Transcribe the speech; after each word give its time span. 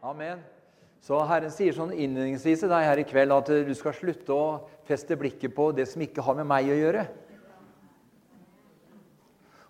Amen. 0.00 0.38
Så 1.04 1.18
Herren 1.28 1.52
sier 1.52 1.74
sånn 1.76 1.90
innledningsvis 1.92 2.62
til 2.62 2.70
deg 2.72 2.86
her 2.88 3.00
i 3.02 3.04
kveld 3.04 3.34
at 3.34 3.50
du 3.66 3.72
skal 3.76 3.92
slutte 3.92 4.32
å 4.32 4.44
feste 4.88 5.16
blikket 5.20 5.52
på 5.52 5.66
det 5.76 5.84
som 5.90 6.00
ikke 6.00 6.24
har 6.24 6.38
med 6.38 6.48
meg 6.48 6.70
å 6.72 6.78
gjøre. 6.78 7.02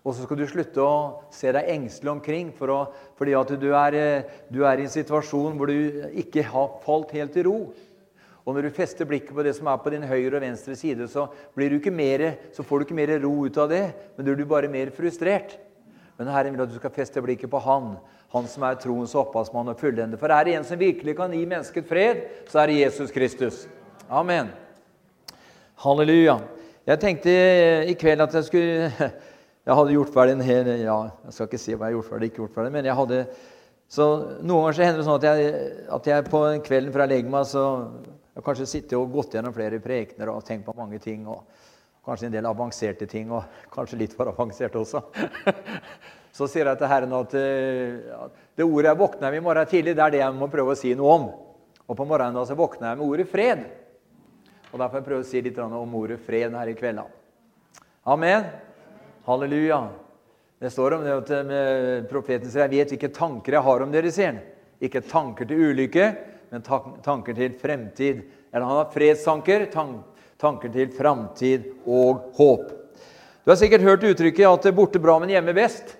Og 0.01 0.15
så 0.15 0.23
skal 0.23 0.39
du 0.39 0.45
slutte 0.47 0.81
å 0.81 0.93
se 1.35 1.51
deg 1.51 1.67
engstelig 1.73 2.13
omkring 2.13 2.53
for 2.55 2.71
å, 2.71 2.77
fordi 3.19 3.35
at 3.37 3.51
du 3.59 3.67
er, 3.75 3.97
du 4.47 4.61
er, 4.63 4.79
i 4.79 4.87
en 4.87 4.93
situasjon 4.93 5.59
hvor 5.59 5.67
du 5.67 6.07
ikke 6.23 6.45
har 6.47 6.79
falt 6.85 7.11
helt 7.17 7.35
i 7.35 7.43
ro. 7.45 7.57
Og 8.47 8.55
når 8.55 8.69
du 8.69 8.77
fester 8.79 9.05
blikket 9.05 9.35
på 9.35 9.43
det 9.45 9.53
som 9.59 9.67
er 9.67 9.83
på 9.83 9.91
din 9.91 10.07
høyre 10.07 10.39
og 10.39 10.45
venstre 10.45 10.79
side, 10.79 11.09
så, 11.11 11.27
mer, 11.91 12.25
så 12.55 12.63
får 12.63 12.79
du 12.79 12.87
ikke 12.87 13.01
mer 13.03 13.13
ro 13.19 13.35
ut 13.43 13.59
av 13.59 13.67
det, 13.69 13.83
men 14.15 14.25
du 14.25 14.31
blir 14.31 14.47
bare 14.47 14.71
mer 14.71 14.95
frustrert. 14.95 15.59
Men 16.15 16.31
Herren 16.31 16.55
vil 16.55 16.63
at 16.63 16.71
du 16.71 16.79
skal 16.79 16.95
feste 16.95 17.21
blikket 17.21 17.51
på 17.51 17.61
Han, 17.67 17.93
Han 18.31 18.47
som 18.47 18.63
er 18.63 18.79
troens 18.79 19.13
opphavsmann 19.19 19.73
og 19.73 19.79
fullende. 19.79 20.19
For 20.19 20.31
er 20.31 20.47
det 20.47 20.55
en 20.55 20.67
som 20.67 20.79
virkelig 20.79 21.17
kan 21.17 21.33
gi 21.35 21.41
mennesket 21.43 21.87
fred, 21.87 22.21
så 22.47 22.61
er 22.61 22.71
det 22.71 22.79
Jesus 22.79 23.11
Kristus. 23.11 23.65
Amen. 24.07 24.53
Halleluja. 25.83 26.37
Jeg 26.87 26.99
tenkte 27.01 27.33
i 27.91 27.95
kveld 27.99 28.23
at 28.23 28.39
jeg 28.39 28.47
skulle 28.47 28.91
Jeg 29.61 29.77
hadde 29.77 29.93
gjort 29.93 30.13
ferdig 30.13 30.33
en 30.33 30.41
hel 30.41 30.69
ja, 30.81 30.95
Jeg 31.27 31.35
skal 31.35 31.47
ikke 31.47 31.59
si 31.61 31.75
hva 31.75 31.85
jeg 31.85 31.93
har 31.93 31.99
gjort 31.99 32.07
ferdig, 32.09 32.29
ikke 32.31 32.41
gjort 32.41 32.55
ferdig, 32.55 32.71
men 32.73 32.87
jeg 32.87 32.97
hadde 32.97 33.19
så 33.91 34.07
Noen 34.39 34.63
ganger 34.63 34.77
så 34.77 34.85
hender 34.85 35.01
det 35.01 35.05
sånn 35.05 35.19
at 35.19 35.27
jeg, 35.27 35.51
at 35.97 36.07
jeg 36.07 36.25
på 36.31 36.41
kvelden 36.65 36.93
før 36.93 37.03
jeg 37.03 37.11
legger 37.11 37.33
meg, 37.33 37.49
så 37.49 37.63
jeg 38.31 38.45
kanskje 38.45 38.67
sittet 38.71 38.95
og 38.95 39.11
gått 39.11 39.35
gjennom 39.35 39.53
flere 39.53 39.81
prekener 39.83 40.31
og 40.31 40.45
tenkt 40.47 40.63
på 40.65 40.75
mange 40.77 40.99
ting. 41.03 41.25
og 41.27 41.43
Kanskje 42.07 42.29
en 42.29 42.37
del 42.37 42.47
avanserte 42.47 43.05
ting, 43.11 43.29
og 43.35 43.43
kanskje 43.73 43.99
litt 43.99 44.15
for 44.15 44.31
avanserte 44.31 44.79
også. 44.79 45.03
Så 46.31 46.47
sier 46.47 46.69
jeg 46.69 46.79
til 46.79 46.91
Herren 46.91 47.13
at 47.17 47.33
det 47.35 48.65
ordet 48.65 48.89
jeg 48.91 48.99
våkner 48.99 49.31
med 49.31 49.41
i 49.41 49.43
morgen 49.43 49.67
tidlig, 49.67 49.95
det 49.95 50.03
er 50.03 50.13
det 50.13 50.21
jeg 50.23 50.35
må 50.37 50.47
prøve 50.51 50.75
å 50.75 50.79
si 50.79 50.93
noe 50.95 51.15
om. 51.15 51.29
Og 51.87 51.97
på 51.97 52.07
morgenen 52.07 52.37
da 52.39 52.45
så 52.47 52.55
våkner 52.55 52.93
jeg 52.93 52.99
med 53.01 53.07
ordet 53.07 53.27
fred. 53.31 53.65
Og 54.71 54.79
Derfor 54.79 55.03
får 55.03 55.15
jeg 55.17 55.25
å 55.25 55.27
si 55.27 55.41
litt 55.43 55.59
om 55.59 55.95
ordet 55.99 56.21
fred 56.23 56.55
her 56.55 56.71
i 56.71 56.75
kveld. 56.77 57.03
Amen. 58.07 58.47
Halleluja. 59.27 59.81
Det 60.61 60.69
står 60.71 60.95
om 60.95 61.03
det 61.03 61.13
at 61.17 61.31
eh, 61.35 62.03
profeten 62.09 62.49
sier 62.49 62.67
'Jeg 62.67 62.71
vet 62.71 62.91
hvilke 62.93 63.13
tanker 63.13 63.53
jeg 63.53 63.65
har 63.65 63.81
om 63.81 63.91
dere', 63.91 64.11
sier 64.11 64.31
han. 64.31 64.39
Ikke 64.81 65.01
tanker 65.01 65.45
til 65.45 65.57
ulykke, 65.57 66.05
men 66.51 66.61
tanker 66.61 67.33
til 67.33 67.57
fremtid. 67.57 68.21
Eller 68.53 68.65
han 68.65 68.77
har 68.77 68.91
fredstanker, 68.93 69.65
tanker 70.37 70.69
til 70.69 70.91
framtid 70.93 71.65
og 71.85 72.31
håp. 72.37 72.69
Du 73.43 73.51
har 73.51 73.57
sikkert 73.57 73.81
hørt 73.81 74.03
uttrykket 74.03 74.45
at 74.45 74.73
'borte 74.73 75.01
bra, 75.01 75.19
men 75.19 75.29
hjemme 75.29 75.53
best'. 75.53 75.97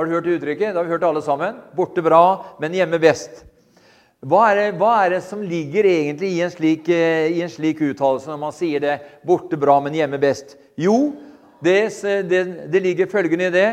Har 0.00 0.06
du 0.06 0.14
hørt 0.14 0.26
uttrykket? 0.32 0.70
Det 0.72 0.78
har 0.78 0.84
vi 0.84 0.94
hørt 0.94 1.02
alle 1.04 1.20
sammen. 1.20 1.56
'Borte 1.76 2.00
bra, 2.00 2.56
men 2.56 2.72
hjemme 2.72 2.96
best'. 2.96 3.42
Hva 4.24 4.46
er, 4.48 4.56
det, 4.56 4.78
hva 4.80 4.94
er 4.96 5.10
det 5.12 5.18
som 5.26 5.42
ligger 5.44 5.84
egentlig 5.84 6.30
i 6.38 6.40
en 6.40 6.52
slik, 6.54 6.88
eh, 6.88 7.28
i 7.36 7.44
slik 7.52 7.82
uttalelse 7.84 8.30
når 8.30 8.38
man 8.40 8.54
sier 8.56 8.80
det 8.80 8.94
'borte 9.28 9.58
bra, 9.60 9.76
men 9.84 9.92
hjemme 9.92 10.16
best'? 10.16 10.56
Jo, 10.80 11.12
det, 11.60 11.76
det, 12.32 12.40
det 12.72 12.80
ligger 12.80 13.12
følgende 13.12 13.50
i 13.50 13.52
det 13.52 13.66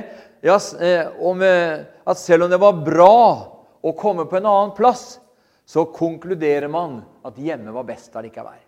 ja, 0.44 0.60
eh, 0.84 1.16
om, 1.24 1.40
eh, 1.48 1.88
at 2.04 2.20
selv 2.20 2.44
om 2.44 2.52
det 2.52 2.60
var 2.60 2.84
bra 2.84 3.16
å 3.80 3.96
komme 3.96 4.28
på 4.28 4.42
en 4.42 4.52
annen 4.52 4.76
plass, 4.76 5.22
så 5.64 5.88
konkluderer 5.96 6.68
man 6.68 7.06
at 7.24 7.40
hjemme 7.40 7.72
var 7.72 7.88
best 7.88 8.12
allikevel. 8.20 8.67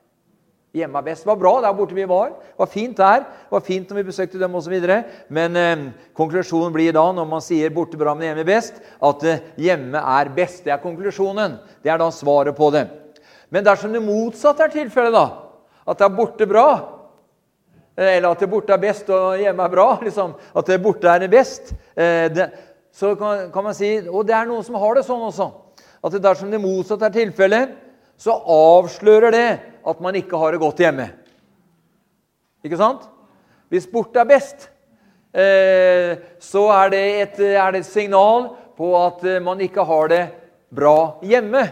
Hjemme 0.76 1.02
er 1.02 1.06
best. 1.08 1.24
Det 1.26 1.32
var 1.32 1.40
bra 1.42 1.54
der 1.64 1.74
borte 1.74 1.98
vi 1.98 2.06
var. 2.10 2.36
Det 2.36 2.62
var 2.62 2.70
fint 2.70 2.98
der. 2.98 3.24
Det 3.26 3.56
var 3.56 3.66
fint 3.66 3.90
når 3.90 3.98
vi 3.98 4.06
besøkte 4.12 4.42
dem 4.42 4.56
osv. 4.56 4.76
Men 5.30 5.58
eh, 5.58 5.88
konklusjonen 6.18 6.74
blir 6.76 6.94
da, 6.94 7.08
når 7.12 7.26
man 7.26 7.42
sier 7.42 7.74
'borte 7.74 7.98
bra, 7.98 8.14
men 8.14 8.30
hjemme 8.30 8.46
best', 8.46 8.78
at 9.02 9.24
eh, 9.24 9.42
hjemme 9.58 9.98
er 9.98 10.30
best. 10.36 10.64
Det 10.64 10.74
er 10.74 10.84
konklusjonen. 10.84 11.58
Det 11.84 11.90
er 11.90 11.98
da 11.98 12.12
svaret 12.12 12.56
på 12.56 12.70
det. 12.72 12.88
Men 13.50 13.66
dersom 13.66 13.94
det 13.94 14.06
motsatte 14.06 14.64
er 14.64 14.76
tilfellet, 14.76 15.14
da, 15.14 15.28
at 15.90 15.98
det 15.98 16.06
er 16.06 16.18
borte 16.18 16.46
bra, 16.46 16.70
Eh, 18.00 18.18
eller 18.18 18.32
at 18.32 18.40
det 18.40 18.50
borte 18.50 18.74
er 18.74 18.82
best 18.82 19.10
og 19.12 19.40
hjemme 19.42 19.66
er 19.66 19.74
bra. 19.74 19.90
Liksom. 20.08 20.36
At 20.56 20.72
det 20.72 20.82
borte 20.84 21.12
er 21.12 21.28
best. 21.32 21.74
Eh, 21.96 22.28
det, 22.32 22.50
så 22.96 23.14
kan, 23.20 23.50
kan, 23.54 23.68
man 23.68 23.76
si, 23.78 23.98
Og 24.08 24.26
det 24.28 24.36
er 24.36 24.48
noen 24.50 24.64
som 24.66 24.80
har 24.80 24.96
det 24.98 25.06
sånn 25.08 25.28
også. 25.28 25.52
At 26.04 26.16
dersom 26.24 26.52
det 26.52 26.62
motsatte 26.64 27.10
er 27.10 27.16
tilfellet, 27.16 27.76
så 28.20 28.36
avslører 28.52 29.36
det 29.36 29.48
at 29.86 30.02
man 30.04 30.18
ikke 30.20 30.38
har 30.40 30.54
det 30.54 30.62
godt 30.62 30.82
hjemme. 30.84 31.10
Ikke 32.66 32.80
sant? 32.80 33.06
Hvis 33.70 33.88
bort 33.88 34.18
er 34.18 34.28
best, 34.28 34.70
eh, 35.34 36.18
så 36.42 36.66
er 36.76 36.94
det, 36.94 37.04
et, 37.22 37.44
er 37.54 37.76
det 37.76 37.84
et 37.84 37.92
signal 37.92 38.50
på 38.80 38.92
at 38.98 39.24
man 39.44 39.62
ikke 39.62 39.86
har 39.86 40.10
det 40.12 40.24
bra 40.74 41.20
hjemme. 41.26 41.68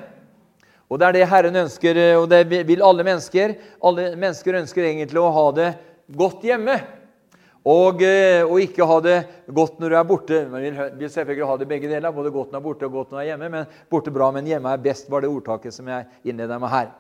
Og 0.88 1.00
det 1.00 1.07
er 1.07 1.18
det 1.18 1.28
Herren 1.28 1.63
ønsker, 1.66 1.97
og 2.16 2.29
det 2.31 2.45
vil 2.47 2.84
alle 2.85 3.03
mennesker. 3.03 3.57
Alle 3.84 4.13
mennesker 4.16 4.62
ønsker 4.62 4.88
egentlig 4.88 5.19
å 5.19 5.34
ha 5.35 5.50
det 5.57 5.72
godt 6.16 6.45
hjemme. 6.47 6.78
Og, 7.68 8.00
eh, 8.06 8.45
og, 8.45 8.62
ikke 8.63 8.85
ha 8.88 9.00
det 9.03 9.18
godt 9.51 9.81
når 9.81 9.91
du 9.91 9.95
er 10.00 10.07
borte. 10.07 10.38
Man 10.47 10.63
vil, 10.63 11.09
selvfølgelig 11.12 11.50
ha 11.50 11.57
det 11.59 11.68
begge 11.68 11.89
deler, 11.91 12.16
både 12.16 12.31
godt 12.31 12.53
når 12.53 12.62
du 12.62 12.63
er 12.63 12.68
borte 12.69 12.88
og 12.88 12.95
godt 12.95 13.12
når 13.12 13.18
du 13.18 13.24
er 13.25 13.29
hjemme. 13.34 13.50
Men 13.51 13.74
borte 13.91 14.13
bra, 14.16 14.29
men 14.31 14.47
hjemme 14.47 14.72
er 14.72 14.85
best, 14.85 15.09
var 15.12 15.25
det 15.25 15.31
ordtaket 15.31 15.75
som 15.75 15.89
jeg 15.91 16.07
innleda 16.24 16.59
med 16.63 16.72
her. 16.72 16.94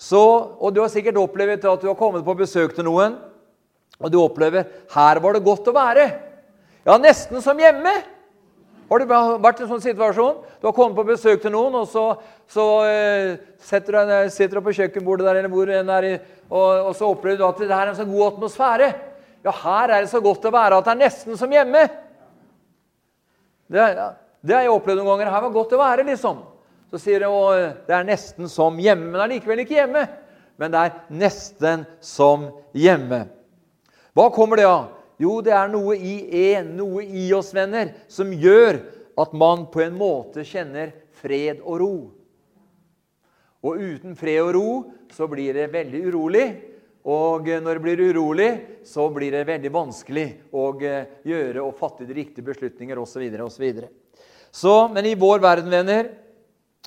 Så, 0.00 0.20
og 0.56 0.72
Du 0.72 0.80
har 0.80 0.88
sikkert 0.92 1.18
opplevd 1.20 1.66
at 1.68 1.82
du 1.82 1.90
har 1.90 1.98
kommet 1.98 2.24
på 2.24 2.38
besøk 2.38 2.72
til 2.76 2.86
noen, 2.88 3.18
og 4.00 4.08
du 4.08 4.16
opplever 4.22 4.64
her 4.94 5.20
var 5.20 5.36
det 5.36 5.44
godt 5.44 5.68
å 5.68 5.76
være. 5.76 6.06
Ja, 6.88 6.96
nesten 6.96 7.42
som 7.44 7.58
hjemme. 7.60 7.92
Har 8.90 8.98
du 9.02 9.10
vært 9.12 9.60
i 9.60 9.66
en 9.66 9.70
sånn 9.70 9.82
situasjon? 9.84 10.40
Du 10.58 10.66
har 10.66 10.74
kommet 10.74 10.96
på 10.98 11.04
besøk 11.12 11.44
til 11.44 11.52
noen, 11.54 11.76
og 11.78 11.84
så, 11.86 12.06
så 12.50 12.64
eh, 12.88 13.36
setter 13.62 14.00
du, 14.00 14.14
sitter 14.34 14.58
du 14.58 14.64
på 14.66 14.74
kjøkkenbordet 14.80 15.28
der, 15.28 15.38
eller 15.38 15.52
hvor 15.52 15.70
enn 15.70 15.92
er, 15.94 16.06
og, 16.48 16.88
og, 16.88 16.90
så 16.98 17.10
opplever 17.12 17.38
du 17.38 17.44
at 17.46 17.60
det 17.60 17.70
her 17.70 17.84
er 17.84 17.92
en 17.92 18.00
så 18.00 18.08
god 18.08 18.32
atmosfære. 18.32 18.88
Ja, 19.46 19.54
her 19.60 19.92
er 19.92 20.02
det 20.02 20.10
så 20.10 20.22
godt 20.24 20.48
å 20.48 20.54
være 20.56 20.80
at 20.80 20.88
det 20.88 20.96
er 20.96 21.02
nesten 21.04 21.38
som 21.38 21.52
hjemme. 21.54 21.84
Det, 23.70 23.84
det 24.42 24.56
har 24.56 24.66
jeg 24.66 24.74
opplevd 24.74 25.04
noen 25.04 25.12
ganger. 25.12 25.30
Her 25.36 25.44
var 25.46 25.54
godt 25.54 25.76
å 25.76 25.82
være, 25.84 26.08
liksom. 26.10 26.42
Så 26.90 26.98
sier 26.98 27.22
du 27.22 27.28
at 27.30 27.86
det 27.86 27.94
er 27.94 28.08
nesten 28.08 28.50
som 28.50 28.78
hjemme, 28.82 29.08
men 29.08 29.18
det 29.18 29.26
er 29.26 29.32
likevel 29.36 29.62
ikke 29.62 29.78
hjemme. 29.78 30.06
Men 30.60 30.72
det 30.74 30.80
er 30.80 30.96
nesten 31.22 31.84
som 32.04 32.48
hjemme. 32.76 33.24
Hva 34.16 34.26
kommer 34.34 34.58
det 34.60 34.66
av? 34.68 34.88
Jo, 35.20 35.38
det 35.44 35.52
er 35.54 35.68
noe 35.70 35.94
i 35.96 36.14
en, 36.54 36.72
noe 36.78 37.04
i 37.04 37.28
oss, 37.36 37.52
venner, 37.54 37.92
som 38.08 38.32
gjør 38.32 38.80
at 39.20 39.34
man 39.36 39.66
på 39.72 39.82
en 39.84 39.96
måte 39.96 40.44
kjenner 40.48 40.94
fred 41.20 41.60
og 41.60 41.78
ro. 41.80 41.94
Og 43.60 43.76
uten 43.76 44.16
fred 44.16 44.40
og 44.40 44.54
ro 44.56 44.70
så 45.12 45.28
blir 45.30 45.56
det 45.56 45.70
veldig 45.72 46.00
urolig. 46.08 46.46
Og 47.08 47.48
når 47.48 47.78
det 47.78 47.84
blir 47.84 48.02
urolig, 48.10 48.50
så 48.84 49.06
blir 49.12 49.32
det 49.32 49.46
veldig 49.48 49.70
vanskelig 49.72 50.26
å 50.52 50.66
eh, 50.84 51.06
gjøre 51.24 51.62
og 51.64 51.76
fatte 51.78 52.04
de 52.08 52.16
riktige 52.16 52.44
beslutninger 52.44 52.98
osv. 53.00 53.24
osv. 53.40 53.84
Så, 54.52 54.74
men 54.92 55.08
i 55.08 55.16
vår 55.16 55.40
verden, 55.40 55.72
venner, 55.72 56.10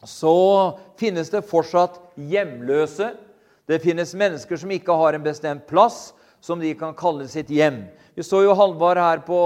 så 0.06 0.36
finnes 1.00 1.30
det 1.34 1.46
fortsatt 1.48 2.00
hjemløse. 2.16 3.14
Det 3.68 3.82
finnes 3.84 4.16
mennesker 4.18 4.60
som 4.60 4.72
ikke 4.76 4.96
har 5.00 5.16
en 5.16 5.26
bestemt 5.26 5.68
plass 5.70 6.12
som 6.44 6.60
de 6.60 6.74
kan 6.76 6.96
kalle 6.96 7.28
sitt 7.32 7.52
hjem. 7.54 7.86
Vi 8.14 8.24
så 8.26 8.44
jo 8.44 8.54
Halvard 8.54 9.00
her 9.00 9.24
på, 9.26 9.40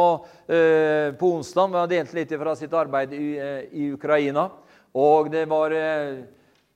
eh, 0.49 1.13
på 1.15 1.29
onsdag. 1.37 1.75
Han 1.75 1.89
delte 1.89 2.17
litt 2.17 2.33
fra 2.33 2.55
sitt 2.55 2.73
arbeid 2.73 3.13
i, 3.13 3.37
eh, 3.37 3.61
i 3.71 3.91
Ukraina. 3.93 4.49
Og 4.93 5.31
det 5.31 5.45
var 5.47 5.71
eh, 5.71 6.23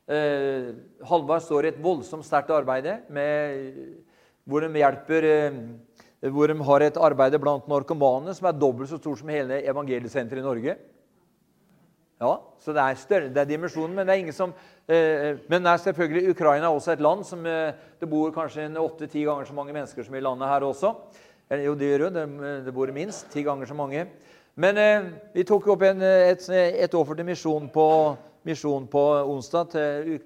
eh 0.07 0.73
Halvard 1.03 1.41
står 1.41 1.65
i 1.65 1.67
et 1.69 1.83
voldsomt 1.83 2.25
sterkt 2.25 2.51
arbeid 2.51 2.85
hvor 4.45 4.61
de 4.61 4.79
hjelper 4.79 5.23
eh, 5.23 6.29
hvor 6.29 6.51
de 6.51 6.57
har 6.67 6.85
et 6.85 6.97
arbeid 7.01 7.37
blant 7.41 7.67
narkomane 7.69 8.33
som 8.37 8.47
er 8.49 8.57
dobbelt 8.57 8.91
så 8.91 8.99
stort 8.99 9.21
som 9.21 9.31
hele 9.33 9.61
evangeliesenteret 9.65 10.41
i 10.41 10.45
Norge. 10.45 10.75
Ja, 12.21 12.35
Så 12.61 12.73
det 12.73 12.81
er 12.81 12.97
større, 13.01 13.29
det 13.33 13.41
er 13.41 13.49
dimensjonen, 13.49 13.95
men 13.95 14.05
det 14.05 14.13
er 14.13 14.19
ingen 14.21 14.35
som 14.35 14.51
eh, 14.85 15.39
Men 15.49 15.63
det 15.63 15.71
er 15.71 15.77
selvfølgelig 15.81 16.35
Ukraina 16.35 16.69
også 16.69 16.91
et 16.93 17.01
land 17.01 17.23
som 17.25 17.45
eh, 17.45 17.73
det 17.99 18.09
bor 18.09 18.29
kanskje 18.31 18.67
åtte-ti 18.77 19.23
ganger 19.25 19.45
så 19.45 19.53
mange 19.57 19.73
mennesker 19.73 20.05
som 20.05 20.15
i 20.15 20.21
landet 20.21 20.47
her 20.47 20.61
også. 20.61 20.93
Jo, 21.65 21.73
det 21.75 21.87
gjør 21.89 22.05
jo 22.05 22.09
det. 22.15 22.25
Det 22.65 22.73
bor 22.73 22.91
minst 22.93 23.31
ti 23.33 23.41
ganger 23.43 23.65
så 23.65 23.73
mange. 23.73 24.05
Men 24.53 24.77
eh, 24.77 25.09
vi 25.33 25.43
tok 25.47 25.67
opp 25.73 25.81
en, 25.87 26.01
et, 26.01 26.45
et 26.51 26.93
offer 26.93 27.17
til 27.17 27.25
misjon 27.25 27.69
på, 27.73 27.87
misjon 28.45 28.87
på 28.91 29.03
onsdag. 29.31 29.73
Til, 29.73 30.21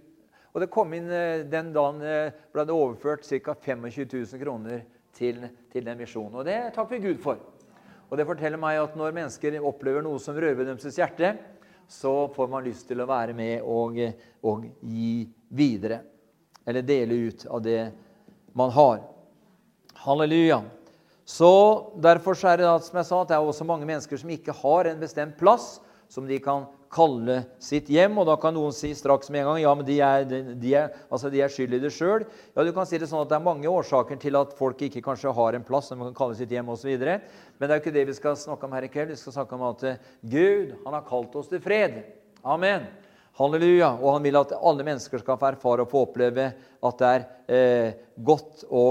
og 0.51 0.61
det 0.63 0.71
kom 0.73 0.93
inn 0.97 1.09
eh, 1.11 1.47
Den 1.47 1.71
dagen 1.75 2.03
eh, 2.03 2.35
ble 2.51 2.65
det 2.67 2.75
overført 2.75 3.23
ca. 3.23 3.55
25 3.55 4.07
000 4.11 4.43
kroner 4.43 4.83
til, 5.15 5.45
til 5.71 5.85
den 5.85 5.99
misjonen. 6.03 6.41
Og 6.41 6.47
det 6.47 6.59
takker 6.75 6.97
vi 6.97 7.07
Gud 7.07 7.23
for. 7.23 7.39
Og 8.09 8.17
det 8.19 8.27
forteller 8.27 8.61
meg 8.61 8.79
at 8.83 8.95
når 8.97 9.15
mennesker 9.15 9.57
opplever 9.65 10.03
noe 10.05 10.19
som 10.21 10.37
rører 10.37 10.65
deres 10.67 10.97
hjerte, 10.99 11.35
så 11.87 12.27
får 12.35 12.47
man 12.51 12.65
lyst 12.65 12.87
til 12.89 13.01
å 13.01 13.09
være 13.09 13.35
med 13.37 13.61
og, 13.61 13.99
og 14.45 14.65
gi 14.81 15.25
videre. 15.53 16.01
Eller 16.65 16.85
dele 16.85 17.17
ut 17.29 17.45
av 17.45 17.61
det 17.61 17.81
man 18.57 18.71
har. 18.73 19.03
Halleluja. 20.05 20.63
Så 21.25 21.51
Derfor 22.01 22.37
er 22.45 22.61
det 22.61 22.71
som 22.85 22.99
jeg 22.99 23.09
sa, 23.09 23.21
at 23.21 23.31
det 23.31 23.37
er 23.37 23.45
også 23.45 23.67
mange 23.67 23.87
mennesker 23.89 24.19
som 24.21 24.33
ikke 24.33 24.53
har 24.61 24.89
en 24.89 25.01
bestemt 25.01 25.37
plass 25.39 25.79
som 26.09 26.27
de 26.29 26.37
kan 26.41 26.67
kalle 26.95 27.41
sitt 27.61 27.89
hjem. 27.91 28.17
Og 28.21 28.27
da 28.29 28.37
kan 28.41 28.55
noen 28.55 28.73
si 28.75 28.93
straks 28.97 29.31
med 29.33 29.43
en 29.43 29.49
gang 29.51 29.61
ja, 29.63 29.73
men 29.77 29.87
de 29.87 29.99
er, 30.03 30.25
de 30.61 30.73
er, 30.79 30.97
altså 31.09 31.31
de 31.33 31.43
er 31.43 31.51
skyld 31.51 31.77
i 31.77 31.81
det 31.83 31.93
sjøl. 31.93 32.25
Ja, 32.55 32.65
du 32.65 32.71
kan 32.75 32.87
si 32.89 32.99
det 33.01 33.09
sånn 33.11 33.25
at 33.25 33.31
det 33.31 33.39
er 33.39 33.47
mange 33.47 33.71
årsaker 33.71 34.19
til 34.21 34.39
at 34.39 34.55
folk 34.57 34.81
ikke 34.87 35.03
kanskje 35.05 35.33
har 35.35 35.57
en 35.57 35.67
plass 35.67 35.91
som 35.91 36.03
kan 36.07 36.15
kalle 36.17 36.37
sitt 36.39 36.53
hjem 36.55 36.71
osv. 36.73 36.93
Men 36.95 37.65
det 37.65 37.71
er 37.71 37.75
jo 37.75 37.83
ikke 37.83 37.97
det 37.99 38.05
vi 38.11 38.19
skal 38.19 38.39
snakke 38.39 38.67
om 38.69 38.77
her 38.77 38.87
i 38.87 38.91
kveld. 38.93 39.11
Vi 39.13 39.19
skal 39.21 39.39
snakke 39.39 39.57
om 39.57 39.65
at 39.69 39.87
eh, 39.89 40.13
Gud 40.23 40.77
han 40.85 40.97
har 40.97 41.09
kalt 41.09 41.35
oss 41.39 41.51
til 41.51 41.63
fred. 41.63 42.03
Amen. 42.45 42.87
Halleluja. 43.35 43.91
Og 43.99 44.15
han 44.15 44.23
vil 44.23 44.39
at 44.39 44.55
alle 44.55 44.85
mennesker 44.87 45.19
skal 45.19 45.39
få 45.39 45.51
erfare 45.51 45.83
og 45.83 45.91
få 45.91 46.05
oppleve 46.07 46.47
at 46.85 47.01
det 47.01 47.11
er 47.11 47.27
eh, 47.51 48.01
godt 48.15 48.63
å 48.71 48.85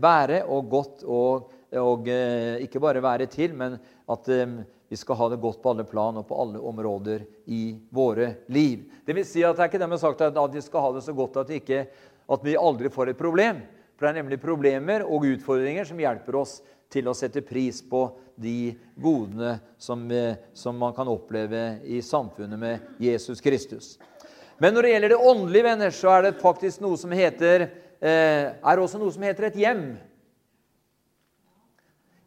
være, 0.00 0.42
og 0.48 0.70
godt 0.72 1.04
å 1.04 1.22
eh, 1.68 2.64
ikke 2.64 2.80
bare 2.80 3.04
være 3.04 3.28
til, 3.30 3.52
men 3.58 3.76
at 4.08 4.30
eh, 4.32 4.58
vi 4.88 4.96
skal 4.96 5.16
ha 5.16 5.28
det 5.28 5.40
godt 5.42 5.60
på 5.62 5.70
alle 5.70 5.84
plan 5.84 6.16
og 6.16 6.26
på 6.28 6.36
alle 6.40 6.60
områder 6.64 7.24
i 7.52 7.76
våre 7.92 8.30
liv. 8.48 8.86
Det 9.04 9.16
vil 9.16 9.26
si 9.28 9.42
at 9.44 9.56
det 9.56 9.66
er 9.66 9.70
ikke 9.70 9.80
dermed 9.82 10.00
sagt 10.00 10.22
at 10.24 10.38
vi 10.54 10.62
skal 10.64 10.84
ha 10.86 10.92
det 10.94 11.02
så 11.04 11.12
godt 11.16 11.36
at, 11.42 11.52
ikke, 11.52 11.82
at 12.28 12.46
vi 12.46 12.56
aldri 12.56 12.88
får 12.92 13.12
et 13.12 13.20
problem. 13.20 13.60
For 13.98 14.06
det 14.06 14.14
er 14.14 14.20
nemlig 14.22 14.40
problemer 14.40 15.04
og 15.04 15.26
utfordringer 15.28 15.84
som 15.84 16.00
hjelper 16.00 16.38
oss 16.40 16.60
til 16.88 17.10
å 17.10 17.16
sette 17.16 17.42
pris 17.44 17.82
på 17.84 18.06
de 18.38 18.72
godene 18.96 19.58
som, 19.76 20.06
eh, 20.10 20.38
som 20.56 20.78
man 20.78 20.94
kan 20.96 21.10
oppleve 21.10 21.82
i 21.84 22.00
samfunnet 22.00 22.58
med 22.58 23.02
Jesus 23.02 23.42
Kristus. 23.44 23.98
Men 24.58 24.72
når 24.74 24.82
det 24.82 24.92
gjelder 24.94 25.12
det 25.12 25.26
åndelige, 25.30 25.66
venner, 25.68 25.90
så 25.90 26.14
er 26.14 26.22
det 26.22 26.40
faktisk 26.40 26.80
noe 26.80 26.96
som 26.96 27.12
heter, 27.12 27.68
eh, 28.00 28.54
er 28.56 28.80
også 28.80 28.98
noe 28.98 29.12
som 29.12 29.22
heter 29.22 29.50
et 29.50 29.60
hjem. 29.60 29.98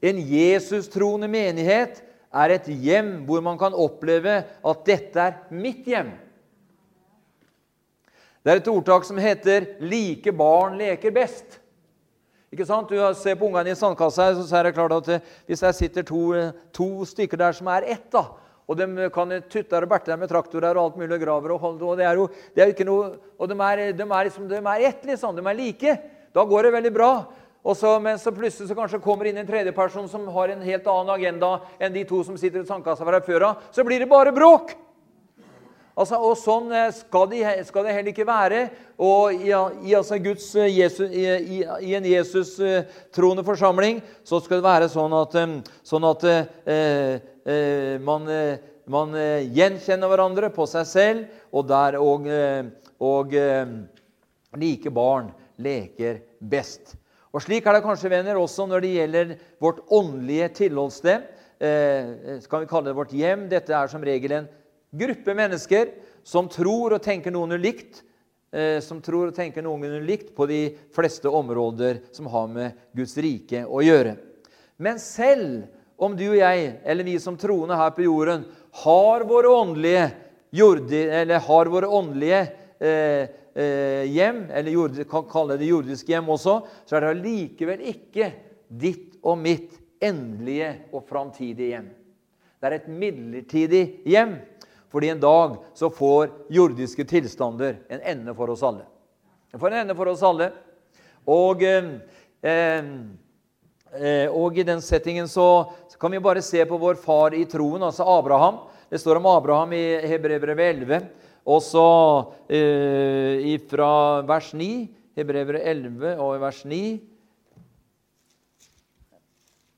En 0.01 0.17
Jesus-troende 0.17 1.27
menighet 1.27 2.03
er 2.31 2.55
et 2.55 2.67
hjem 2.67 3.13
hvor 3.27 3.43
man 3.43 3.57
kan 3.59 3.75
oppleve 3.75 4.41
at 4.43 4.85
dette 4.87 5.19
er 5.19 5.39
mitt 5.51 5.87
hjem. 5.87 6.13
Det 8.41 8.53
er 8.53 8.61
et 8.61 8.69
ordtak 8.71 9.05
som 9.05 9.19
heter 9.21 9.77
'like 9.79 10.31
barn 10.31 10.77
leker 10.77 11.11
best'. 11.11 11.59
Ikke 12.51 12.65
sant? 12.65 12.89
Du 12.89 12.95
ser 13.15 13.35
på 13.35 13.47
ungene 13.47 13.71
i 13.71 13.75
sandkassa, 13.75 14.33
så 14.43 14.57
er 14.57 14.63
det 14.63 14.75
klart 14.75 14.91
at 14.91 15.07
eh, 15.07 15.19
hvis 15.47 15.59
det 15.59 15.75
sitter 15.75 16.03
to, 16.03 16.33
eh, 16.33 16.51
to, 16.73 17.05
stykker 17.05 17.37
der 17.37 17.51
som 17.55 17.67
er 17.67 17.85
ett, 17.87 18.11
da, 18.11 18.25
og 18.67 18.77
de 18.77 19.09
kan 19.13 19.31
tutte 19.47 19.77
og 19.77 19.87
berte 19.87 20.17
med 20.17 20.27
traktorer 20.27 20.75
og 20.75 20.83
alt 20.83 20.97
mulig 20.97 21.15
og 21.15 21.21
graver 21.21 21.51
og, 21.51 21.81
og 21.81 21.97
det 21.97 22.05
er 22.05 22.19
jo, 22.19 22.27
det 22.55 22.63
er 22.63 22.73
ikke 22.73 22.87
noe, 22.87 23.13
og 23.39 23.47
de 23.47 23.55
er, 23.55 23.93
de 23.93 24.03
er, 24.03 24.23
liksom, 24.27 24.49
de 24.49 24.59
er 24.59 24.87
ett, 24.89 25.05
liksom. 25.05 25.35
De 25.35 25.41
er 25.47 25.53
like. 25.53 25.95
Da 26.33 26.43
går 26.43 26.63
det 26.63 26.73
veldig 26.73 26.93
bra. 26.95 27.11
Så, 27.61 27.99
men 28.01 28.17
så 28.19 28.31
plutselig 28.33 28.71
så 28.71 28.77
kanskje 28.77 29.01
kommer 29.03 29.29
inn 29.29 29.37
en 29.37 29.47
tredjeperson 29.47 30.07
som 30.09 30.25
har 30.33 30.49
en 30.49 30.63
helt 30.65 30.87
annen 30.89 31.13
agenda 31.13 31.59
enn 31.77 31.93
de 31.93 32.05
to 32.09 32.23
som 32.25 32.37
sitter 32.37 32.63
i 32.63 32.69
sandkassa 32.69 33.05
fra 33.05 33.21
før 33.21 33.51
av, 33.51 33.67
så 33.71 33.85
blir 33.85 34.01
det 34.01 34.09
bare 34.09 34.33
bråk! 34.33 34.73
Altså, 36.01 36.17
og 36.23 36.37
Sånn 36.39 36.71
eh, 36.73 36.89
skal 36.95 37.27
det, 37.29 37.41
skal 37.67 37.85
det 37.85 37.93
heller 37.93 38.13
ikke 38.13 38.27
være. 38.27 38.61
Og 39.01 39.35
i, 39.35 39.51
i, 39.51 39.93
altså 39.97 40.17
Guds, 40.23 40.47
eh, 40.55 40.71
Jesus, 40.71 41.11
i, 41.11 41.61
i 41.61 41.95
en 41.97 42.07
Jesus-troende 42.07 43.45
forsamling 43.45 43.99
så 44.27 44.39
skal 44.41 44.61
det 44.61 44.67
være 44.69 44.89
sånn 44.91 45.13
at, 45.17 45.35
eh, 45.41 45.57
sånn 45.85 46.07
at 46.07 46.25
eh, 46.29 47.99
man, 48.05 48.29
man, 48.91 49.19
gjenkjenner 49.51 50.11
hverandre 50.11 50.51
på 50.53 50.67
seg 50.69 50.87
selv, 50.87 51.37
og 51.51 51.67
der 51.69 51.97
og, 51.99 52.27
og 53.01 53.33
like 54.61 54.93
barn 54.93 55.31
leker 55.57 56.21
best. 56.39 56.95
Og 57.31 57.43
Slik 57.43 57.67
er 57.67 57.77
det 57.77 57.85
kanskje, 57.85 58.11
venner, 58.11 58.39
også 58.39 58.67
når 58.67 58.83
det 58.83 58.93
gjelder 58.97 59.35
vårt 59.63 59.79
åndelige 59.87 60.49
tilholdssted. 60.61 61.27
Eh, 61.61 62.39
kan 62.51 62.63
vi 62.63 62.69
kalle 62.69 62.89
det 62.89 62.97
vårt 62.97 63.13
hjem. 63.15 63.47
Dette 63.51 63.75
er 63.75 63.91
som 63.91 64.03
regel 64.03 64.35
en 64.35 64.49
gruppe 64.91 65.35
mennesker 65.37 65.93
som 66.27 66.49
tror 66.51 66.97
og 66.97 67.03
tenker 67.03 67.31
noen 67.31 67.55
likt. 67.61 68.03
Eh, 68.51 68.81
som 68.83 68.99
tror 68.99 69.29
og 69.29 69.37
tenker 69.37 69.63
noen 69.63 70.01
likt 70.03 70.33
på 70.35 70.43
de 70.49 70.73
fleste 70.91 71.31
områder 71.31 72.01
som 72.11 72.27
har 72.27 72.49
med 72.51 72.81
Guds 72.91 73.15
rike 73.23 73.63
å 73.63 73.79
gjøre. 73.79 74.17
Men 74.75 74.99
selv 74.99 75.69
om 76.01 76.17
du 76.17 76.25
og 76.33 76.39
jeg, 76.41 76.73
eller 76.83 77.07
vi 77.07 77.15
som 77.21 77.37
troende 77.39 77.77
her 77.79 77.93
på 77.95 78.03
jorden, 78.03 78.43
har 78.83 79.23
våre 79.29 79.53
åndelige, 79.55 80.09
jordi, 80.51 81.05
har 81.45 81.71
våre 81.71 81.87
åndelige 81.87 82.41
eh, 82.81 82.91
eh, 82.91 83.29
hjem, 83.53 84.45
eller 84.47 84.71
jord, 84.71 84.95
kan 85.11 85.25
kalle 85.27 85.57
det 85.59 85.67
jordisk 85.67 86.07
hjem 86.07 86.29
også, 86.31 86.53
så 86.87 86.95
er 86.95 87.03
det 87.03 87.09
allikevel 87.15 87.81
ikke 87.91 88.29
ditt 88.71 89.17
og 89.27 89.39
mitt 89.41 89.75
endelige 90.01 90.69
og 90.91 91.03
framtidige 91.09 91.75
hjem. 91.75 91.89
Det 92.61 92.69
er 92.69 92.77
et 92.77 92.89
midlertidig 92.89 93.83
hjem, 94.05 94.35
fordi 94.91 95.09
en 95.09 95.21
dag 95.21 95.55
så 95.77 95.89
får 95.93 96.29
jordiske 96.53 97.05
tilstander 97.09 97.79
en 97.89 98.03
ende 98.13 98.35
for 98.37 98.51
oss 98.53 98.63
alle. 98.65 98.85
Det 99.51 99.59
får 99.59 99.71
en 99.71 99.79
ende 99.85 99.95
for 99.97 100.11
oss 100.11 100.23
alle. 100.23 100.51
Og, 101.25 101.63
eh, 101.63 101.89
eh, 103.93 104.27
og 104.29 104.57
i 104.57 104.67
den 104.67 104.81
settingen 104.81 105.27
så, 105.27 105.71
så, 105.89 105.97
kan 105.97 106.11
vi 106.11 106.19
bare 106.19 106.41
se 106.41 106.65
på 106.65 106.77
vår 106.77 106.99
far 107.01 107.33
i 107.33 107.45
troen, 107.45 107.83
altså 107.83 108.05
Abraham. 108.07 108.61
Det 108.89 108.99
står 108.99 109.19
om 109.21 109.25
Abraham 109.31 109.73
i 109.73 109.83
Hebrevet 110.07 110.59
11. 110.59 111.01
Og 111.51 111.59
så 111.65 111.85
eh, 112.47 113.59
fra 113.69 113.93
vers 114.27 114.51
9, 114.55 114.71
Hebrevere 115.17 115.59
11 115.67 116.13
og 116.23 116.37
vers 116.39 116.61
9 116.69 116.81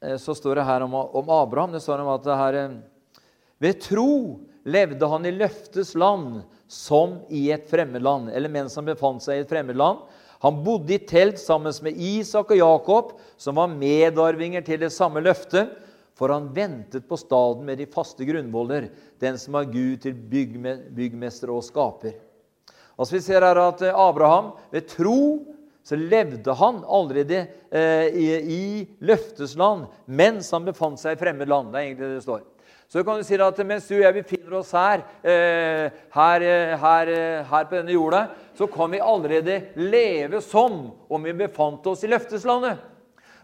eh, 0.03 0.17
så 0.21 0.35
står 0.37 0.59
det 0.59 0.67
her 0.67 0.85
om, 0.85 0.93
om, 0.93 1.31
Abraham 1.33 1.73
det 1.73 1.81
står 1.81 2.03
om 2.03 2.11
at 2.13 2.27
det 2.27 2.41
her, 2.41 2.59
eh, 2.61 2.75
Ved 3.63 3.79
tro 3.81 4.11
levde 4.67 5.07
han 5.09 5.25
i 5.25 5.33
løftes 5.33 5.93
land 5.97 6.43
som 6.69 7.17
i 7.33 7.47
et 7.53 7.65
fremmedland, 7.69 8.29
eller 8.31 8.51
mens 8.51 8.75
han 8.77 8.87
befant 8.87 9.23
seg 9.23 9.39
i 9.39 9.43
et 9.43 9.49
fremmedland. 9.49 10.03
Han 10.43 10.59
bodde 10.65 10.95
i 10.95 11.01
telt 11.07 11.39
sammen 11.39 11.73
med 11.85 11.95
Isak 11.95 12.51
og 12.51 12.59
Jakob, 12.59 13.11
som 13.39 13.55
var 13.59 13.71
medarvinger 13.71 14.63
til 14.65 14.81
det 14.81 14.91
samme 14.95 15.23
løftet 15.23 15.71
for 16.17 16.33
han 16.33 16.51
ventet 16.53 17.07
på 17.09 17.17
staden 17.17 17.65
med 17.65 17.81
de 17.81 17.89
faste 17.89 18.25
grunnvoller, 18.27 18.89
den 19.19 19.39
som 19.41 19.57
er 19.57 19.71
Gud 19.71 20.03
til 20.03 20.13
byggmester 20.13 21.51
og 21.53 21.65
skaper. 21.65 22.15
Altså 22.93 23.15
Vi 23.15 23.23
ser 23.25 23.45
her 23.45 23.57
at 23.57 23.81
eh, 23.81 23.97
Abraham 23.97 24.53
ved 24.71 24.87
tro 24.91 25.19
så 25.83 25.97
levde 25.99 26.53
han 26.55 26.79
allerede 26.87 27.41
eh, 27.71 28.05
i, 28.15 28.27
i 28.39 28.63
løftesland 29.03 29.89
mens 30.05 30.51
han 30.53 30.69
befant 30.69 31.01
seg 31.01 31.17
i 31.17 31.19
fremmed 31.19 31.49
land. 31.49 31.73
Det 31.73 31.79
er 31.79 31.87
egentlig 31.89 32.07
det 32.07 32.19
det 32.19 32.25
står. 32.27 32.43
Så 32.93 33.01
kan 33.03 33.17
du 33.17 33.25
si 33.25 33.37
at 33.41 33.59
mens 33.65 33.87
du 33.89 33.95
og 33.95 34.03
jeg 34.03 34.15
befinner 34.19 34.53
oss 34.59 34.71
her, 34.77 35.01
eh, 35.25 35.89
her, 36.13 36.43
eh, 36.45 36.73
her, 36.77 37.09
eh, 37.09 37.45
her, 37.49 37.63
på 37.65 37.79
denne 37.79 37.95
jorda, 37.95 38.27
så 38.53 38.67
kan 38.69 38.91
vi 38.93 39.01
allerede 39.01 39.55
leve 39.75 40.41
som 40.45 40.91
om 41.09 41.23
vi 41.23 41.33
befant 41.33 41.87
oss 41.89 42.03
i 42.03 42.11
løfteslandet. 42.11 42.77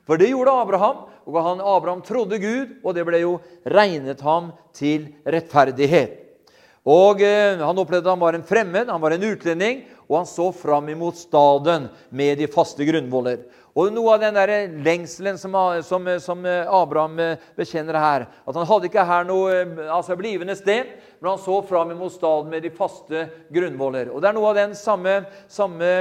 For 0.10 0.18
det 0.18 0.32
gjorde 0.32 0.56
Abraham, 0.58 1.04
og 1.30 1.36
han, 1.46 1.60
Abraham 1.62 2.02
trodde 2.02 2.40
Gud, 2.42 2.72
og 2.82 2.96
det 2.98 3.04
ble 3.06 3.20
jo 3.22 3.36
regnet 3.70 4.24
ham 4.26 4.50
til 4.74 5.12
rettferdighet. 5.22 6.16
Og 6.90 7.22
eh, 7.22 7.60
Han 7.60 7.78
opplevde 7.78 8.08
at 8.08 8.16
han 8.16 8.24
var 8.24 8.34
en 8.34 8.46
fremmed, 8.48 8.90
han 8.90 9.02
var 9.04 9.14
en 9.14 9.28
utlending, 9.30 9.84
og 10.10 10.24
han 10.24 10.26
så 10.26 10.48
fram 10.56 10.90
imot 10.90 11.20
staden 11.20 11.86
med 12.10 12.40
de 12.42 12.48
faste 12.50 12.86
grunnvoller. 12.88 13.44
Og 13.78 13.92
Noe 13.94 14.16
av 14.16 14.24
den 14.24 14.34
der 14.34 14.72
lengselen 14.82 15.38
som, 15.38 15.54
som, 15.86 16.08
som, 16.24 16.42
Abraham 16.48 17.20
eh, 17.22 17.44
bekjenner 17.56 18.00
her 18.02 18.26
At 18.50 18.58
han 18.58 18.66
hadde 18.66 18.90
ikke 18.90 19.06
her 19.06 19.28
noe 19.30 19.54
eh, 19.54 19.84
altså 19.94 20.18
blivende 20.18 20.58
sted, 20.58 20.90
men 21.20 21.36
han 21.36 21.44
så 21.44 21.60
fram 21.70 21.94
imot 21.94 22.16
staden 22.16 22.50
med 22.50 22.66
de 22.66 22.74
faste 22.74 23.28
grunnvoller. 23.54 24.10
Og 24.10 24.24
Det 24.24 24.32
er 24.32 24.40
noe 24.40 24.50
av 24.50 24.58
den 24.58 24.74
samme, 24.74 25.20
samme 25.46 25.92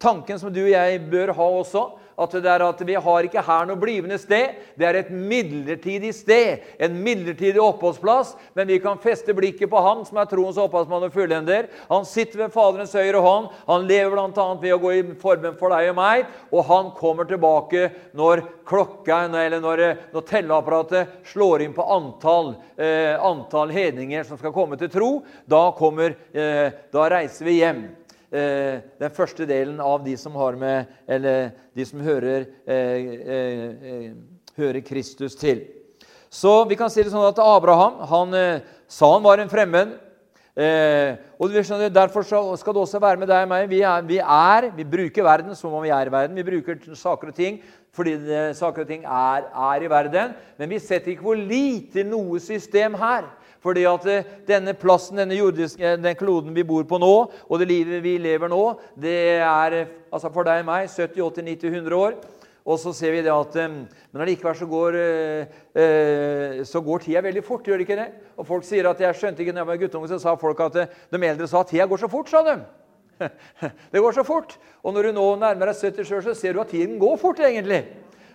tanken 0.00 0.40
som 0.40 0.54
du 0.54 0.62
og 0.64 0.72
jeg 0.72 1.04
bør 1.12 1.34
ha 1.36 1.50
også 1.60 1.84
at, 2.18 2.34
det 2.44 2.50
er 2.50 2.64
at 2.66 2.82
vi 2.86 2.96
har 3.06 3.26
ikke 3.26 3.44
her 3.44 3.68
noe 3.68 3.80
blivende 3.80 4.18
sted. 4.20 4.58
Det 4.78 4.86
er 4.88 4.98
et 5.00 5.10
midlertidig 5.12 6.12
sted, 6.16 6.64
en 6.82 6.98
midlertidig 7.04 7.60
oppholdsplass. 7.62 8.34
Men 8.58 8.68
vi 8.68 8.80
kan 8.82 9.00
feste 9.02 9.34
blikket 9.36 9.70
på 9.72 9.82
Han 9.82 10.04
som 10.06 10.20
er 10.20 10.28
troens 10.30 10.60
opphavsmann 10.60 11.08
og 11.08 11.14
fullender. 11.14 11.68
Han 11.88 12.06
sitter 12.08 12.44
ved 12.44 12.54
Faderens 12.54 12.94
høyre 12.96 13.22
hånd. 13.22 13.48
Han 13.68 13.88
lever 13.88 14.14
bl.a. 14.14 14.48
ved 14.60 14.76
å 14.76 14.80
gå 14.82 14.92
i 14.98 15.04
formen 15.22 15.56
for 15.60 15.74
deg 15.74 15.92
og 15.92 15.98
meg. 15.98 16.26
Og 16.52 16.66
han 16.68 16.92
kommer 16.98 17.28
tilbake 17.28 17.88
når 18.18 18.44
klokka, 18.68 19.24
eller 19.26 19.62
når, 19.62 19.84
når 20.12 20.28
telleapparatet 20.28 21.16
slår 21.32 21.64
inn 21.64 21.74
på 21.76 21.86
antall, 21.96 22.54
eh, 22.76 23.16
antall 23.16 23.72
hedninger 23.74 24.24
som 24.28 24.40
skal 24.40 24.54
komme 24.54 24.78
til 24.80 24.92
tro. 24.92 25.10
Da, 25.48 25.64
kommer, 25.78 26.16
eh, 26.32 26.68
da 26.92 27.08
reiser 27.12 27.48
vi 27.48 27.58
hjem. 27.60 27.84
Eh, 28.32 28.80
den 28.96 29.12
første 29.12 29.44
delen 29.44 29.80
av 29.84 30.00
de 30.06 30.14
som 30.16 30.32
har 30.40 30.56
med 30.56 30.86
Eller 31.06 31.50
de 31.76 31.84
som 31.84 32.00
hører, 32.00 32.46
eh, 32.64 32.96
eh, 33.28 34.12
hører 34.56 34.80
Kristus 34.80 35.34
til. 35.36 35.66
Så 36.30 36.64
vi 36.68 36.74
kan 36.76 36.88
si 36.88 37.02
det 37.02 37.12
sånn 37.12 37.28
at 37.28 37.38
Abraham 37.38 38.00
han 38.08 38.62
sa 38.88 39.12
han 39.12 39.22
var 39.22 39.38
en 39.38 39.52
fremmed. 39.52 39.98
Eh, 40.52 41.16
og 41.40 41.48
Derfor 41.48 42.22
skal 42.22 42.74
det 42.74 42.80
også 42.80 43.00
være 43.00 43.16
med 43.16 43.28
deg 43.28 43.42
og 43.42 43.48
meg. 43.48 43.68
Vi 43.68 43.80
er, 43.80 44.02
vi 44.02 44.18
er, 44.18 44.70
vi 44.76 44.84
bruker 44.84 45.24
verden 45.24 45.56
som 45.56 45.72
om 45.72 45.82
vi 45.82 45.88
er 45.88 46.06
i 46.06 46.12
verden. 46.12 46.36
Vi 46.36 46.42
bruker 46.44 46.94
saker 46.94 47.28
og 47.28 47.34
ting 47.34 47.62
fordi 47.92 48.16
det, 48.16 48.56
saker 48.56 48.82
og 48.82 48.88
ting 48.88 49.04
er, 49.04 49.48
er, 49.52 49.82
i 49.82 49.88
verden. 49.90 50.32
Men 50.58 50.70
vi 50.70 50.78
setter 50.78 51.12
ikke 51.12 51.22
hvor 51.22 51.36
lite 51.36 52.04
noe 52.04 52.40
system 52.40 52.94
her. 52.94 53.26
Fordi 53.62 53.86
at 53.86 54.06
eh, 54.10 54.28
denne 54.48 54.74
plassen, 54.74 55.20
denne 55.22 55.38
jordiske, 55.38 55.96
den 56.02 56.18
kloden 56.18 56.54
vi 56.56 56.66
bor 56.66 56.84
på 56.88 56.98
nå, 56.98 57.12
og 57.46 57.62
det 57.62 57.70
livet 57.70 58.02
vi 58.04 58.16
lever 58.18 58.50
nå, 58.50 58.62
det 58.98 59.16
er 59.38 59.78
altså 60.10 60.32
for 60.34 60.48
deg 60.48 60.64
og 60.64 60.70
meg 60.70 60.90
70, 60.90 61.22
80, 61.22 61.46
90, 61.52 61.76
100 61.80 61.98
år. 61.98 62.18
Og 62.62 62.78
så 62.78 62.92
ser 62.94 63.10
vi 63.10 63.24
det 63.26 63.32
at 63.34 63.56
Men 63.58 64.20
allikevel 64.22 64.54
så 64.54 64.68
går, 64.70 64.98
så 66.62 66.82
går 66.86 67.02
tida 67.02 67.22
veldig 67.26 67.42
fort. 67.42 67.66
gjør 67.66 67.80
det 67.80 67.88
ikke 67.88 67.96
det? 67.98 68.06
Og 68.38 68.46
folk 68.46 68.62
sier 68.64 68.86
at 68.86 69.00
Jeg 69.02 69.18
skjønte 69.18 69.42
ikke 69.42 69.54
da 69.56 69.64
jeg 69.64 69.70
var 69.72 69.80
guttunge, 69.80 70.10
så 70.12 70.20
sa 70.22 70.36
folk 70.38 70.60
at 70.60 70.78
de 71.10 71.22
eldre 71.26 71.48
sa 71.50 71.64
at 71.64 71.72
tida 71.74 71.88
går 71.90 72.04
så 72.04 72.10
fort. 72.12 72.30
sa 72.30 72.44
de. 72.46 72.54
Det 73.92 74.00
går 74.00 74.12
så 74.12 74.24
fort. 74.26 74.56
Og 74.82 74.94
når 74.94 75.08
du 75.08 75.12
nå 75.16 75.26
nærmer 75.40 75.70
deg 75.70 75.78
70 75.78 76.08
sjøl, 76.08 76.22
så 76.24 76.34
ser 76.38 76.54
du 76.54 76.62
at 76.62 76.72
tiden 76.72 76.98
går 77.02 77.18
fort, 77.20 77.40
egentlig. 77.42 77.84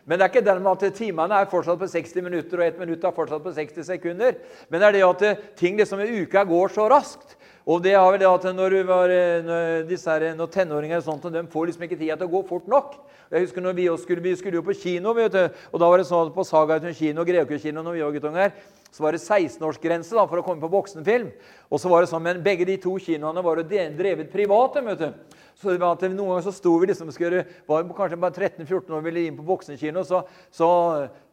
Men 0.08 0.16
det 0.16 0.24
er 0.24 0.32
ikke 0.32 0.46
dermed 0.48 0.86
at 0.88 0.96
timene 0.96 1.36
er 1.36 1.50
fortsatt 1.52 1.80
på 1.82 1.90
60 1.92 2.24
minutter, 2.24 2.62
og 2.62 2.64
ett 2.64 2.80
minutt 2.80 3.04
er 3.04 3.16
fortsatt 3.16 3.44
på 3.44 3.52
60 3.52 3.90
sekunder. 3.90 4.38
Men 4.72 4.80
det 4.80 4.88
er 4.88 4.96
det 4.96 5.08
at 5.08 5.42
ting 5.60 5.76
liksom 5.76 6.00
i 6.00 6.22
uka 6.24 6.46
går 6.48 6.72
så 6.72 6.88
raskt. 6.92 7.36
Og 7.68 7.82
det 7.84 7.98
har 7.98 8.08
vel 8.14 8.22
det 8.22 8.30
at 8.30 8.46
når, 8.56 8.78
var, 8.88 9.12
når, 9.44 9.90
her, 9.92 10.26
når 10.40 10.52
tenåringer 10.54 11.02
og 11.02 11.04
sånt, 11.04 11.28
de 11.34 11.44
får 11.52 11.68
liksom 11.68 11.84
ikke 11.84 12.00
tida 12.00 12.16
til 12.16 12.30
å 12.30 12.36
gå 12.38 12.42
fort 12.48 12.70
nok. 12.72 12.96
Jeg 13.28 13.44
husker 13.44 13.66
når 13.66 13.76
Vi 13.76 13.88
skulle, 14.00 14.24
vi 14.24 14.36
skulle 14.40 14.56
jo 14.56 14.64
på 14.64 14.78
kino, 14.80 15.12
vet 15.12 15.34
du, 15.34 15.42
og 15.74 15.82
da 15.84 15.90
var 15.92 16.00
det 16.00 16.08
sånn 16.08 16.30
at 16.30 16.36
på 16.36 16.46
Saga 16.48 16.80
kino, 16.96 17.26
Greåker 17.28 17.60
kino, 17.60 17.84
når 17.84 17.98
vi 17.98 18.06
var 18.06 18.16
guttunger, 18.16 18.54
så 18.92 19.04
var 19.04 19.14
det 19.14 19.22
16-årsgrense 19.22 20.16
for 20.16 20.40
å 20.40 20.46
komme 20.46 20.64
på 20.64 20.72
voksenfilm. 20.72 21.30
Og 21.70 21.82
så 21.82 21.92
var 21.92 22.04
det 22.04 22.10
sånn, 22.12 22.24
Men 22.24 22.44
begge 22.44 22.66
de 22.66 22.78
to 22.82 22.96
kinoene 22.98 23.44
var 23.44 23.62
drevet 23.64 24.32
private. 24.32 24.82
vet 24.82 25.00
du. 25.00 25.38
Så 25.58 25.74
det 25.74 25.82
var 25.82 25.98
at 25.98 26.06
Noen 26.06 26.36
ganger 26.36 26.46
så 26.46 26.54
sto 26.54 26.76
vi 26.78 26.88
liksom, 26.88 27.12
skulle, 27.12 27.46
var 27.66 27.88
kanskje 27.98 28.20
bare 28.22 28.34
13-14 28.34 28.92
år 28.92 29.00
og 29.00 29.08
ville 29.08 29.26
inn 29.26 29.38
på 29.38 29.46
voksenkino, 29.48 30.04
så, 30.06 30.22
så 30.54 30.68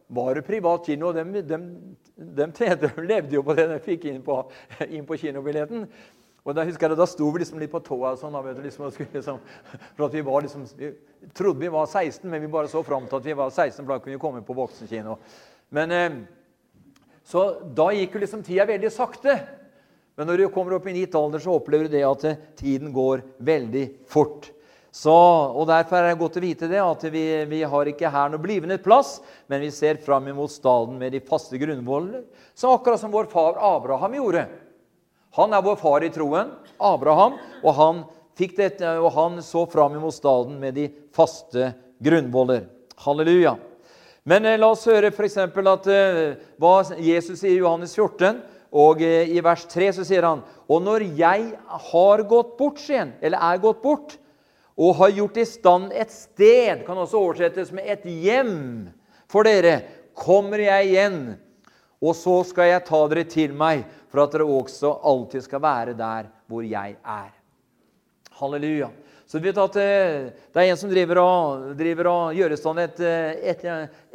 var 0.07 0.35
det 0.35 0.45
privat 0.47 0.85
kino. 0.85 1.11
og 1.11 1.15
de, 1.15 1.41
de, 1.41 1.59
de, 2.15 2.47
de, 2.81 2.91
levde 3.05 3.35
jo 3.35 3.43
på 3.45 3.53
det 3.53 3.67
de 3.69 3.79
fikk 3.85 4.07
inn 4.09 4.21
på, 4.25 4.39
inn 4.89 5.05
på 5.05 5.17
kinobilletten. 5.21 5.85
Og 6.45 6.53
Da 6.53 6.65
husker 6.65 6.89
jeg 6.89 6.97
da 6.97 7.07
sto 7.09 7.27
vi 7.33 7.41
liksom 7.41 7.61
litt 7.61 7.71
på 7.73 7.81
tåa 7.81 8.13
og 8.13 8.21
sånn, 8.21 8.35
liksom, 8.61 8.89
liksom, 9.13 9.39
for 9.95 10.05
at 10.05 10.13
vi 10.13 10.21
var 10.25 10.45
liksom, 10.45 10.65
vi 10.77 10.91
trodde 11.33 11.61
vi 11.61 11.71
var 11.73 11.87
16, 11.89 12.29
men 12.29 12.43
vi 12.43 12.49
bare 12.53 12.69
så 12.69 12.83
fram 12.85 13.07
til 13.09 13.17
at 13.17 13.29
vi 13.29 13.37
var 13.37 13.49
16, 13.49 13.81
for 13.81 13.93
da 13.93 14.01
kunne 14.01 14.17
vi 14.17 14.21
komme 14.21 14.43
på 14.45 14.57
voksenkino. 14.57 15.17
Men 15.73 15.93
eh, 15.93 16.19
så 17.25 17.45
da 17.75 17.89
gikk 17.95 18.15
jo 18.15 18.21
liksom 18.21 18.43
tida 18.45 18.67
veldig 18.69 18.91
sakte. 18.93 19.39
Men 20.15 20.29
når 20.29 20.43
du 20.43 20.49
kommer 20.53 20.77
opp 20.77 20.85
i 20.87 20.93
gitt 20.95 21.15
alder, 21.17 21.41
så 21.43 21.57
opplever 21.57 21.89
du 21.89 21.95
det 21.97 22.05
at 22.07 22.25
tiden 22.59 22.93
går 22.95 23.25
veldig 23.43 23.87
fort. 24.07 24.51
Så, 24.95 25.11
og 25.11 25.65
Derfor 25.67 25.97
er 25.99 26.13
det 26.13 26.19
godt 26.21 26.37
å 26.39 26.43
vite 26.45 26.69
det, 26.71 26.79
at 26.79 27.01
vi, 27.11 27.23
vi 27.51 27.59
har 27.67 27.89
ikke 27.91 28.11
her 28.13 28.29
noe 28.31 28.39
blivende 28.39 28.77
plass, 28.79 29.17
men 29.51 29.59
vi 29.65 29.73
ser 29.75 29.99
fram 30.05 30.29
imot 30.31 30.53
staden 30.53 30.95
med 31.01 31.11
de 31.11 31.19
faste 31.19 31.59
grunnvoller, 31.59 32.23
som 32.55 32.71
akkurat 32.71 33.01
som 33.01 33.11
vår 33.11 33.27
far 33.33 33.59
Abraham 33.59 34.15
gjorde. 34.15 34.45
Han 35.35 35.51
er 35.51 35.65
vår 35.65 35.75
far 35.81 36.05
i 36.07 36.13
troen, 36.15 36.53
Abraham, 36.79 37.35
og 37.59 37.75
han, 37.75 38.01
dette, 38.39 38.93
og 39.01 39.11
han 39.17 39.41
så 39.43 39.65
fram 39.67 39.97
imot 39.99 40.15
staden 40.15 40.61
med 40.63 40.79
de 40.79 40.87
faste 41.15 41.73
grunnvoller. 41.99 42.69
Halleluja. 43.03 43.57
Men 44.25 44.45
eh, 44.45 44.57
la 44.57 44.71
oss 44.73 44.87
høre 44.89 45.11
f.eks. 45.13 45.37
eh, 45.37 46.35
hva 46.61 46.75
Jesus 46.97 47.39
sier 47.41 47.53
i 47.53 47.61
Johannes 47.61 47.93
14. 47.93 48.41
Og 48.75 49.01
eh, 49.05 49.31
i 49.31 49.41
vers 49.45 49.65
3 49.71 49.91
så 49.99 50.05
sier 50.07 50.25
han 50.25 50.41
Og 50.67 50.81
når 50.83 51.05
jeg 51.15 51.51
har 51.91 52.23
gått 52.27 52.55
bort, 52.57 52.81
sier 52.81 53.13
eller 53.21 53.43
er 53.51 53.61
gått 53.63 53.83
bort, 53.83 54.17
og 54.75 54.97
har 54.99 55.13
gjort 55.15 55.37
i 55.39 55.45
stand 55.47 55.93
et 55.95 56.11
sted, 56.11 56.81
kan 56.83 56.97
også 56.99 57.21
oversettes 57.21 57.69
med 57.71 57.87
et 57.87 58.03
hjem 58.03 58.55
for 59.31 59.47
dere, 59.47 59.77
kommer 60.15 60.59
jeg 60.59 60.89
igjen, 60.89 61.19
og 62.03 62.15
så 62.17 62.41
skal 62.47 62.73
jeg 62.73 62.83
ta 62.87 62.99
dere 63.11 63.23
til 63.31 63.55
meg, 63.55 63.85
for 64.11 64.25
at 64.25 64.35
dere 64.35 64.47
også 64.47 64.97
alltid 65.07 65.45
skal 65.45 65.63
være 65.63 65.95
der 65.95 66.27
hvor 66.51 66.65
jeg 66.67 66.97
er. 66.99 67.31
Halleluja. 68.35 68.91
Så 69.35 69.39
du 69.43 69.49
at 69.51 69.75
eh, 69.75 70.29
det 70.31 70.61
er 70.61 70.69
en 70.71 70.77
som 70.79 70.87
driver 70.87 71.19
og, 71.19 71.63
driver 71.75 72.07
og 72.07 72.37
gjør 72.37 72.53
i 72.55 72.57
stand 72.61 72.79
et, 72.79 73.01
eh, 73.03 73.49
et, 73.51 73.65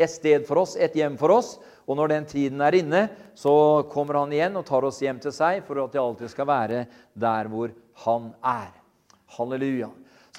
et, 0.01 0.09
sted 0.09 0.47
for 0.49 0.63
oss, 0.63 0.79
et 0.81 0.97
hjem 0.97 1.19
for 1.21 1.35
oss. 1.35 1.51
Og 1.85 1.99
når 1.99 2.15
den 2.15 2.29
tiden 2.31 2.65
er 2.65 2.79
inne, 2.79 3.03
så 3.37 3.53
kommer 3.93 4.23
han 4.23 4.33
igjen 4.33 4.57
og 4.57 4.65
tar 4.65 4.89
oss 4.89 5.03
hjem 5.05 5.21
til 5.21 5.35
seg 5.37 5.61
for 5.67 5.83
at 5.85 5.93
det 5.93 6.01
alltid 6.01 6.33
skal 6.33 6.49
være 6.49 6.87
der 7.13 7.53
hvor 7.53 7.77
han 8.07 8.33
er. 8.41 8.73
Halleluja. 9.37 9.91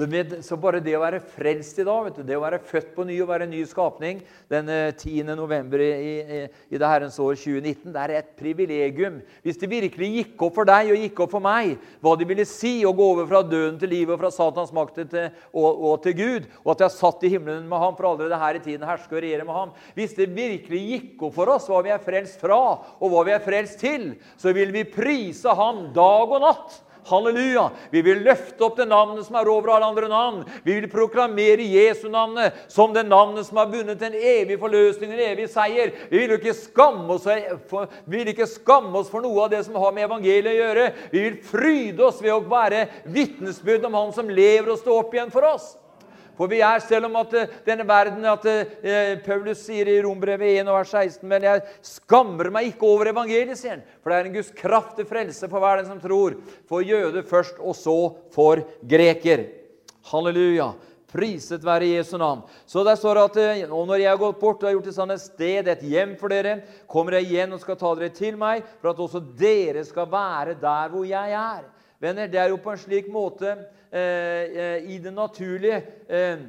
Så, 0.02 0.08
så, 0.42 0.58
bare 0.58 0.80
det 0.82 0.96
å 0.98 1.02
være 1.04 1.20
frelst 1.36 1.78
i 1.78 1.84
dag, 1.86 2.08
du, 2.16 2.24
det 2.26 2.34
å 2.34 2.42
være 2.42 2.58
født 2.66 2.94
på 2.96 3.04
ny 3.06 3.20
og 3.22 3.28
være 3.30 3.46
en 3.46 3.52
ny 3.54 3.60
skapning 3.70 4.24
den 4.50 4.72
10. 4.72 5.20
Eh, 5.22 5.30
november 5.38 5.84
i, 5.84 5.90
i, 5.94 6.40
i 6.74 6.80
det 6.82 6.90
herrens 6.90 7.20
år 7.22 7.38
2019, 7.38 7.92
det 7.94 8.02
er 8.02 8.14
et 8.18 8.32
privilegium. 8.40 9.20
Hvis 9.46 9.62
det 9.62 9.70
virkelig 9.70 10.10
gikk 10.16 10.42
opp 10.48 10.58
for 10.58 10.70
deg 10.72 10.90
og 10.90 11.06
gikk 11.06 11.22
opp 11.22 11.36
for 11.36 11.46
meg 11.46 11.76
hva 12.02 12.16
det 12.18 12.30
ville 12.32 12.48
si 12.50 12.80
å 12.88 12.96
gå 12.98 13.12
over 13.14 13.30
fra 13.30 13.44
døden 13.46 13.78
til 13.82 13.94
livet 13.94 14.16
og 14.16 14.24
fra 14.24 14.34
Satans 14.34 14.74
makt 14.74 15.04
til, 15.04 15.30
og, 15.54 15.70
og, 15.70 15.96
til 16.02 16.18
Gud, 16.18 16.52
og 16.64 16.74
at 16.74 16.86
jeg 16.88 16.98
satt 16.98 17.30
i 17.30 17.36
himmelen 17.38 17.70
med 17.70 17.86
ham 17.86 17.98
for 18.00 18.10
allerede 18.16 18.42
her 18.42 18.58
i 18.58 18.66
tiden 18.66 18.90
herske 18.90 19.14
og 19.14 19.22
regjere 19.22 19.46
med 19.46 19.60
ham 19.60 19.76
Hvis 19.94 20.18
det 20.18 20.32
virkelig 20.34 20.86
gikk 20.96 21.28
opp 21.28 21.38
for 21.38 21.54
oss 21.54 21.70
hva 21.70 21.86
vi 21.86 21.94
er 21.94 22.02
frelst 22.02 22.42
fra, 22.42 22.64
og 22.98 23.14
hva 23.14 23.28
vi 23.30 23.38
er 23.38 23.46
frelst 23.46 23.78
til, 23.86 24.16
så 24.42 24.50
vil 24.58 24.74
vi 24.74 24.90
prise 24.90 25.60
ham 25.62 25.92
dag 25.94 26.40
og 26.40 26.42
natt. 26.50 26.82
Halleluja! 27.10 27.70
Vi 27.92 28.04
vil 28.06 28.22
løfte 28.26 28.66
opp 28.66 28.78
det 28.78 28.88
navnet 28.90 29.26
som 29.26 29.38
er 29.40 29.50
over 29.50 29.74
alle 29.76 29.90
andre 29.90 30.10
navn. 30.12 30.44
Vi 30.66 30.76
vil 30.78 30.88
proklamere 30.92 31.66
Jesu-navnet 31.66 32.60
som 32.72 32.94
det 32.96 33.06
navnet 33.08 33.48
som 33.48 33.60
har 33.62 33.72
vunnet 33.72 34.02
en 34.06 34.16
evig 34.16 34.60
forløsning, 34.62 35.14
en 35.16 35.26
evig 35.32 35.50
seier. 35.52 35.94
Vi 36.12 36.22
vil 36.22 36.36
ikke 36.38 36.56
skamme 36.58 37.18
oss 37.18 37.28
for, 37.72 37.90
vi 38.06 38.22
vil 38.22 38.34
ikke 38.34 38.50
skamme 38.50 38.94
oss 39.02 39.12
for 39.12 39.26
noe 39.26 39.48
av 39.48 39.54
det 39.54 39.64
som 39.68 39.78
har 39.82 39.96
med 39.96 40.08
evangeliet 40.08 40.54
å 40.54 40.60
gjøre. 40.60 40.88
Vi 41.12 41.26
vil 41.28 41.40
fryde 41.52 42.08
oss 42.08 42.22
ved 42.24 42.36
å 42.36 42.44
være 42.46 42.88
vitnesbyrd 43.10 43.90
om 43.90 44.00
Han 44.02 44.16
som 44.16 44.30
lever 44.30 44.74
og 44.74 44.82
står 44.82 45.04
opp 45.04 45.16
igjen 45.18 45.34
for 45.34 45.48
oss. 45.52 45.74
For 46.42 46.50
vi 46.50 46.58
er, 46.66 46.80
selv 46.82 47.06
om 47.06 47.20
at 47.20 47.34
eh, 47.38 47.50
denne 47.68 47.84
verden 47.86 48.24
at 48.26 48.46
eh, 48.50 49.12
Paulus 49.22 49.60
sier 49.62 49.86
i 49.92 50.00
Rombrevet 50.02 50.56
1, 50.64 50.70
vers 50.74 50.90
16 50.90 51.28
Men 51.30 51.44
jeg 51.46 51.60
skammer 51.86 52.48
meg 52.50 52.72
ikke 52.72 52.88
over 52.90 53.12
evangeliet, 53.12 53.60
sier 53.60 53.76
han. 53.76 53.84
For 54.02 54.10
det 54.10 54.18
er 54.18 54.30
en 54.30 54.38
Guds 54.40 54.50
kraftig 54.58 55.06
frelse 55.06 55.46
for 55.52 55.62
hver 55.62 55.78
den 55.78 55.92
som 55.92 56.00
tror. 56.02 56.40
For 56.66 56.82
jøde 56.82 57.22
først, 57.30 57.60
og 57.62 57.78
så 57.78 57.94
for 58.34 58.64
greker. 58.82 59.44
Halleluja. 60.10 60.72
Priset 61.12 61.62
være 61.68 61.92
Jesu 61.92 62.16
navn. 62.18 62.42
Så 62.66 62.82
der 62.88 62.98
står 62.98 63.20
det 63.20 63.26
at 63.28 63.38
eh, 63.44 63.62
og 63.70 63.86
når 63.92 64.02
jeg 64.02 64.10
har 64.10 64.22
gått 64.24 64.40
bort 64.42 64.64
og 64.64 64.72
har 64.72 64.74
gjort 64.80 64.90
et 64.90 64.98
sånt 64.98 65.14
sted, 65.22 65.70
et 65.70 65.84
hjem 65.92 66.16
for 66.18 66.34
dere, 66.34 66.56
kommer 66.90 67.20
jeg 67.20 67.30
igjen 67.30 67.54
og 67.54 67.62
skal 67.62 67.78
ta 67.78 67.94
dere 68.00 68.10
til 68.18 68.42
meg, 68.42 68.66
for 68.82 68.96
at 68.96 69.06
også 69.06 69.22
dere 69.38 69.86
skal 69.86 70.10
være 70.10 70.58
der 70.58 70.90
hvor 70.90 71.06
jeg 71.06 71.38
er. 71.38 71.70
Venner, 72.02 72.26
det 72.26 72.42
er 72.42 72.50
jo 72.50 72.58
på 72.58 72.74
en 72.74 72.82
slik 72.82 73.14
måte 73.14 73.54
Eh, 73.54 73.60
eh, 73.60 73.81
i 73.92 74.98
det 75.04 75.12
naturlige 75.12 75.82
eh, 76.08 76.44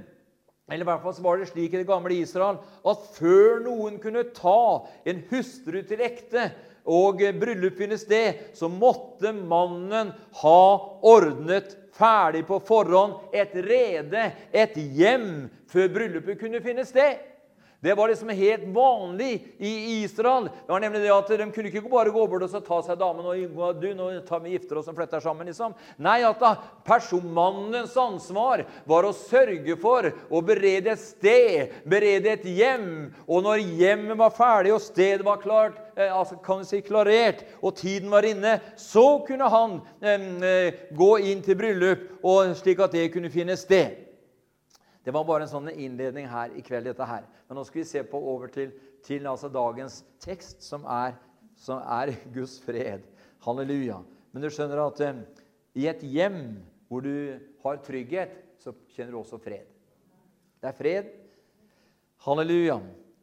eller 0.70 0.84
i 0.84 0.88
hvert 0.88 1.02
fall 1.02 1.14
så 1.16 1.25
var 1.25 1.40
det 1.40 1.49
slik 1.50 1.72
i 1.75 1.80
det 1.80 1.88
gamle 1.88 2.14
Israel 2.14 2.61
at 2.88 3.08
før 3.16 3.64
noen 3.64 3.99
kunne 4.02 4.22
ta 4.37 4.84
en 5.11 5.25
hustru 5.32 5.80
til 5.88 6.04
ekte 6.06 6.46
og 6.88 7.20
bryllup 7.38 7.76
finne 7.78 7.99
sted, 7.99 8.40
så 8.58 8.66
måtte 8.70 9.30
mannen 9.37 10.11
ha 10.40 10.62
ordnet 11.06 11.76
ferdig 11.94 12.42
på 12.49 12.58
forhånd 12.66 13.34
et 13.37 13.54
rede, 13.54 14.25
et 14.50 14.75
hjem, 14.75 15.46
før 15.70 15.92
bryllupet 15.94 16.40
kunne 16.40 16.62
finne 16.64 16.84
sted. 16.88 17.20
Det 17.82 17.94
var 17.94 18.08
liksom 18.08 18.28
helt 18.28 18.64
vanlig 18.64 19.54
i 19.58 20.02
Israel. 20.02 20.44
Det 20.66 20.72
var 20.72 20.80
nemlig 20.80 21.00
det 21.02 21.10
at 21.10 21.28
De 21.28 21.46
kunne 21.50 21.66
ikke 21.66 21.90
bare 21.90 22.12
gå 22.14 22.26
bort 22.30 22.44
og 22.46 22.52
ta 22.62 22.76
seg 22.86 23.00
damen 23.00 23.26
og 23.26 23.80
du, 23.82 23.88
nå 23.98 24.06
tar 24.22 24.38
vi 24.44 24.52
gifter 24.52 24.78
oss 24.78 24.86
og 24.86 24.94
flytter 24.94 25.18
sammen. 25.24 25.48
liksom. 25.50 25.74
Nei, 25.98 26.20
at 26.22 26.38
da 26.38 26.52
personmannens 26.86 27.96
ansvar 27.98 28.62
var 28.86 29.08
å 29.08 29.10
sørge 29.16 29.74
for 29.82 30.06
å 30.30 30.44
berede 30.46 30.92
et 30.94 31.02
sted, 31.02 31.74
berede 31.82 32.36
et 32.36 32.46
hjem. 32.46 32.86
Og 33.26 33.42
når 33.48 33.64
hjemmet 33.80 34.20
var 34.22 34.30
ferdig 34.36 34.76
og 34.76 34.84
stedet 34.86 35.26
var 35.26 35.42
klart, 35.42 35.82
eh, 35.96 36.14
altså 36.14 36.38
kan 36.38 36.62
vi 36.62 36.70
si 36.70 36.84
klarert, 36.86 37.42
og 37.66 37.74
tiden 37.82 38.14
var 38.14 38.22
inne, 38.22 38.60
så 38.78 39.24
kunne 39.26 39.50
han 39.50 39.80
eh, 40.06 40.86
gå 40.94 41.12
inn 41.18 41.42
til 41.42 41.58
bryllup, 41.58 42.06
og 42.22 42.54
slik 42.62 42.86
at 42.86 42.94
det 42.94 43.10
kunne 43.10 43.34
finne 43.34 43.58
sted. 43.58 44.12
Det 45.02 45.11
var 45.14 45.26
bare 45.26 45.47
en 45.47 45.50
sånn 45.50 45.71
innledning 45.73 46.28
her 46.30 46.54
i 46.54 46.62
kveld. 46.62 46.87
dette 46.87 47.06
her. 47.06 47.26
Men 47.49 47.59
nå 47.59 47.64
skal 47.66 47.82
vi 47.82 47.88
se 47.90 48.02
på 48.06 48.18
over 48.18 48.52
til, 48.54 48.73
til 49.02 49.26
altså 49.26 49.50
dagens 49.50 50.02
tekst, 50.23 50.62
som 50.62 50.87
er, 50.87 51.16
som 51.59 51.82
er, 51.82 52.14
Guds 52.37 52.61
fred. 52.62 53.02
Halleluja. 53.42 53.99
Men 54.32 54.44
du 54.44 54.50
skjønner 54.50 54.85
at 54.87 55.02
eh, 55.02 55.23
i 55.82 55.88
et 55.90 56.02
hjem 56.06 56.62
hvor 56.88 57.02
du 57.02 57.38
har 57.64 57.82
trygghet, 57.82 58.35
så 58.62 58.75
kjenner 58.94 59.16
du 59.16 59.23
også 59.23 59.40
fred. 59.42 59.66
Det 60.62 60.71
er 60.71 60.76
fred. 60.78 61.14
Halleluja. 62.23 62.78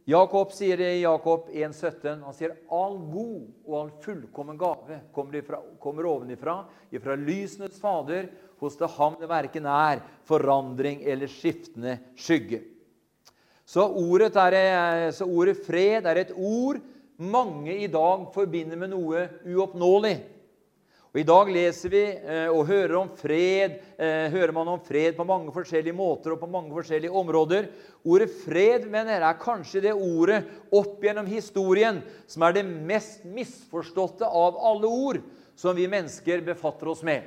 Jakob 0.10 0.50
sier 0.56 0.80
det 0.80 0.90
i 0.98 1.04
Jakob 1.04 1.52
1,17. 1.54 2.24
Han 2.26 2.36
sier 2.36 2.56
all 2.74 2.96
god 3.12 3.44
og 3.68 3.76
all 3.78 3.92
fullkommen 4.02 4.58
gave 4.58 4.98
kommer, 5.14 5.38
ifra, 5.38 5.60
kommer 5.80 6.08
ovenifra, 6.10 6.56
ifra 6.90 7.18
lysenes 7.20 7.78
Fader, 7.80 8.32
hos 8.60 8.78
det 8.80 8.90
ham 8.98 9.16
det 9.20 9.30
verken 9.30 9.68
er 9.70 10.04
forandring 10.28 11.04
eller 11.08 11.32
skiftende 11.32 11.98
skygge. 12.20 12.62
Så 13.70 13.86
ordet, 13.86 14.34
er, 14.36 15.12
så 15.14 15.28
ordet, 15.30 15.60
fred 15.66 16.08
er 16.10 16.24
et 16.24 16.34
ord 16.34 16.80
mange 17.22 17.76
i 17.84 17.88
dag 17.92 18.26
forbinder 18.34 18.80
med 18.80 18.94
noe 18.96 19.28
uoppnåelig. 19.46 20.18
Og 21.10 21.18
I 21.18 21.26
dag 21.26 21.50
leser 21.50 21.90
vi 21.90 22.02
eh, 22.06 22.52
og 22.54 22.68
hører 22.70 22.94
om 23.00 23.08
fred. 23.18 23.80
Eh, 23.98 24.28
hører 24.30 24.54
man 24.54 24.70
om 24.76 24.82
fred 24.86 25.16
på 25.18 25.26
mange 25.26 25.50
forskjellige 25.54 25.98
måter 25.98 26.36
og 26.36 26.42
på 26.44 26.50
mange 26.50 26.70
forskjellige 26.76 27.14
områder. 27.18 27.66
Ordet 28.06 28.30
fred 28.44 28.86
mener 28.90 29.26
er 29.26 29.42
kanskje 29.42 29.82
det 29.88 29.96
ordet 29.96 30.44
opp 30.70 31.02
gjennom 31.02 31.30
historien 31.30 32.04
som 32.30 32.46
er 32.46 32.60
det 32.60 32.66
mest 32.70 33.26
misforståtte 33.26 34.30
av 34.30 34.62
alle 34.70 34.90
ord 34.90 35.22
som 35.58 35.74
vi 35.78 35.90
mennesker 35.90 36.46
befatter 36.46 36.94
oss 36.94 37.02
med. 37.06 37.26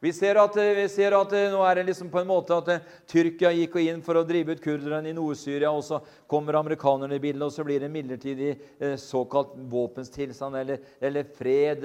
Vi 0.00 0.12
ser 0.12 0.38
at, 0.40 0.56
eh, 0.60 0.74
vi 0.76 0.86
ser 0.92 1.16
at 1.16 1.32
nå 1.52 1.62
er 1.64 1.80
det 1.80 1.86
liksom 1.88 2.10
på 2.12 2.20
en 2.20 2.28
måte 2.28 2.56
at 2.56 2.86
Tyrkia 3.08 3.52
gikk 3.56 3.76
inn 3.82 4.02
for 4.04 4.20
å 4.20 4.26
drive 4.28 4.56
ut 4.56 4.62
kurderne 4.62 5.08
i 5.10 5.16
Nord-Syria, 5.16 5.70
og 5.72 5.84
så 5.84 6.02
kommer 6.28 6.60
amerikanerne 6.60 7.16
i 7.16 7.22
bildet, 7.22 7.48
og 7.48 7.52
så 7.52 7.64
blir 7.64 7.80
det 7.80 7.90
en 7.90 7.96
midlertidig 7.96 8.54
såkalt 9.00 9.56
våpenstilstand 9.70 10.56
eller, 10.56 10.82
eller 11.00 11.28
fred 11.36 11.84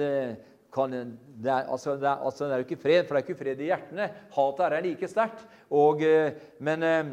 det, 0.72 1.50
er, 1.50 1.66
altså, 1.68 1.96
det, 1.96 2.08
er, 2.08 2.24
altså, 2.24 2.44
det, 2.44 2.52
er, 2.52 2.56
jo 2.62 2.64
ikke 2.64 2.82
fred, 2.82 3.04
for 3.04 3.14
det 3.14 3.20
er 3.20 3.26
ikke 3.26 3.44
fred 3.44 3.60
i 3.60 3.68
hjertene. 3.68 4.06
Hatet 4.32 4.64
er 4.66 4.84
like 4.86 5.08
sterkt. 5.10 5.42
Eh, 5.68 6.38
men, 6.64 6.82
eh, 6.82 7.10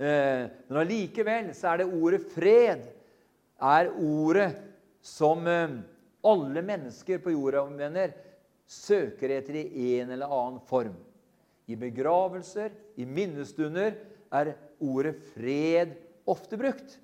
eh, 0.00 0.44
men 0.68 0.78
allikevel 0.80 1.50
så 1.54 1.74
er 1.74 1.82
det 1.82 1.90
ordet 1.92 2.22
'fred' 2.32 2.86
er 3.60 3.90
ordet 3.92 4.48
som 5.04 5.44
alle 6.24 6.62
mennesker 6.64 7.20
på 7.20 7.34
jorda 7.34 7.66
mener, 7.68 8.14
søker 8.66 9.36
etter 9.38 9.58
i 9.62 9.94
en 10.00 10.12
eller 10.14 10.30
annen 10.30 10.60
form. 10.68 10.96
I 11.66 11.76
begravelser, 11.80 12.72
i 12.96 13.04
minnestunder, 13.04 13.96
er 14.32 14.54
ordet 14.80 15.16
'fred' 15.32 15.96
ofte 16.26 16.56
brukt. 16.56 16.98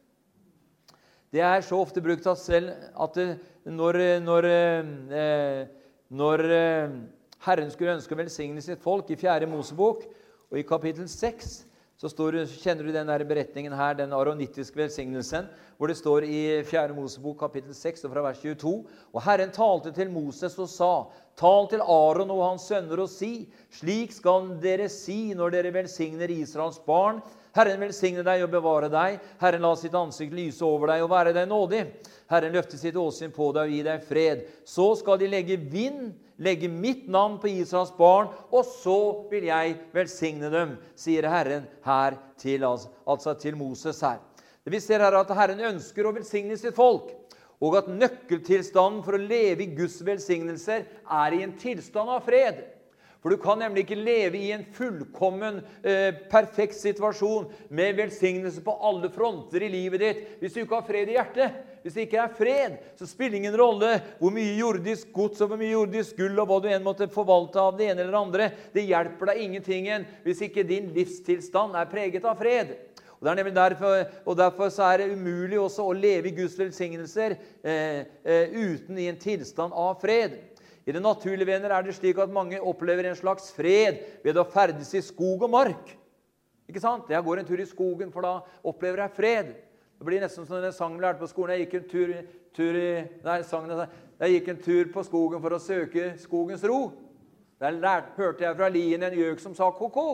Det 1.33 1.41
er 1.41 1.61
så 1.63 1.79
ofte 1.79 2.03
brukt 2.03 2.27
at 2.27 2.39
selv 2.39 2.71
at 2.99 3.17
når, 3.65 4.21
når 4.21 4.45
eh, 4.51 5.67
når 6.11 6.43
eh, 6.51 6.95
Herren 7.47 7.71
skulle 7.71 7.95
ønske 7.95 8.17
å 8.17 8.19
velsigne 8.19 8.63
sitt 8.65 8.83
folk 8.83 9.11
i 9.15 9.19
4. 9.19 9.47
Mosebok 9.49 10.03
og 10.51 10.59
i 10.59 10.67
kapittel 10.67 11.07
6 11.09 11.53
så 12.01 12.09
står, 12.09 12.39
kjenner 12.63 12.87
du 12.87 12.95
den 12.95 13.11
der 13.11 13.23
beretningen 13.29 13.75
her, 13.77 13.93
den 13.99 14.15
aronittiske 14.17 14.79
velsignelsen, 14.79 15.51
hvor 15.77 15.91
det 15.91 15.99
står 15.99 16.25
i 16.25 16.39
4. 16.65 16.95
Mosebok 16.97 17.37
kapittel 17.43 17.75
6 17.77 18.07
og 18.09 18.15
fra 18.15 18.23
vers 18.25 18.41
22. 18.41 18.73
Og 19.13 19.21
Herren 19.27 19.53
talte 19.53 19.93
til 19.93 20.09
Moses 20.09 20.57
og 20.57 20.71
sa, 20.73 20.89
tal 21.37 21.69
til 21.69 21.85
Aron 21.85 22.33
og 22.33 22.41
hans 22.47 22.65
sønner 22.71 23.05
og 23.05 23.13
si, 23.13 23.51
slik 23.77 24.17
skal 24.17 24.49
dere 24.65 24.89
si 24.89 25.35
når 25.37 25.53
dere 25.59 25.75
velsigner 25.77 26.33
Israels 26.33 26.81
barn. 26.89 27.21
Herren 27.57 27.83
velsigne 27.83 28.23
deg 28.27 28.45
og 28.45 28.53
bevare 28.53 28.91
deg. 28.93 29.19
Herren 29.41 29.65
la 29.65 29.73
sitt 29.79 29.95
ansikt 29.99 30.35
lyse 30.37 30.65
over 30.67 30.93
deg 30.93 31.05
og 31.05 31.11
være 31.11 31.35
deg 31.35 31.49
nådig. 31.51 31.83
Herren 32.31 32.55
løfte 32.55 32.79
sitt 32.79 32.99
åsyn 32.99 33.33
på 33.35 33.51
deg 33.57 33.67
og 33.67 33.75
gi 33.75 33.81
deg 33.87 34.05
fred. 34.07 34.45
Så 34.69 34.87
skal 35.01 35.19
de 35.19 35.31
legge 35.31 35.59
vind, 35.59 36.13
legge 36.39 36.71
mitt 36.71 37.09
navn 37.11 37.41
på 37.43 37.51
Israels 37.51 37.93
barn, 37.99 38.31
og 38.55 38.67
så 38.69 38.99
vil 39.33 39.49
jeg 39.51 39.79
velsigne 39.95 40.51
dem, 40.53 40.77
sier 40.95 41.27
Herren 41.31 41.67
her 41.87 42.19
til, 42.41 42.65
altså 42.65 43.35
til 43.41 43.59
Moses 43.59 44.01
her. 44.07 44.21
Det 44.65 44.73
Vi 44.75 44.81
ser 44.81 45.03
her 45.03 45.17
at 45.19 45.31
Herren 45.35 45.61
ønsker 45.73 46.07
å 46.07 46.15
velsigne 46.15 46.57
sitt 46.61 46.77
folk, 46.77 47.11
og 47.61 47.77
at 47.77 47.91
nøkkeltilstanden 47.93 49.03
for 49.05 49.17
å 49.17 49.21
leve 49.21 49.67
i 49.67 49.73
Guds 49.75 49.99
velsignelser 50.05 50.87
er 50.87 51.35
i 51.37 51.43
en 51.45 51.57
tilstand 51.61 52.13
av 52.13 52.23
fred. 52.25 52.63
For 53.21 53.33
du 53.33 53.37
kan 53.41 53.61
nemlig 53.61 53.85
ikke 53.85 53.99
leve 54.01 54.39
i 54.39 54.53
en 54.55 54.63
fullkommen, 54.73 55.61
eh, 55.85 56.15
perfekt 56.33 56.79
situasjon 56.79 57.51
med 57.69 57.99
velsignelse 57.99 58.63
på 58.65 58.73
alle 58.81 59.11
fronter 59.13 59.63
i 59.63 59.69
livet 59.69 60.01
ditt 60.01 60.23
hvis 60.41 60.55
du 60.55 60.63
ikke 60.63 60.79
har 60.81 60.89
fred 60.89 61.11
i 61.11 61.19
hjertet. 61.19 61.59
Hvis 61.83 61.97
det 61.97 62.07
ikke 62.07 62.21
er 62.21 62.33
fred, 62.37 62.79
så 62.97 63.09
spiller 63.09 63.37
det 63.37 63.41
ingen 63.41 63.57
rolle 63.57 63.93
hvor 64.19 64.33
mye 64.33 64.57
jordisk 64.57 65.13
gods 65.17 65.41
og 65.41 65.53
hvor 65.53 65.61
mye 65.61 65.73
jordisk 65.73 66.17
gull 66.17 66.41
og 66.41 66.49
hva 66.49 66.59
du 66.61 66.69
enn 66.73 66.85
måtte 66.85 67.09
forvalte 67.13 67.61
av 67.61 67.77
det 67.77 67.91
ene 67.91 68.05
eller 68.05 68.17
det 68.17 68.21
andre. 68.25 68.51
Det 68.73 68.89
hjelper 68.89 69.33
deg 69.33 69.45
ingenting 69.45 69.89
hvis 70.25 70.45
ikke 70.49 70.65
din 70.69 70.91
livstilstand 70.97 71.77
er 71.77 71.93
preget 71.93 72.25
av 72.29 72.41
fred. 72.41 72.77
Og, 73.21 73.27
det 73.27 73.33
er 73.33 73.37
nemlig 73.37 73.57
derfor, 73.57 74.05
og 74.25 74.37
derfor 74.37 74.73
er 74.81 75.03
det 75.03 75.11
umulig 75.13 75.59
også 75.61 75.85
å 75.85 75.93
leve 75.93 76.31
i 76.31 76.37
Guds 76.39 76.57
velsignelser 76.57 77.35
eh, 77.37 78.07
eh, 78.25 78.55
uten 78.57 78.97
i 78.97 79.11
en 79.13 79.21
tilstand 79.21 79.77
av 79.77 79.99
fred. 80.01 80.39
I 80.89 80.93
det 80.97 81.03
naturlige 81.05 81.49
venner 81.49 81.73
er 81.75 81.85
det 81.85 81.95
slik 81.97 82.19
at 82.23 82.33
mange 82.33 82.61
opplever 82.61 83.11
en 83.11 83.19
slags 83.19 83.51
fred 83.53 84.01
ved 84.25 84.39
å 84.41 84.47
ferdes 84.49 84.95
i 84.97 85.03
skog 85.05 85.45
og 85.45 85.53
mark. 85.53 85.93
Ikke 86.71 86.83
sant? 86.83 87.11
Jeg 87.11 87.25
går 87.27 87.41
en 87.41 87.49
tur 87.49 87.61
i 87.61 87.69
skogen, 87.69 88.13
for 88.15 88.25
da 88.25 88.39
opplever 88.67 89.03
jeg 89.05 89.17
fred. 89.17 89.53
Det 90.01 90.07
blir 90.09 90.23
nesten 90.23 90.47
som 90.49 90.63
den 90.63 90.73
sangen 90.73 90.97
vi 90.97 91.05
lærte 91.05 91.21
på 91.21 91.29
skolen. 91.29 91.59
Jeg 91.59 91.67
gikk 91.67 91.77
en 91.77 91.89
tur, 91.91 92.13
tur 92.57 92.79
i, 92.79 92.91
nei, 93.27 93.39
sangen, 93.45 93.85
jeg 94.23 94.37
gikk 94.37 94.51
en 94.53 94.61
tur 94.65 94.93
på 94.95 95.05
skogen 95.05 95.43
for 95.43 95.57
å 95.57 95.61
søke 95.61 96.15
skogens 96.23 96.65
ro. 96.71 96.81
Der 97.61 97.77
lærte, 97.77 98.15
hørte 98.17 98.47
jeg 98.47 98.57
fra 98.57 98.71
lien 98.73 99.03
en 99.05 99.19
gjøk 99.19 99.43
som 99.43 99.57
sa 99.57 99.69
ko-ko. 99.77 100.07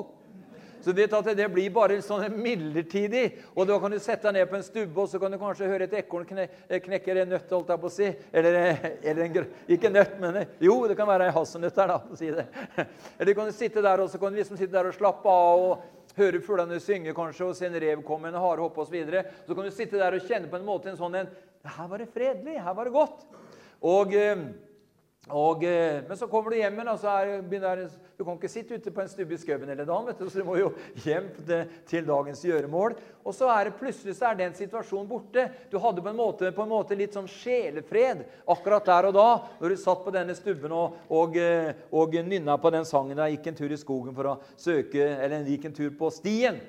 Så 0.86 0.92
vet 0.94 1.14
at 1.18 1.28
det 1.34 1.48
blir 1.50 1.72
bare 1.74 1.96
sånn 2.04 2.36
midlertidig. 2.38 3.24
Og 3.56 3.66
da 3.66 3.74
kan 3.82 3.90
du 3.90 3.98
sette 3.98 4.28
deg 4.28 4.36
ned 4.36 4.50
på 4.52 4.54
en 4.60 4.62
stubbe, 4.62 5.00
og 5.02 5.08
så 5.10 5.18
kan 5.18 5.32
du 5.34 5.38
kanskje 5.40 5.66
høre 5.66 5.88
et 5.88 5.96
ekorn 5.98 6.28
kne, 6.28 6.44
knekke 6.84 7.16
en 7.24 7.32
nøtt. 7.34 7.50
holdt 7.50 7.72
jeg 7.74 7.82
på 7.82 7.90
å 7.90 7.94
si. 7.96 8.10
Eller, 8.30 8.58
eller 9.02 9.24
en, 9.24 9.48
ikke 9.74 9.90
nøtt, 9.90 10.14
men 10.22 10.38
Jo, 10.62 10.76
det 10.86 10.94
kan 10.94 11.10
være 11.10 11.26
ei 11.26 11.34
hasselnøtt 11.34 11.80
der, 11.80 11.90
da. 11.90 11.98
å 12.06 12.18
si 12.20 12.30
det. 12.30 12.46
Eller 13.18 13.32
du 13.32 13.38
kan 13.40 13.50
sitte 13.56 13.82
der 13.82 14.04
og 14.04 14.12
så 14.12 14.20
kan 14.22 14.30
du 14.30 14.38
liksom 14.38 14.60
sitte 14.60 14.76
der 14.76 14.92
og 14.92 14.94
slappe 14.94 15.34
av. 15.34 15.64
og 15.66 15.92
høre 16.16 16.38
fuglene 16.40 16.78
synge 16.80 17.12
kanskje, 17.12 17.50
og 17.50 17.58
se 17.58 17.66
en 17.66 17.74
rev 17.82 18.00
komme, 18.06 18.30
en 18.30 18.38
hare 18.40 18.62
hoppe 18.62 18.86
osv. 18.86 18.94
Så, 19.10 19.24
så 19.50 19.56
kan 19.58 19.66
du 19.66 19.74
sitte 19.74 19.98
der 20.00 20.14
og 20.16 20.30
kjenne 20.30 20.48
på 20.48 20.56
en 20.56 20.64
måte 20.70 20.92
en 20.92 21.02
sånn 21.02 21.18
en, 21.18 21.34
Her 21.66 21.90
var 21.90 21.98
det 21.98 22.06
fredelig. 22.14 22.60
Her 22.62 22.78
var 22.78 22.86
det 22.86 22.94
godt. 22.94 23.26
Og... 23.82 24.14
Eh, 24.14 24.46
og, 25.26 25.64
eh, 25.64 26.04
men 26.06 26.16
så 26.16 26.28
kommer 26.30 26.54
du 26.54 26.60
hjem 26.60 26.76
igjen, 26.78 27.88
du 28.16 28.22
kan 28.24 28.36
ikke 28.36 28.48
sitte 28.48 28.76
ute 28.78 28.92
på 28.94 29.02
en 29.02 29.08
stubbe 29.10 29.34
i 29.34 29.38
skauen 29.42 29.66
hele 29.66 29.84
dagen. 29.84 30.06
vet 30.06 30.18
du, 30.18 30.28
så 30.30 30.38
du 30.38 30.44
må 30.46 30.54
jo 30.60 30.68
hjem 31.02 31.26
til, 31.34 31.72
til, 31.84 32.04
dagens 32.06 32.44
gjøremål. 32.46 32.94
Og 33.26 33.34
så 33.34 33.48
er 33.50 33.64
det 33.64 33.78
plutselig 33.80 34.14
så 34.14 34.28
er 34.30 34.38
den 34.38 34.54
situasjonen 34.54 35.08
borte. 35.10 35.48
Du 35.72 35.80
hadde 35.82 36.04
på 36.04 36.12
en 36.12 36.20
måte, 36.20 36.52
på 36.54 36.62
en 36.62 36.70
måte 36.70 36.94
litt 36.94 37.18
sånn 37.18 37.26
sjelefred 37.26 38.22
akkurat 38.46 38.86
der 38.86 39.08
og 39.10 39.16
da 39.18 39.26
når 39.58 39.74
du 39.74 39.82
satt 39.82 40.04
på 40.04 40.14
denne 40.14 40.36
stubben 40.38 40.72
og, 40.72 40.94
og, 41.10 41.34
eh, 41.36 41.74
og 41.90 42.14
nynna 42.14 42.54
på 42.62 42.70
den 42.70 42.86
sangen. 42.86 43.18
Jeg 43.18 43.36
gikk 43.40 43.50
en 43.50 43.58
tur 43.58 43.74
i 43.74 43.80
skogen 43.82 44.14
for 44.14 44.30
å 44.30 44.38
søke, 44.54 45.10
eller 45.18 45.50
gikk 45.50 45.66
en 45.66 45.76
tur 45.82 45.90
på 45.98 46.12
stien 46.14 46.62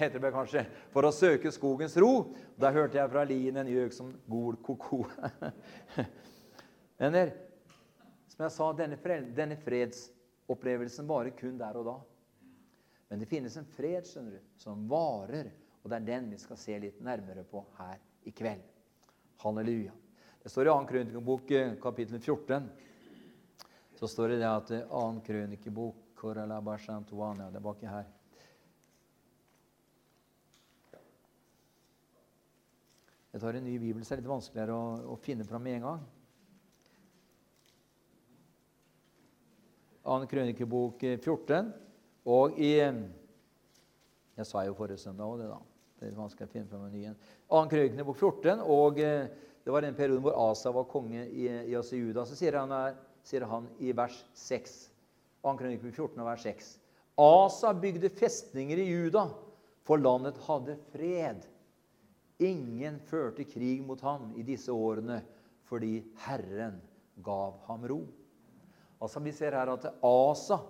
heter 0.00 0.22
det 0.22 0.32
kanskje, 0.32 0.64
for 0.94 1.04
å 1.04 1.12
søke 1.12 1.52
skogens 1.52 1.98
ro. 2.00 2.30
Da 2.56 2.72
hørte 2.72 2.96
jeg 2.96 3.12
fra 3.12 3.26
lien 3.28 3.60
en 3.60 3.68
gjøk 3.68 3.92
som 3.92 4.08
gol 4.32 4.56
ko-ko. 4.64 5.04
Venner, 7.00 7.34
som 8.40 8.46
jeg 8.46 8.54
sa, 8.54 8.66
denne, 8.72 9.24
denne 9.36 9.56
fredsopplevelsen 9.60 11.04
varer 11.04 11.34
kun 11.36 11.58
der 11.60 11.76
og 11.76 11.84
da. 11.84 11.92
Men 13.10 13.20
det 13.20 13.26
finnes 13.28 13.56
en 13.60 13.66
fred 13.68 14.06
skjønner 14.08 14.38
du, 14.38 14.44
som 14.56 14.86
varer, 14.88 15.50
og 15.82 15.90
det 15.90 15.98
er 15.98 16.06
den 16.06 16.30
vi 16.32 16.38
skal 16.40 16.56
se 16.56 16.78
litt 16.80 17.02
nærmere 17.04 17.42
på 17.44 17.60
her 17.76 17.98
i 18.24 18.32
kveld. 18.32 18.62
Halleluja. 19.42 19.92
Det 20.40 20.48
står 20.48 20.70
i 20.70 20.72
2. 20.72 20.76
krønikebok 20.88 21.52
eh, 21.52 21.74
kapittel 21.82 22.16
14. 22.16 22.70
Så 23.98 24.08
står 24.08 24.32
det 24.32 24.38
det 24.40 24.48
at 24.48 24.72
2. 24.72 24.78
Eh, 24.78 25.18
krønikebok 25.26 26.22
Det 26.22 27.60
er 27.60 27.66
baki 27.66 27.90
her. 27.90 28.08
Jeg 33.34 33.44
tar 33.44 33.60
en 33.60 33.68
ny 33.68 33.76
bibel, 33.84 34.00
så 34.00 34.14
er 34.14 34.22
det 34.22 34.24
litt 34.24 34.32
vanskeligere 34.32 34.80
å, 34.80 35.12
å 35.12 35.18
finne 35.20 35.44
fram 35.44 35.68
med 35.68 35.76
en 35.76 35.86
gang. 35.90 36.08
2. 40.04 40.26
krønikebok 40.30 41.02
14. 41.20 41.72
Og 42.30 42.58
i 42.60 42.76
Jeg 42.80 44.46
sa 44.48 44.62
jo 44.64 44.76
forrige 44.76 45.00
søndag 45.02 45.28
òg 45.28 45.40
det, 45.42 45.48
da. 45.50 45.58
Det 46.00 46.08
er 46.08 46.16
vanskelig 46.16 46.48
å 46.48 46.52
finne 46.52 46.68
fram 46.70 46.86
en 46.86 46.94
ny 46.94 47.02
en. 47.10 47.16
2. 47.52 47.60
krønikebok 47.68 48.16
14, 48.16 48.62
og 48.64 49.00
eh, 49.04 49.28
det 49.60 49.72
var 49.74 49.84
den 49.84 49.96
perioden 49.98 50.22
hvor 50.24 50.38
Asa 50.48 50.72
var 50.72 50.86
konge 50.88 51.26
i, 51.28 51.44
i 51.68 51.74
Juda. 51.74 52.24
Så 52.24 52.38
sier 52.38 52.56
han, 52.56 52.72
her, 52.72 52.96
sier 53.26 53.44
han 53.50 53.66
i 53.84 53.92
vers 53.92 54.16
6. 54.32 54.78
2. 55.44 55.52
krønikebok 55.60 55.92
14 55.92 56.22
og 56.22 56.30
vers 56.30 56.46
6. 56.48 56.70
Asa 57.20 57.74
bygde 57.76 58.08
festninger 58.16 58.80
i 58.80 58.88
Juda, 58.88 59.26
for 59.84 60.00
landet 60.00 60.40
hadde 60.46 60.78
fred. 60.94 61.44
Ingen 62.40 62.96
førte 63.10 63.44
krig 63.44 63.84
mot 63.84 64.00
ham 64.00 64.30
i 64.40 64.46
disse 64.46 64.72
årene 64.72 65.20
fordi 65.68 66.00
Herren 66.24 66.80
gav 67.22 67.60
ham 67.68 67.84
ro. 67.86 68.00
Altså 69.00 69.20
Vi 69.24 69.32
ser 69.32 69.56
her 69.56 69.72
at 69.72 69.86
Asa 70.04 70.60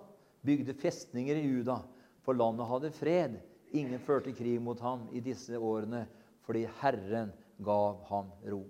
bygde 0.45 0.73
festninger 0.73 1.35
i 1.35 1.47
Juda, 1.47 1.81
for 2.23 2.37
landet 2.37 2.67
hadde 2.69 2.91
fred. 2.95 3.39
Ingen 3.71 3.99
førte 4.03 4.33
krig 4.35 4.59
mot 4.61 4.79
ham 4.83 5.07
i 5.15 5.21
disse 5.23 5.57
årene 5.57 6.05
fordi 6.45 6.65
Herren 6.81 7.29
gav 7.63 8.01
ham 8.09 8.31
ro. 8.49 8.63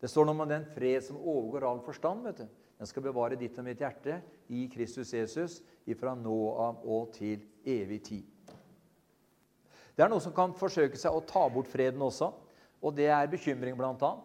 Det 0.00 0.08
står 0.10 0.26
noe 0.26 0.42
om 0.42 0.48
den 0.48 0.64
fred 0.74 1.04
som 1.04 1.20
overgår 1.20 1.66
all 1.68 1.80
forstand. 1.84 2.24
vet 2.24 2.42
du. 2.42 2.48
Den 2.80 2.88
skal 2.88 3.04
bevare 3.04 3.36
ditt 3.36 3.58
og 3.60 3.66
mitt 3.66 3.80
hjerte 3.80 4.22
i 4.48 4.64
Kristus 4.72 5.12
Jesus 5.12 5.58
ifra 5.84 6.14
nå 6.16 6.36
av 6.64 6.80
og 6.88 7.10
til 7.12 7.42
evig 7.68 8.00
tid. 8.06 8.54
Det 9.92 10.06
er 10.06 10.08
noe 10.08 10.22
som 10.24 10.32
kan 10.32 10.54
forsøke 10.56 10.96
seg 10.96 11.12
å 11.12 11.20
ta 11.28 11.42
bort 11.52 11.68
freden 11.68 12.00
også, 12.00 12.30
og 12.80 12.94
det 12.96 13.10
er 13.12 13.28
bekymring, 13.28 13.76
annet. 13.76 14.22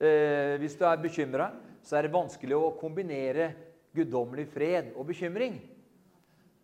eh, 0.00 0.58
hvis 0.60 0.76
du 0.76 0.84
er 0.84 1.00
bekymra, 1.00 1.50
så 1.84 1.98
er 1.98 2.06
det 2.06 2.14
vanskelig 2.14 2.56
å 2.56 2.74
kombinere 2.80 3.50
guddommelig 3.94 4.48
fred 4.50 4.90
og 4.96 5.06
bekymring. 5.10 5.58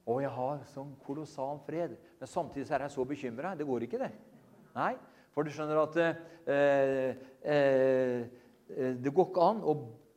Å, 0.08 0.16
jeg 0.24 0.32
har 0.34 0.62
sånn 0.72 0.94
kolossal 1.04 1.60
fred, 1.66 1.94
men 2.18 2.30
samtidig 2.30 2.66
er 2.72 2.86
jeg 2.86 2.94
så 2.96 3.06
bekymra. 3.06 3.54
Det 3.54 3.68
går 3.68 3.86
ikke, 3.86 4.00
det. 4.00 4.10
Nei, 4.74 4.94
for 5.34 5.46
du 5.46 5.52
skjønner 5.54 5.82
at 5.84 5.98
eh, 6.00 6.22
eh, 6.50 7.10
eh 7.50 8.38
det 8.70 9.10
går 9.10 9.26
ikke 9.32 9.46
an 9.50 9.64
å 9.66 9.72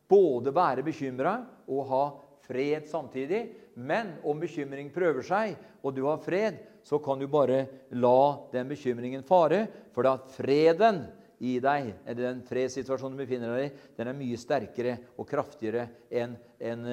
både 0.10 0.52
være 0.54 0.84
bekymra 0.86 1.32
og 1.74 1.88
ha 1.90 2.04
fred 2.46 2.86
samtidig. 2.86 3.42
Men 3.74 4.12
om 4.30 4.38
bekymring 4.38 4.92
prøver 4.94 5.26
seg, 5.26 5.56
og 5.82 5.96
du 5.96 6.04
har 6.06 6.22
fred, 6.22 6.60
så 6.86 7.00
kan 7.02 7.18
du 7.18 7.26
bare 7.32 7.66
la 7.98 8.46
den 8.54 8.70
bekymringen 8.70 9.26
fare. 9.26 9.66
For 9.96 10.06
at 10.10 10.30
freden 10.36 11.02
i 11.44 11.58
deg, 11.64 11.90
eller 12.08 12.22
den 12.30 12.42
fredssituasjonen 12.48 13.18
du 13.18 13.24
befinner 13.26 13.52
deg 13.52 13.66
i, 13.68 13.86
den 13.98 14.10
er 14.10 14.16
mye 14.16 14.40
sterkere 14.40 14.96
og 15.20 15.28
kraftigere 15.28 15.90
enn 16.08 16.38
en, 16.64 16.86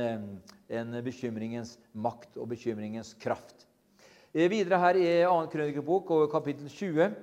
en 0.66 0.96
bekymringens 1.06 1.76
makt 1.94 2.40
og 2.40 2.50
bekymringens 2.50 3.14
kraft. 3.20 3.68
Eh, 4.34 4.48
videre 4.50 4.80
her 4.82 4.98
i 4.98 5.08
2. 5.22 5.36
krønikebok, 5.52 6.14
kapittel 6.32 6.70
20, 6.70 7.14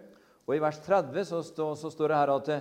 og 0.48 0.56
i 0.56 0.62
vers 0.64 0.80
30, 0.86 1.26
så, 1.28 1.42
stå, 1.44 1.74
så 1.76 1.92
står 1.92 2.14
det 2.14 2.20
her 2.22 2.32
at 2.38 2.54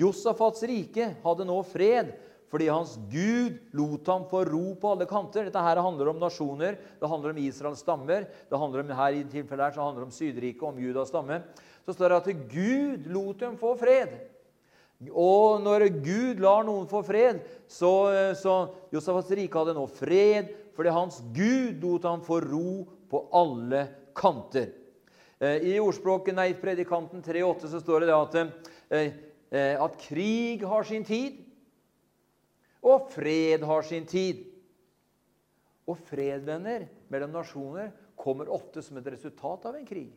Josafats 0.00 0.64
rike 0.64 1.10
hadde 1.24 1.44
nå 1.48 1.58
fred 1.68 2.14
fordi 2.54 2.68
hans 2.70 2.92
Gud 3.10 3.56
lot 3.74 4.06
ham 4.06 4.28
få 4.30 4.44
ro 4.46 4.76
på 4.78 4.92
alle 4.92 5.08
kanter. 5.10 5.48
Dette 5.48 5.58
her 5.58 5.80
handler 5.82 6.12
om 6.12 6.20
nasjoner, 6.22 6.76
det 7.00 7.08
handler 7.10 7.32
om 7.32 7.40
Israels 7.42 7.80
stammer. 7.82 8.28
det 8.30 8.60
handler 8.60 8.84
om, 8.84 8.92
her 8.94 9.16
i 9.16 9.24
tilfellet 9.26 9.64
her, 9.64 9.74
så 9.74 9.82
handler 9.82 10.04
det 10.04 10.06
om 10.06 10.14
Sydriket, 10.14 10.62
om 10.62 10.78
Judas 10.78 11.10
stamme. 11.10 11.40
Så 11.84 11.94
står 11.94 12.12
det 12.12 12.20
at 12.20 12.46
Gud 12.50 13.08
lot 13.12 13.42
dem 13.42 13.58
få 13.60 13.74
fred. 13.78 14.14
Og 15.10 15.60
når 15.60 15.88
Gud 16.00 16.40
lar 16.40 16.64
noen 16.64 16.86
få 16.88 17.02
fred, 17.04 17.42
så, 17.68 17.90
så 18.38 18.54
Josefas 18.94 19.32
rike 19.36 19.58
hadde 19.60 19.76
nå 19.76 19.84
fred 19.92 20.52
fordi 20.74 20.90
hans 20.90 21.20
Gud 21.34 21.84
lot 21.84 22.06
ham 22.08 22.22
få 22.24 22.40
ro 22.42 22.80
på 23.10 23.20
alle 23.36 23.84
kanter. 24.16 24.72
Eh, 25.38 25.74
I 25.74 25.76
ordspråket 25.82 26.36
nei, 26.36 26.48
Predikanten 26.58 27.22
3,8 27.22 27.70
så 27.70 27.80
står 27.82 28.06
det 28.06 28.14
at, 28.16 28.34
eh, 28.90 29.12
eh, 29.50 29.82
at 29.82 29.98
krig 30.00 30.64
har 30.66 30.86
sin 30.88 31.04
tid, 31.04 31.42
og 32.84 33.08
fred 33.14 33.64
har 33.64 33.82
sin 33.82 34.06
tid. 34.06 34.44
Og 35.86 35.98
fred, 36.00 36.44
venner, 36.46 36.86
mellom 37.12 37.32
nasjoner 37.32 37.90
kommer 38.16 38.48
ofte 38.48 38.82
som 38.82 38.96
et 38.96 39.08
resultat 39.12 39.66
av 39.68 39.76
en 39.76 39.86
krig. 39.86 40.12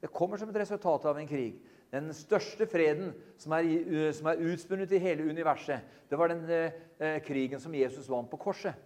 Det 0.00 0.12
kommer 0.12 0.40
som 0.40 0.48
et 0.48 0.60
resultat 0.62 1.04
av 1.06 1.18
en 1.18 1.28
krig. 1.28 1.58
Den 1.90 2.12
største 2.14 2.68
freden 2.70 3.10
som 3.40 3.52
er, 3.56 3.66
som 4.14 4.30
er 4.30 4.44
utspunnet 4.52 4.92
i 4.94 5.00
hele 5.02 5.26
universet, 5.26 5.82
det 6.08 6.18
var 6.18 6.30
den 6.30 6.44
eh, 6.48 7.18
krigen 7.26 7.60
som 7.60 7.74
Jesus 7.74 8.08
vant 8.08 8.30
på 8.30 8.38
korset. 8.40 8.78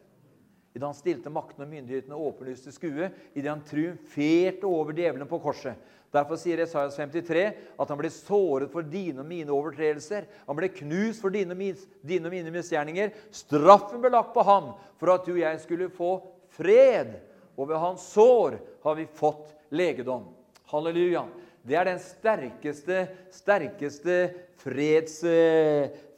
Idet 0.75 0.89
han 0.89 0.97
stilte 0.97 1.31
maktene 1.31 1.69
og 1.69 1.71
myndighetene 1.71 2.17
åpenlyst 2.19 2.67
til 2.67 2.75
skue, 2.75 3.11
idet 3.37 3.51
han 3.51 3.63
triumferte 3.69 4.67
over 4.67 4.97
djevelen 4.97 5.29
på 5.31 5.39
korset. 5.45 5.79
Derfor 6.15 6.39
sier 6.39 6.63
Esaias 6.63 6.97
53 6.99 7.45
at 7.79 7.91
han 7.91 7.99
ble 7.99 8.11
såret 8.11 8.71
for 8.71 8.87
dine 8.87 9.23
og 9.23 9.29
mine 9.29 9.55
overtredelser. 9.55 10.27
Han 10.47 10.59
ble 10.59 10.71
knust 10.75 11.23
for 11.23 11.35
dine, 11.35 11.55
dine 12.07 12.31
og 12.31 12.35
mine 12.35 12.53
misgjerninger. 12.55 13.11
Straffen 13.35 14.03
ble 14.03 14.13
lagt 14.15 14.31
på 14.35 14.45
ham 14.47 14.73
for 15.01 15.15
at 15.15 15.27
du 15.27 15.35
og 15.35 15.43
jeg 15.43 15.63
skulle 15.63 15.91
få 15.95 16.13
fred. 16.55 17.17
Og 17.59 17.71
ved 17.71 17.83
hans 17.83 18.07
sår 18.15 18.61
har 18.87 18.99
vi 18.99 19.11
fått 19.19 19.51
legedom. 19.75 20.29
Halleluja. 20.73 21.27
Det 21.65 21.77
er 21.81 21.89
den 21.89 22.01
sterkeste, 22.03 23.07
sterkeste 23.33 24.19
freds, 24.61 25.23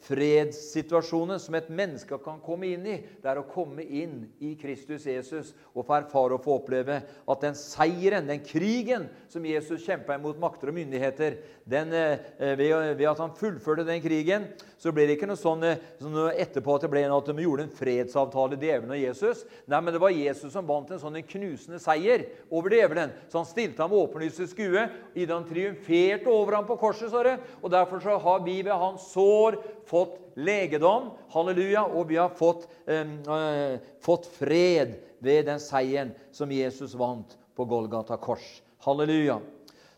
fredssituasjonen 0.07 1.39
som 1.41 1.55
et 1.57 1.69
menneske 1.73 2.19
kan 2.23 2.39
komme 2.43 2.69
inn 2.69 2.85
i, 2.87 2.97
det 3.21 3.29
er 3.31 3.39
å 3.41 3.47
komme 3.49 3.83
inn 3.83 4.21
i 4.43 4.53
Kristus 4.59 5.07
Jesus 5.09 5.53
og 5.73 5.87
få 5.87 5.97
erfare 5.97 6.37
og 6.37 6.45
få 6.45 6.57
oppleve 6.59 6.99
at 7.01 7.43
den 7.43 7.57
seieren, 7.57 8.29
den 8.29 8.43
krigen 8.45 9.07
som 9.31 9.45
Jesus 9.47 9.83
kjempa 9.85 10.15
imot 10.17 10.39
makter 10.41 10.71
og 10.71 10.77
myndigheter, 10.77 11.39
den, 11.67 11.93
eh, 11.93 12.55
ved, 12.59 12.75
ved, 12.95 13.07
at 13.09 13.23
han 13.23 13.35
fullførte 13.35 13.87
den 13.87 14.03
krigen, 14.03 14.47
så 14.77 14.91
ble 14.93 15.07
det 15.07 15.15
ikke 15.17 15.29
noe 15.29 15.39
sånn, 15.39 15.63
eh, 15.65 15.79
sånn 16.01 16.17
etterpå 16.37 16.75
at 16.77 16.83
det 16.85 16.89
ble 16.91 17.01
at 17.05 17.29
de 17.29 17.43
gjorde 17.43 17.65
en 17.65 17.73
fredsavtale, 17.73 18.59
djevelen 18.61 18.93
og 18.93 19.01
Jesus. 19.01 19.43
Nei, 19.65 19.79
men 19.81 19.95
det 19.95 20.01
var 20.01 20.13
Jesus 20.13 20.53
som 20.53 20.67
vant 20.67 20.91
en 20.93 21.01
sånn 21.01 21.17
en 21.17 21.25
knusende 21.25 21.79
seier 21.81 22.27
over 22.51 22.75
djevelen. 22.75 23.15
Så 23.31 23.41
han 23.41 23.49
stilte 23.49 23.81
ham 23.81 23.95
åpenlyst 23.97 24.37
til 24.43 24.51
skue 24.51 24.85
idet 25.15 25.33
han 25.33 25.47
triumferte 25.49 26.29
over 26.29 26.59
ham 26.59 26.69
på 26.69 26.77
korset. 26.77 27.09
Så. 27.09 27.23
Og 27.63 27.71
Derfor 27.73 28.03
så 28.03 28.19
har 28.21 28.45
vi 28.45 28.61
ved 28.61 28.77
hans 28.77 29.09
sår 29.13 29.57
fått 29.89 30.19
legedom, 30.37 31.11
halleluja, 31.33 31.87
og 31.87 32.07
vi 32.11 32.19
har 32.21 32.29
fått, 32.29 32.67
eh, 32.85 33.79
fått 33.99 34.29
fred 34.37 34.99
ved 35.19 35.45
den 35.45 35.59
seieren 35.59 36.13
som 36.31 36.51
Jesus 36.51 36.93
vant 36.93 37.35
på 37.55 37.65
Golgata 37.65 38.17
kors. 38.17 38.61
Halleluja. 38.85 39.41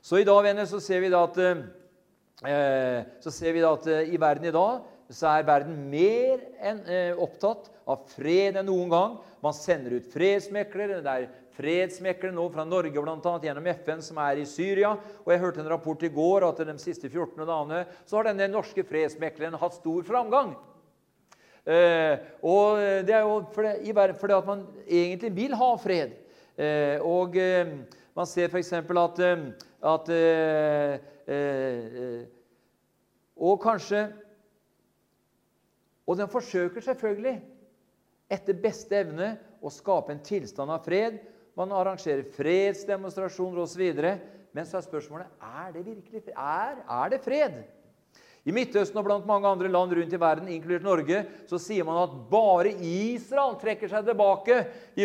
Så 0.02 0.18
i 0.18 0.24
dag 0.24 0.44
venner, 0.44 0.66
så 0.66 0.80
ser 0.80 1.02
vi 1.02 1.10
da 1.10 1.24
at, 1.24 1.38
eh, 1.38 1.64
så 2.40 3.32
ser 3.36 3.52
vi 3.56 3.66
at 3.68 3.88
eh, 3.92 4.14
i 4.14 4.20
verden 4.20 4.48
i 4.48 4.56
dag 4.56 4.86
så 5.12 5.32
er 5.34 5.48
verden 5.48 5.76
mer 5.90 6.40
enn 6.62 6.80
eh, 6.88 7.18
opptatt 7.20 7.68
av 7.90 8.06
fred 8.14 8.60
enn 8.60 8.68
noen 8.70 8.92
gang. 8.94 9.18
Man 9.44 9.56
sender 9.58 9.98
ut 9.98 10.08
fredsmeklere. 10.14 11.02
Det 11.04 11.16
er 11.16 11.28
fredsmeklere 11.58 12.32
nå 12.36 12.46
fra 12.54 12.64
Norge 12.68 13.02
annet, 13.02 13.48
gjennom 13.50 13.68
FN, 13.82 14.04
som 14.06 14.22
er 14.24 14.40
i 14.40 14.48
Syria. 14.48 14.94
Og 15.26 15.34
Jeg 15.34 15.42
hørte 15.44 15.64
en 15.64 15.72
rapport 15.74 16.06
i 16.06 16.14
går 16.14 16.48
at 16.48 16.64
de 16.70 16.78
siste 16.80 17.10
14 17.10 17.42
dagene 17.42 17.84
så 18.06 18.20
har 18.20 18.30
denne 18.30 18.52
norske 18.54 18.86
fredsmekleren 18.88 19.60
hatt 19.60 19.80
stor 19.82 20.06
framgang. 20.08 20.56
Eh, 21.66 22.16
og 22.46 22.80
Det 23.04 23.18
er 23.18 23.26
jo 23.26 23.42
fordi, 23.52 23.92
fordi 24.22 24.38
at 24.38 24.48
man 24.48 24.66
egentlig 24.88 25.36
vil 25.36 25.60
ha 25.60 25.74
fred. 25.82 26.16
Eh, 26.60 27.00
og 27.04 27.38
eh, 27.40 27.70
man 28.20 28.28
ser 28.28 28.52
f.eks. 28.52 28.74
at, 28.76 29.22
eh, 29.24 29.46
at 29.94 30.10
eh, 30.12 30.94
eh, 31.28 32.24
Og 33.40 33.62
kanskje 33.64 34.10
Og 36.06 36.18
den 36.20 36.28
forsøker 36.28 36.84
selvfølgelig 36.84 37.40
etter 38.30 38.58
beste 38.62 38.94
evne 38.94 39.32
å 39.66 39.72
skape 39.74 40.14
en 40.14 40.22
tilstand 40.22 40.70
av 40.70 40.84
fred 40.86 41.18
man 41.58 41.74
arrangerer 41.76 42.28
fredsdemonstrasjoner 42.32 43.64
osv. 43.66 43.82
Men 44.56 44.68
så 44.68 44.78
er 44.80 44.86
spørsmålet 44.86 45.42
er 45.44 45.74
det 45.76 45.82
virkelig 45.84 46.22
er, 46.30 46.78
er 46.86 47.10
det 47.12 47.20
fred. 47.26 47.58
I 48.48 48.54
Midtøsten 48.56 48.98
og 49.02 49.06
blant 49.06 49.28
mange 49.28 49.50
andre 49.50 49.70
land 49.72 49.94
rundt 49.98 50.14
i 50.16 50.20
verden, 50.20 50.48
inkludert 50.52 50.86
Norge, 50.86 51.24
så 51.50 51.60
sier 51.60 51.86
man 51.88 52.00
at 52.06 52.14
bare 52.32 52.72
Israel 52.80 53.58
trekker 53.60 53.92
seg 53.92 54.08
tilbake 54.08 54.62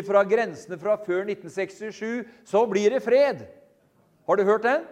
fra 0.07 0.23
grensene 0.29 0.79
fra 0.81 0.95
før 1.03 1.25
1967, 1.27 2.23
så 2.47 2.63
blir 2.71 2.95
det 2.95 3.03
fred. 3.05 3.43
Har 4.25 4.39
du 4.39 4.45
hørt 4.47 4.65
den? 4.65 4.87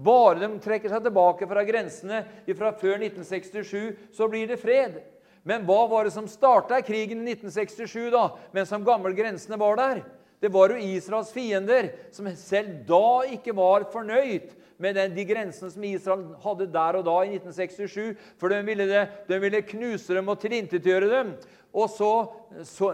Bare 0.00 0.40
de 0.40 0.48
trekker 0.64 0.90
seg 0.90 1.04
tilbake 1.04 1.46
fra 1.50 1.62
grensene 1.66 2.24
fra 2.56 2.72
før 2.80 2.96
1967, 3.04 3.92
så 4.16 4.30
blir 4.32 4.48
det 4.50 4.58
fred. 4.62 4.98
Men 5.44 5.66
hva 5.68 5.84
var 5.90 6.08
det 6.08 6.14
som 6.16 6.26
starta 6.30 6.80
krigen 6.82 7.20
i 7.20 7.36
1967, 7.36 8.08
da, 8.14 8.30
mens 8.56 8.72
de 8.72 8.80
gamle 8.86 9.12
grensene 9.14 9.60
var 9.60 9.76
der? 9.78 10.00
Det 10.44 10.52
var 10.52 10.74
jo 10.74 10.82
Israels 10.92 11.32
fiender 11.32 11.88
som 12.12 12.28
selv 12.36 12.82
da 12.84 13.06
ikke 13.32 13.54
var 13.56 13.86
fornøyd 13.88 14.52
med 14.76 14.98
den, 14.98 15.14
de 15.16 15.24
grensene 15.24 15.70
som 15.72 15.84
Israel 15.88 16.24
hadde 16.42 16.66
der 16.74 16.98
og 16.98 17.06
da 17.06 17.14
i 17.24 17.38
1967. 17.38 18.18
For 18.36 18.52
de 18.52 18.58
ville, 18.66 18.84
det, 18.90 19.04
de 19.30 19.38
ville 19.40 19.62
knuse 19.64 20.16
dem 20.16 20.28
og 20.28 20.42
tilintetgjøre 20.42 21.08
dem. 21.08 21.32
Og 21.74 21.90
så, 21.90 22.08
så, 22.62 22.92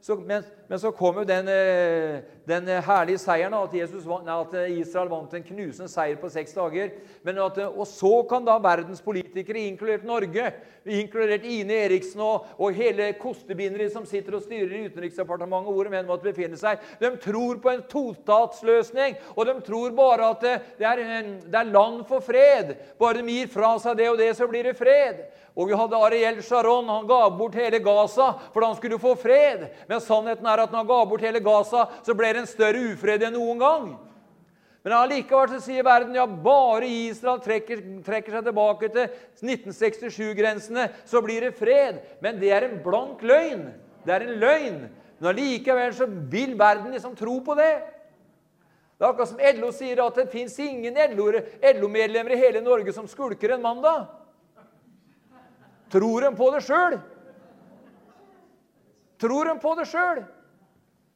så, 0.00 0.14
men, 0.16 0.44
men, 0.68 0.78
så 0.80 0.88
kom 0.96 1.18
jo 1.20 1.24
den, 1.28 1.50
eh, 1.52 2.22
den 2.48 2.70
herlige 2.86 3.20
seieren, 3.20 3.52
at, 3.58 3.74
Jesus, 3.76 4.06
at, 4.08 4.54
Israel 4.72 5.10
vant 5.12 5.34
en 5.36 5.44
knusende 5.44 5.90
seier 5.92 6.16
på 6.16 6.30
seks 6.32 6.56
dager. 6.56 6.94
At, 7.28 7.60
og 7.66 7.84
så 7.90 8.14
kan 8.30 8.48
da 8.48 8.56
verdens 8.64 9.04
politikere, 9.04 9.66
inkludert 9.68 10.08
Norge, 10.08 10.48
inkludert 10.88 11.44
Ine 11.44 11.76
Eriksen 11.84 12.24
og, 12.24 12.48
og 12.56 12.72
hele 12.78 13.10
kostebinderiet 13.20 13.92
som 13.92 14.08
sitter 14.08 14.38
og 14.38 14.46
styrer 14.46 14.72
i 14.72 14.84
Utenriksdepartementet, 14.88 15.76
hvor 15.76 15.84
de 15.84 16.00
enn 16.00 16.08
måtte 16.08 16.30
befinne 16.30 16.56
seg, 16.56 16.80
de 17.02 17.12
tror 17.20 17.60
på 17.60 17.74
en 17.74 17.84
tostatsløsning. 17.92 19.20
Og 19.36 19.44
de 19.50 19.58
tror 19.66 19.92
bare 19.98 20.32
at 20.32 20.48
det 20.80 20.88
er, 20.88 21.04
det 21.44 21.60
er 21.60 21.74
land 21.74 22.06
for 22.08 22.24
fred. 22.24 22.78
Bare 22.96 23.20
de 23.20 23.36
gir 23.36 23.52
fra 23.52 23.76
seg 23.82 24.00
det 24.00 24.08
og 24.08 24.22
det, 24.24 24.32
så 24.40 24.48
blir 24.48 24.70
det 24.70 24.78
fred. 24.80 25.26
Og 25.56 25.70
vi 25.70 25.76
hadde 25.76 25.96
Ariel 25.96 26.42
Sharon. 26.44 26.88
Han 26.88 27.06
ga 27.08 27.22
bort 27.32 27.56
hele 27.56 27.80
Gaza 27.80 28.34
fordi 28.52 28.66
han 28.66 28.76
skulle 28.76 28.98
få 29.00 29.14
fred. 29.18 29.70
Men 29.88 30.02
sannheten 30.04 30.46
er 30.46 30.62
at 30.62 30.72
når 30.72 30.84
han 30.84 30.90
ga 30.90 30.98
bort 31.08 31.24
hele 31.24 31.40
Gaza, 31.40 31.86
så 32.04 32.16
ble 32.16 32.34
det 32.34 32.44
en 32.44 32.50
større 32.50 32.82
ufred 32.92 33.24
enn 33.24 33.34
noen 33.38 33.62
gang. 33.62 33.88
Men 34.86 34.94
allikevel 35.00 35.50
så 35.50 35.58
sier 35.64 35.82
verden 35.82 36.14
ja, 36.14 36.28
bare 36.28 36.86
Israel 36.86 37.40
trekker, 37.42 37.80
trekker 38.06 38.36
seg 38.36 38.44
tilbake 38.46 38.90
til 38.94 39.08
1967-grensene, 39.42 40.84
så 41.08 41.18
blir 41.24 41.48
det 41.48 41.56
fred. 41.58 41.98
Men 42.22 42.38
det 42.38 42.52
er 42.54 42.68
en 42.68 42.76
blank 42.84 43.24
løgn. 43.26 43.64
Det 44.06 44.14
er 44.14 44.26
en 44.28 44.38
løgn. 44.44 44.78
Men 45.18 45.30
allikevel 45.32 45.96
så 45.96 46.06
vil 46.06 46.54
verden 46.60 46.94
liksom 46.94 47.16
tro 47.18 47.40
på 47.42 47.56
det. 47.58 47.72
Det 48.96 49.04
er 49.04 49.08
akkurat 49.10 49.32
som 49.32 49.42
LO 49.58 49.72
sier 49.74 50.04
at 50.04 50.20
det 50.20 50.30
fins 50.32 50.54
ingen 50.62 50.94
LO-medlemmer 51.16 52.36
i 52.36 52.40
hele 52.44 52.62
Norge 52.64 52.94
som 52.94 53.08
skulker 53.10 53.56
en 53.56 53.64
mandag. 53.64 54.06
Tror 55.96 56.20
de 56.20 56.36
på 56.36 56.50
det 56.52 56.60
sjøl? 56.66 56.98
Tror 59.16 59.48
de 59.48 59.54
på 59.62 59.70
det 59.78 59.86
sjøl? 59.88 60.18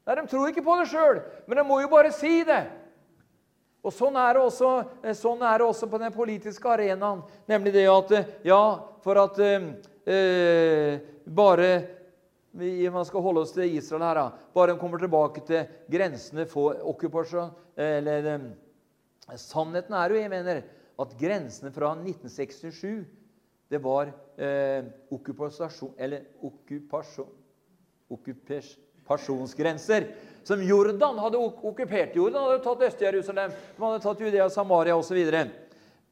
Nei, 0.08 0.14
de 0.16 0.22
tror 0.30 0.48
ikke 0.48 0.64
på 0.64 0.76
det 0.80 0.86
sjøl, 0.88 1.20
men 1.44 1.60
de 1.60 1.64
må 1.68 1.82
jo 1.82 1.90
bare 1.92 2.12
si 2.16 2.40
det. 2.48 2.62
Og 3.84 3.92
Sånn 3.92 4.16
er, 4.16 4.36
det 4.36 4.44
også, 4.44 4.70
eh, 5.04 5.16
sånn 5.16 5.44
er 5.44 5.60
det 5.60 5.66
også 5.68 5.88
på 5.92 6.00
den 6.00 6.12
politiske 6.12 6.72
arenaen. 6.72 7.20
Nemlig 7.48 7.74
det 7.76 7.84
at 7.92 8.16
eh, 8.16 8.32
Ja, 8.48 8.62
for 9.04 9.20
at 9.20 9.38
eh, 9.44 9.70
eh 10.04 11.00
bare 11.30 11.70
Man 12.52 13.04
skal 13.06 13.22
holde 13.22 13.44
oss 13.44 13.52
til 13.52 13.76
Israel 13.76 14.02
her. 14.02 14.14
Da. 14.14 14.48
Bare 14.54 14.72
de 14.72 14.80
kommer 14.80 14.98
tilbake 14.98 15.44
til 15.46 15.68
grensene 15.88 16.48
for 16.50 16.80
okkupasjon 16.90 17.52
Eller 17.76 18.40
Sannheten 19.38 19.94
er 19.94 20.10
jo, 20.10 20.18
jeg 20.18 20.30
mener, 20.32 20.62
at 20.98 21.16
grensene 21.20 21.70
fra 21.70 21.92
1967 21.94 23.19
det 23.70 23.78
var 23.78 24.10
eh, 24.36 24.84
okkupasjon 25.14 25.94
Eller 25.98 26.24
okkupasjon 26.42 27.36
okkupasjonsgrenser 28.10 30.06
som 30.42 30.62
Jordan 30.62 31.18
hadde 31.18 31.38
okkupert. 31.38 32.16
Jordan 32.16 32.42
hadde 32.42 32.62
tatt 32.64 32.82
Øst-Jerusalem, 32.82 33.50
de 33.76 33.82
hadde 33.84 34.02
tatt 34.02 34.20
Judea, 34.20 34.50
Samaria 34.50 34.96
osv. 34.96 35.18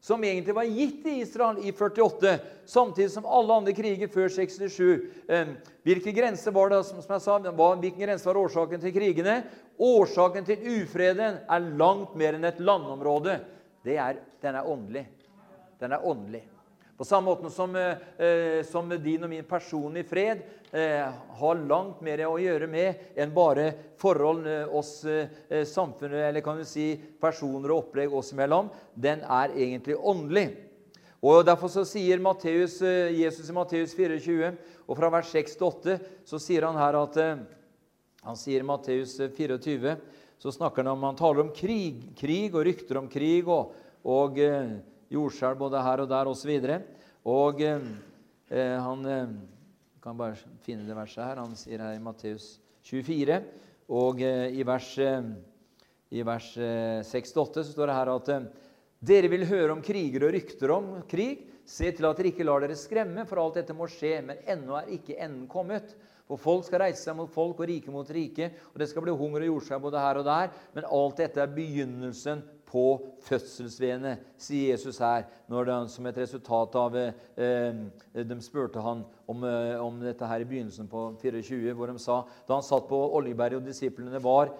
Som 0.01 0.23
egentlig 0.23 0.55
var 0.55 0.69
gitt 0.69 1.01
til 1.03 1.23
Israel 1.25 1.59
i 1.59 1.73
48, 1.75 2.37
samtidig 2.71 3.11
som 3.11 3.27
alle 3.27 3.57
andre 3.57 3.75
kriger 3.75 4.11
før 4.13 4.29
67. 4.31 5.01
Eh, 5.27 5.47
grense 6.15 6.51
var 6.55 6.71
det, 6.71 6.85
som 6.87 7.03
jeg 7.03 7.21
sa, 7.25 7.39
hvilken 7.41 8.05
grense 8.05 8.29
var 8.29 8.39
årsaken 8.45 8.81
til 8.85 8.95
krigene? 8.95 9.41
Årsaken 9.79 10.45
til 10.47 10.69
ufreden 10.77 11.41
er 11.49 11.73
langt 11.81 12.15
mer 12.15 12.39
enn 12.39 12.47
et 12.47 12.61
landområde. 12.61 13.41
Det 13.83 13.99
er, 13.99 14.23
den 14.43 14.55
er 14.55 14.71
åndelig. 14.71 15.09
Den 15.81 15.93
er 15.93 16.07
åndelig. 16.07 16.58
På 16.99 17.05
samme 17.05 17.31
måte 17.31 17.51
som, 17.51 17.77
eh, 17.77 18.27
eh, 18.27 18.65
som 18.67 18.89
din 18.89 19.23
og 19.23 19.31
min 19.31 19.45
personlige 19.47 20.09
fred 20.11 20.41
eh, 20.73 21.07
har 21.39 21.61
langt 21.71 22.01
mer 22.03 22.25
å 22.27 22.41
gjøre 22.43 22.67
med 22.67 23.15
enn 23.15 23.31
bare 23.31 23.69
forhold 24.03 24.49
eh, 24.51 24.65
oss 24.67 25.05
eh, 25.07 25.63
samfunnet, 25.63 26.25
eller 26.27 26.43
kan 26.43 26.59
du 26.59 26.65
si 26.67 26.97
personer 27.23 27.71
og 27.71 27.85
opplegg 27.85 28.11
oss 28.19 28.33
imellom. 28.35 28.73
Den 28.99 29.23
er 29.23 29.55
egentlig 29.55 29.95
åndelig. 29.95 30.49
Og 31.23 31.47
Derfor 31.47 31.71
så 31.71 31.87
sier 31.87 32.19
Matteus, 32.19 32.81
eh, 32.83 33.15
Jesus 33.21 33.47
i 33.47 33.55
Matteus 33.55 33.95
24, 33.95 34.51
og 34.91 34.99
fra 34.99 35.15
vers 35.15 35.31
6 35.31 35.55
til 35.55 35.71
8, 35.71 35.99
så 36.27 36.43
sier 36.43 36.67
han 36.67 36.83
her 36.83 36.99
at 36.99 37.23
Han 38.27 38.37
sier 38.37 38.61
i 38.61 38.67
Matteus 38.67 39.15
24 39.39 39.95
så 40.39 40.51
snakker 40.53 40.83
han 40.83 40.97
om, 40.97 41.07
han 41.07 41.17
taler 41.17 41.47
om 41.47 41.55
krig, 41.55 42.03
krig 42.19 42.55
og 42.55 42.67
rykter 42.67 42.99
om 42.99 43.07
krig 43.11 43.47
og, 43.47 43.71
og 44.03 44.39
jordskjelv 45.13 45.59
både 45.61 45.83
her 45.85 46.03
og 46.05 46.11
der 46.11 46.31
osv. 46.31 46.55
Og, 46.59 46.89
og 47.33 47.63
eh, 47.65 48.79
han 48.85 49.07
eh, 49.09 49.37
kan 50.05 50.19
bare 50.19 50.39
finne 50.65 50.87
det 50.89 50.97
verset 50.97 51.25
her. 51.25 51.43
Han 51.43 51.57
sier 51.59 51.83
her 51.85 51.97
i 51.97 52.03
Matteus 52.03 52.57
24, 52.89 53.41
og 53.95 54.23
eh, 54.25 54.49
i 54.57 54.65
vers, 54.67 54.91
eh, 55.03 56.25
vers 56.27 56.51
68 56.57 57.61
eh, 57.63 57.65
så 57.65 57.73
står 57.73 57.91
det 57.91 57.99
her 57.99 58.13
at 58.15 58.35
eh, 58.35 58.51
dere 59.09 59.31
vil 59.31 59.47
høre 59.49 59.75
om 59.77 59.85
kriger 59.85 60.27
og 60.27 60.35
rykter 60.37 60.75
om 60.75 60.93
krig. 61.11 61.47
Se 61.69 61.91
til 61.93 62.07
at 62.09 62.17
dere 62.17 62.31
ikke 62.33 62.47
lar 62.47 62.65
dere 62.65 62.77
skremme, 62.81 63.27
for 63.29 63.43
alt 63.43 63.59
dette 63.61 63.77
må 63.77 63.89
skje, 63.93 64.15
men 64.25 64.39
ennå 64.49 64.79
er 64.79 64.95
ikke 64.97 65.19
enden 65.21 65.45
kommet. 65.51 65.93
For 66.29 66.41
folk 66.41 66.65
skal 66.65 66.83
reise 66.83 67.05
seg 67.05 67.17
mot 67.17 67.29
folk 67.33 67.61
og 67.61 67.69
rike 67.69 67.93
mot 67.93 68.09
rike, 68.13 68.51
og 68.73 68.81
det 68.81 68.89
skal 68.91 69.05
bli 69.05 69.13
hunger 69.17 69.45
og 69.45 69.51
jordskjelv 69.53 69.85
både 69.85 70.01
her 70.03 70.21
og 70.21 70.27
der. 70.29 70.51
Men 70.77 70.89
alt 70.89 71.21
dette 71.21 71.41
er 71.45 71.53
begynnelsen 71.53 72.43
på 72.69 72.85
fødselsveene, 73.25 74.15
sier 74.41 74.75
Jesus 74.75 75.01
her, 75.03 75.27
når 75.49 75.69
det, 75.69 75.77
som 75.93 76.09
et 76.09 76.21
resultat 76.21 76.77
av 76.79 76.97
eh, 77.01 77.79
De 78.29 78.39
spurte 78.45 78.83
han 78.85 79.05
om, 79.27 79.45
eh, 79.49 79.77
om, 79.81 80.01
dette 80.03 80.29
her 80.29 80.45
i 80.45 80.49
begynnelsen 80.49 80.91
på 80.91 81.11
24, 81.23 81.75
hvor 81.77 81.93
de 81.93 82.03
sa 82.03 82.19
da 82.49 82.59
han 82.59 82.67
satt 82.67 82.89
på 82.91 82.99
Oljeberget 83.19 83.63
og 83.63 83.69
disiplene 83.69 84.21
var 84.23 84.53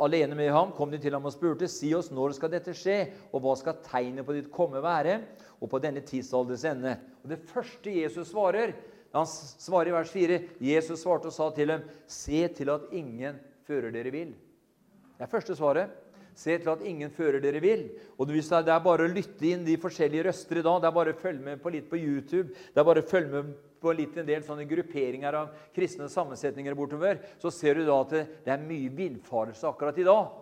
alene 0.00 0.36
med 0.36 0.50
ham, 0.52 0.72
kom 0.76 0.90
de 0.92 1.00
til 1.00 1.14
ham 1.16 1.28
og 1.28 1.34
spurte 1.34 1.68
si 1.70 1.92
oss 1.96 2.10
når 2.12 2.36
skal 2.36 2.52
dette 2.52 2.74
skje, 2.76 2.98
og 3.32 3.44
hva 3.44 3.54
skal 3.58 3.80
tegnet 3.84 4.26
på 4.26 4.36
ditt 4.36 4.50
komme 4.52 4.82
være, 4.84 5.20
og 5.60 5.70
på 5.70 5.80
denne 5.82 6.02
tidsalders 6.04 6.64
ende. 6.68 6.96
Og 7.22 7.32
Det 7.32 7.42
første 7.48 7.92
Jesus 7.92 8.32
svarer, 8.32 8.74
han 9.12 9.26
svarer 9.26 9.90
i 9.90 9.94
vers 9.94 10.12
4 10.12 10.38
Jesus 10.62 11.02
svarte 11.02 11.28
og 11.30 11.34
sa 11.34 11.50
til 11.54 11.72
dem, 11.74 11.88
se 12.06 12.46
til 12.54 12.70
at 12.72 12.92
ingen 12.94 13.40
fører 13.66 13.92
dere 13.94 14.12
vill. 14.14 14.32
Det 15.16 15.26
er 15.26 15.32
første 15.32 15.56
svaret. 15.58 15.90
Se 16.34 16.56
til 16.58 16.70
at 16.72 16.84
ingen 16.86 17.10
fører 17.12 17.40
dere 17.42 17.60
vil. 17.62 17.88
Og 18.18 18.30
hvis 18.30 18.48
Det 18.48 18.68
er 18.68 18.84
bare 18.84 19.06
å 19.06 19.12
lytte 19.12 19.46
inn 19.46 19.64
de 19.64 19.76
forskjellige 19.76 20.26
røster 20.28 20.58
i 20.58 20.62
dag. 20.62 20.80
Det 20.80 20.88
er 20.88 20.98
bare 20.98 21.14
å 21.14 21.20
følge 21.20 21.44
med 21.44 21.62
på 21.62 21.70
litt 21.70 21.90
på 21.90 21.98
YouTube. 21.98 22.50
Det 22.50 22.80
er 22.80 22.84
bare 22.84 23.02
å 23.02 23.08
følge 23.08 23.30
med 23.30 23.54
på 23.80 23.92
litt 23.96 24.16
en 24.20 24.28
del 24.28 24.42
sånne 24.44 24.68
grupperinger 24.68 25.34
av 25.34 25.54
kristne 25.74 26.08
sammensetninger 26.08 26.76
bortover. 26.76 27.20
Så 27.40 27.50
ser 27.50 27.80
du 27.80 27.86
da 27.86 28.00
at 28.04 28.14
det, 28.14 28.24
er 28.46 28.62
mye 28.62 28.92
villfarelse 28.92 29.66
akkurat 29.68 29.98
i 29.98 30.06
dag. 30.06 30.38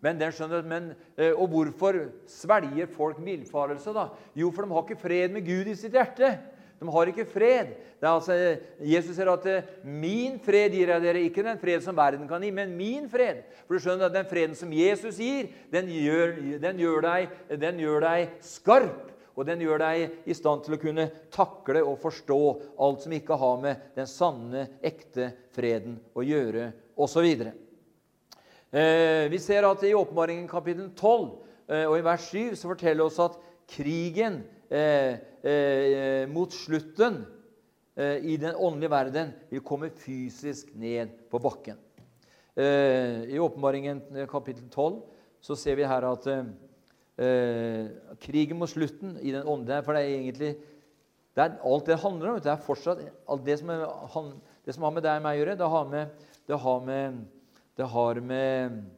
Men, 0.00 0.20
skjønner, 0.32 0.62
men, 0.62 0.92
eh, 1.18 1.32
og 1.32 1.50
hvorfor 1.50 2.04
svelger 2.30 2.86
folk 2.86 3.18
villfarelse? 3.18 3.92
da? 3.92 4.08
Jo, 4.34 4.52
for 4.54 4.62
de 4.62 4.72
har 4.72 4.86
ikke 4.86 5.02
fred 5.02 5.34
med 5.34 5.44
Gud 5.44 5.66
i 5.66 5.74
sitt 5.74 5.92
hjerte. 5.92 6.36
De 6.78 6.88
har 6.94 7.10
ikke 7.10 7.26
fred. 7.26 7.74
Altså, 7.98 8.34
Jesus 8.78 9.16
sier 9.16 9.30
at 9.32 9.46
eh, 9.50 9.66
'min 9.82 10.38
fred 10.38 10.70
gir 10.70 10.92
jeg 10.92 11.02
dere', 11.02 11.24
ikke 11.26 11.42
den 11.42 11.58
fred 11.58 11.82
som 11.82 11.96
verden 11.96 12.28
kan 12.28 12.42
gi, 12.42 12.50
men 12.54 12.76
min 12.76 13.08
fred. 13.10 13.42
For 13.66 13.74
du 13.74 13.82
skjønner 13.82 14.06
at 14.06 14.14
Den 14.14 14.28
freden 14.30 14.54
som 14.54 14.72
Jesus 14.72 15.18
gir, 15.18 15.50
den 15.72 15.90
gjør, 15.90 16.36
den 16.62 16.78
gjør, 16.78 17.00
deg, 17.02 17.28
den 17.58 17.78
gjør 17.78 18.00
deg 18.00 18.28
skarp. 18.40 19.10
Og 19.38 19.46
den 19.46 19.60
gjør 19.62 19.78
deg 19.78 20.26
i 20.26 20.34
stand 20.34 20.64
til 20.64 20.74
å 20.74 20.80
kunne 20.82 21.10
takle 21.30 21.84
og 21.86 22.00
forstå 22.02 22.40
alt 22.82 23.04
som 23.04 23.12
ikke 23.14 23.36
har 23.38 23.60
med 23.62 23.76
den 23.94 24.08
sanne, 24.10 24.64
ekte 24.82 25.30
freden 25.54 26.00
å 26.18 26.24
gjøre, 26.26 26.72
osv. 26.98 27.26
Eh, 28.68 29.30
vi 29.30 29.38
ser 29.38 29.64
at 29.64 29.84
i 29.86 29.94
Åpenbaringen 29.94 30.48
kapittel 30.50 30.90
12 30.90 31.28
eh, 31.70 31.86
og 31.86 31.94
i 32.00 32.02
vers 32.04 32.26
7 32.34 32.58
så 32.58 32.72
forteller 32.72 33.06
oss 33.06 33.20
at 33.22 33.38
krigen 33.70 34.42
mot 36.28 36.52
slutten 36.52 37.22
eh, 37.96 38.18
i 38.28 38.36
den 38.36 38.56
åndelige 38.56 38.92
verden 38.92 39.30
vil 39.50 39.64
komme 39.64 39.90
fysisk 39.90 40.74
ned 40.74 41.14
på 41.30 41.40
bakken. 41.42 41.78
I 42.58 43.38
Åpenbaringen 43.38 44.00
kapittel 44.26 44.64
12 44.66 44.96
så 45.46 45.54
ser 45.54 45.76
vi 45.78 45.86
her 45.86 46.02
at 46.08 46.24
krigen 48.18 48.58
mot 48.58 48.66
slutten 48.66 49.12
i 49.22 49.30
den 49.30 49.46
åndelige 49.46 49.84
For 49.86 49.94
det 49.94 50.02
er 50.02 50.16
egentlig 50.16 50.50
det 51.38 51.44
er 51.44 51.54
alt 51.62 51.86
det 51.86 52.00
handler 52.02 52.32
om. 52.32 52.40
Det 52.42 52.50
er 52.50 52.66
fortsatt 52.66 53.04
alt 53.30 53.46
det 53.46 53.60
som, 53.60 53.70
er, 53.70 53.86
det 54.66 54.74
som 54.74 54.88
har 54.88 54.96
med 54.96 55.06
deg 55.06 55.20
og 55.20 55.28
meg 55.28 55.38
å 55.38 55.38
gjøre. 55.38 55.58
Det 55.60 55.70
har 55.70 55.86
med, 55.92 56.26
det 56.50 56.58
har 56.66 56.80
med, 56.90 57.20
det 57.78 57.90
har 57.94 58.20
med 58.26 58.80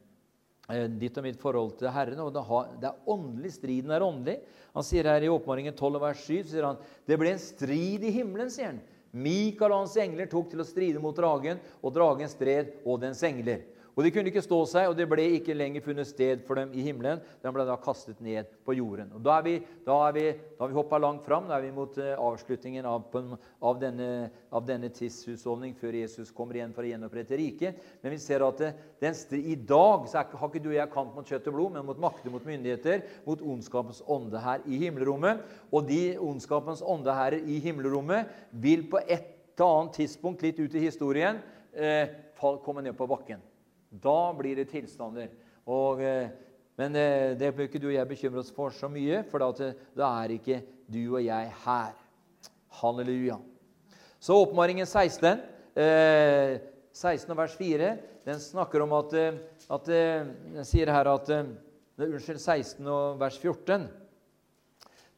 ditt 1.01 1.17
og 1.19 1.25
mitt 1.25 1.39
forhold 1.41 1.75
til 1.79 1.91
Herren. 1.91 2.19
og 2.19 2.33
det 2.33 2.89
er 2.89 3.09
åndelig. 3.09 3.53
Striden 3.57 3.91
er 3.91 4.05
åndelig. 4.05 4.39
Han 4.75 4.87
sier 4.87 5.09
her 5.09 5.25
i 5.25 5.29
Åpenbaringen 5.31 5.75
12, 5.75 5.99
vers 6.01 6.23
7 6.25 6.49
sier 6.51 6.67
han, 6.69 6.79
det 7.07 7.17
ble 7.19 7.33
en 7.33 7.41
strid 7.41 8.03
i 8.07 8.13
himmelen. 8.15 8.51
sier 8.51 8.71
han. 8.71 8.81
Mikael 9.11 9.73
og 9.73 9.83
hans 9.83 9.97
engler 9.99 10.29
tok 10.31 10.51
til 10.51 10.63
å 10.63 10.67
stride 10.67 11.01
mot 11.03 11.15
dragen, 11.15 11.59
og 11.83 11.91
dragen 11.95 12.31
stred 12.31 12.77
og 12.85 13.01
dens 13.03 13.23
engler. 13.27 13.65
Og 13.95 14.05
De 14.05 14.11
kunne 14.13 14.31
ikke 14.31 14.43
stå 14.43 14.57
seg, 14.69 14.87
og 14.89 14.95
det 14.95 15.07
ble 15.09 15.25
ikke 15.37 15.55
lenger 15.57 15.83
funnet 15.83 16.07
sted 16.07 16.43
for 16.47 16.59
dem 16.59 16.71
i 16.77 16.83
himmelen. 16.85 17.19
De 17.43 17.51
ble 17.53 17.65
da 17.67 17.75
kastet 17.81 18.21
ned 18.23 18.47
på 18.65 18.75
jorden. 18.77 19.11
Og 19.17 19.23
Da, 19.25 19.37
er 19.37 19.45
vi, 19.47 19.55
da, 19.85 19.97
er 20.07 20.15
vi, 20.15 20.25
da 20.55 20.63
har 20.63 20.71
vi 20.71 20.77
hoppa 20.77 20.99
langt 21.01 21.25
fram. 21.27 21.49
Da 21.49 21.57
er 21.57 21.65
vi 21.65 21.73
mot 21.75 21.97
uh, 21.99 22.13
avslutningen 22.15 22.87
av, 22.87 23.17
av, 23.59 23.81
denne, 23.81 24.29
denne 24.67 24.91
tidshusholdning 24.95 25.75
før 25.79 25.99
Jesus 25.99 26.31
kommer 26.35 26.59
igjen 26.59 26.75
for 26.75 26.87
å 26.87 26.91
gjenopprette 26.91 27.39
riket. 27.39 27.83
Men 28.03 28.15
vi 28.15 28.21
ser 28.23 28.45
at 28.47 28.63
det, 28.63 28.71
den, 29.03 29.19
i 29.41 29.57
dag 29.59 30.07
så 30.07 30.21
er, 30.23 30.39
har 30.39 30.53
ikke 30.53 30.63
du 30.63 30.71
og 30.71 30.79
jeg 30.79 30.93
kamp 30.95 31.13
mot 31.17 31.27
kjøtt 31.27 31.51
og 31.51 31.57
blod, 31.59 31.75
men 31.75 31.87
mot 31.91 32.01
makter, 32.07 32.31
mot 32.31 32.47
myndigheter, 32.47 33.05
mot 33.27 33.43
ondskapens 33.43 34.03
ånde 34.07 34.41
her 34.41 34.63
i 34.71 34.81
himmelrommet. 34.85 35.43
Og 35.71 35.85
de 35.91 36.01
ondskapens 36.21 36.83
ånde 36.85 37.19
her 37.19 37.37
i 37.41 37.59
himmelrommet 37.63 38.31
vil 38.63 38.87
på 38.91 39.03
et 39.03 39.37
annet 39.61 39.93
tidspunkt 39.99 40.41
litt 40.45 40.59
ut 40.61 40.73
i 40.73 40.87
historien 40.87 41.37
eh, 41.75 42.07
komme 42.39 42.81
ned 42.81 42.95
på 42.97 43.09
bakken. 43.09 43.50
Da 43.91 44.31
blir 44.37 44.55
det 44.55 44.69
tilstander. 44.71 45.27
Og, 45.67 45.99
eh, 46.01 46.29
men 46.79 46.95
eh, 46.95 47.33
det 47.37 47.51
bør 47.55 47.67
ikke 47.67 47.81
du 47.81 47.89
og 47.89 47.97
jeg 47.97 48.07
bekymre 48.07 48.39
oss 48.39 48.53
for 48.55 48.71
så 48.71 48.87
mye, 48.91 49.21
for 49.27 49.43
da, 49.43 49.71
da 49.97 50.11
er 50.23 50.37
ikke 50.37 50.61
du 50.87 51.01
og 51.17 51.23
jeg 51.25 51.51
her. 51.65 51.97
Halleluja. 52.79 53.35
Så 54.21 54.37
oppmaringen 54.39 54.87
16, 54.87 55.41
eh, 55.75 56.61
16 56.95 57.35
vers 57.35 57.57
4, 57.59 57.91
den 58.23 58.39
snakker 58.39 58.85
om 58.85 58.95
at, 58.95 59.13
eh, 59.17 59.41
at 59.71 59.91
Den 59.91 60.65
sier 60.67 60.91
her 60.91 61.07
at 61.11 61.29
Unnskyld, 62.01 62.39
16 62.39 62.87
og 62.87 63.19
vers 63.19 63.37
14. 63.37 63.83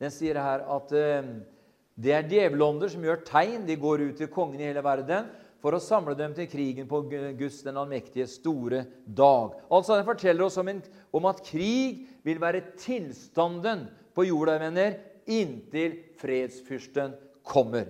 Den 0.02 0.12
sier 0.12 0.36
her 0.42 0.66
at 0.68 0.90
det 0.92 2.12
er 2.12 2.26
djevelånder 2.28 2.92
som 2.92 3.06
gjør 3.06 3.22
tegn. 3.24 3.64
De 3.66 3.78
går 3.80 4.04
ut 4.10 4.18
til 4.20 4.28
kongen 4.28 4.60
i 4.60 4.68
hele 4.68 4.84
verden 4.84 5.30
for 5.64 5.78
å 5.78 5.80
samle 5.80 6.12
dem 6.20 6.34
til 6.36 6.50
krigen 6.52 6.90
på 6.90 7.00
Guds 7.40 7.62
den 7.64 7.80
allmektige 7.80 8.28
store 8.28 8.84
dag. 9.08 9.56
Altså, 9.72 9.96
Den 9.96 10.10
forteller 10.10 10.44
oss 10.50 10.60
om, 10.60 10.68
en, 10.68 10.82
om, 11.16 11.28
at 11.32 11.40
krig 11.48 12.04
vil 12.28 12.42
være 12.44 12.66
tilstanden 12.76 13.86
på 14.14 14.28
jorda, 14.28 14.58
venner, 14.60 14.98
inntil 15.24 15.96
fredsfyrsten 16.20 17.16
kommer. 17.48 17.88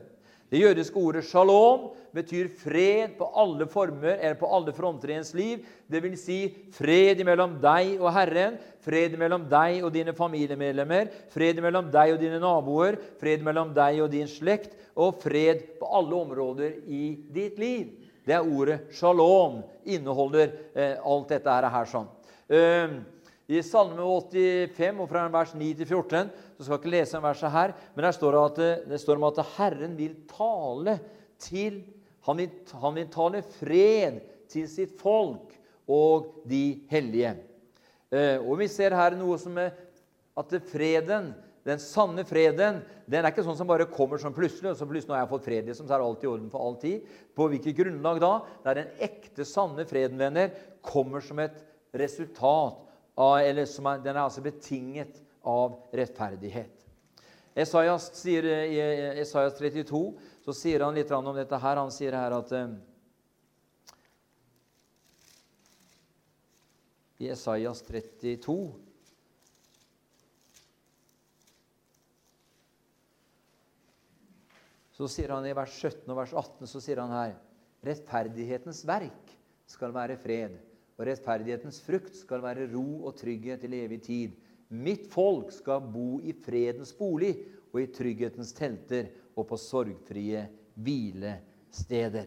Det 0.53 0.59
jødiske 0.61 0.99
ordet 1.01 1.23
'shalom' 1.23 1.87
betyr 2.13 2.47
fred 2.53 3.15
på 3.17 3.25
alle 3.35 3.65
former 3.65 4.19
eller 4.21 4.35
på 4.37 4.45
alle 4.55 4.73
fronter 4.73 5.09
i 5.09 5.15
ens 5.17 5.33
liv. 5.33 5.63
Det 5.89 6.03
vil 6.03 6.13
si 6.17 6.53
fred 6.71 7.23
mellom 7.25 7.55
deg 7.61 7.97
og 7.97 8.13
Herren, 8.13 8.59
fred 8.85 9.17
mellom 9.17 9.47
deg 9.49 9.81
og 9.81 9.89
dine 9.95 10.13
familiemedlemmer, 10.13 11.09
fred 11.33 11.57
mellom 11.57 11.89
deg 11.89 12.13
og 12.13 12.19
dine 12.21 12.37
naboer, 12.37 12.99
fred 13.17 13.41
mellom 13.41 13.73
deg 13.73 14.03
og 14.03 14.11
din 14.13 14.29
slekt, 14.29 14.77
og 14.93 15.17
fred 15.23 15.63
på 15.79 15.89
alle 15.89 16.21
områder 16.21 16.77
i 16.85 17.17
ditt 17.33 17.57
liv. 17.57 17.89
Det 18.21 18.37
er 18.37 18.45
ordet 18.45 18.91
'shalom'. 18.91 19.63
Inneholder 19.85 20.53
eh, 20.75 21.01
alt 21.01 21.29
dette 21.29 21.49
her. 21.49 21.85
sånn. 21.85 22.07
Uh, 22.45 23.01
i 23.47 23.59
Salme 23.61 23.99
85, 23.99 24.99
og 25.01 25.09
fra 25.09 25.27
vers 25.27 25.51
9 25.53 25.73
til 25.73 25.87
14, 25.87 26.29
så 26.63 26.71
skal 26.71 26.79
jeg 26.79 26.83
ikke 26.85 26.95
lese 26.95 27.17
en 27.19 27.25
verset 27.25 27.51
her, 27.53 27.73
men 27.93 28.07
der 28.07 28.15
står 28.15 28.35
det, 28.35 28.43
at, 28.43 28.87
det 28.93 29.01
står 29.01 29.19
om 29.19 29.27
at 29.27 29.41
Herren 29.57 29.97
vil 29.99 30.15
tale 30.31 30.97
til 31.43 31.83
han 32.23 32.39
vil, 32.39 32.51
han 32.79 32.95
vil 32.95 33.09
tale 33.11 33.41
fred 33.57 34.21
til 34.51 34.67
sitt 34.71 34.93
folk 34.99 35.51
og 35.91 36.45
de 36.47 36.85
hellige. 36.91 37.33
Eh, 38.13 38.37
og 38.39 38.61
Vi 38.61 38.69
ser 38.71 38.95
her 38.95 39.17
noe 39.19 39.35
som 39.41 39.57
er 39.59 39.73
at 40.39 40.53
freden, 40.69 41.33
den 41.67 41.79
sanne 41.79 42.23
freden 42.27 42.81
den 43.07 43.19
er 43.19 43.31
ikke 43.31 43.43
sånn 43.45 43.57
som 43.59 43.67
bare 43.67 43.89
kommer 43.91 44.19
sånn 44.19 44.35
plutselig. 44.35 44.71
og 44.71 44.79
så 44.79 44.87
plutselig 44.87 45.15
har 45.15 45.25
jeg 45.25 45.31
fått 45.33 45.45
fred, 45.49 45.67
liksom, 45.67 45.87
så 45.87 45.97
er 45.97 46.05
alt 46.05 46.23
i 46.23 46.31
orden 46.31 46.49
for 46.51 46.63
all 46.63 46.79
tid. 46.79 47.03
På 47.35 47.49
hvilket 47.51 47.75
grunnlag 47.75 48.21
da? 48.23 48.31
Det 48.63 48.71
er 48.71 48.79
den 48.79 49.03
ekte, 49.03 49.47
sanne 49.47 49.85
freden, 49.87 50.19
venner, 50.19 50.55
kommer 50.81 51.23
som 51.23 51.39
et 51.43 51.59
resultat 51.93 52.79
eller 53.13 53.67
som 53.69 53.85
er, 53.91 53.99
den 54.01 54.15
er 54.15 54.23
altså 54.23 54.41
betinget 54.41 55.19
av 55.43 55.75
rettferdighet. 55.91 56.79
Esaias 57.53 58.07
sier, 58.17 58.47
I 58.47 58.79
Esaias 59.21 59.59
32 59.59 60.01
så 60.43 60.55
sier 60.57 60.81
han 60.85 60.95
litt 60.97 61.11
om 61.13 61.35
dette 61.35 61.59
her. 61.61 61.77
Han 61.77 61.93
sier 61.93 62.15
her 62.17 62.33
at 62.33 62.53
eh, 62.57 62.73
I 67.23 67.29
Esaias 67.35 67.83
32 67.85 68.57
Så 74.93 75.07
sier 75.09 75.31
han 75.33 75.45
i 75.49 75.55
vers 75.57 75.73
17 75.73 76.05
og 76.13 76.19
vers 76.19 76.33
18 76.37 76.69
så 76.69 76.79
sier 76.83 76.99
han 77.01 77.11
her 77.11 77.31
rettferdighetens 77.83 78.83
verk 78.85 79.31
skal 79.67 79.93
være 79.95 80.19
fred 80.21 80.53
og 80.93 81.07
rettferdighetens 81.09 81.79
frukt 81.83 82.13
skal 82.15 82.43
være 82.43 82.67
ro 82.71 83.01
og 83.07 83.15
trygghet 83.17 83.63
til 83.63 83.73
evig 83.73 83.99
tid. 84.05 84.35
Mitt 84.73 85.05
folk 85.13 85.51
skal 85.53 85.83
bo 85.85 86.17
i 86.25 86.33
fredens 86.33 86.93
bolig 86.97 87.35
og 87.73 87.81
i 87.81 87.89
trygghetens 87.93 88.53
telter 88.57 89.11
og 89.37 89.45
på 89.49 89.57
sorgfrie 89.61 90.47
hvilesteder. 90.73 92.25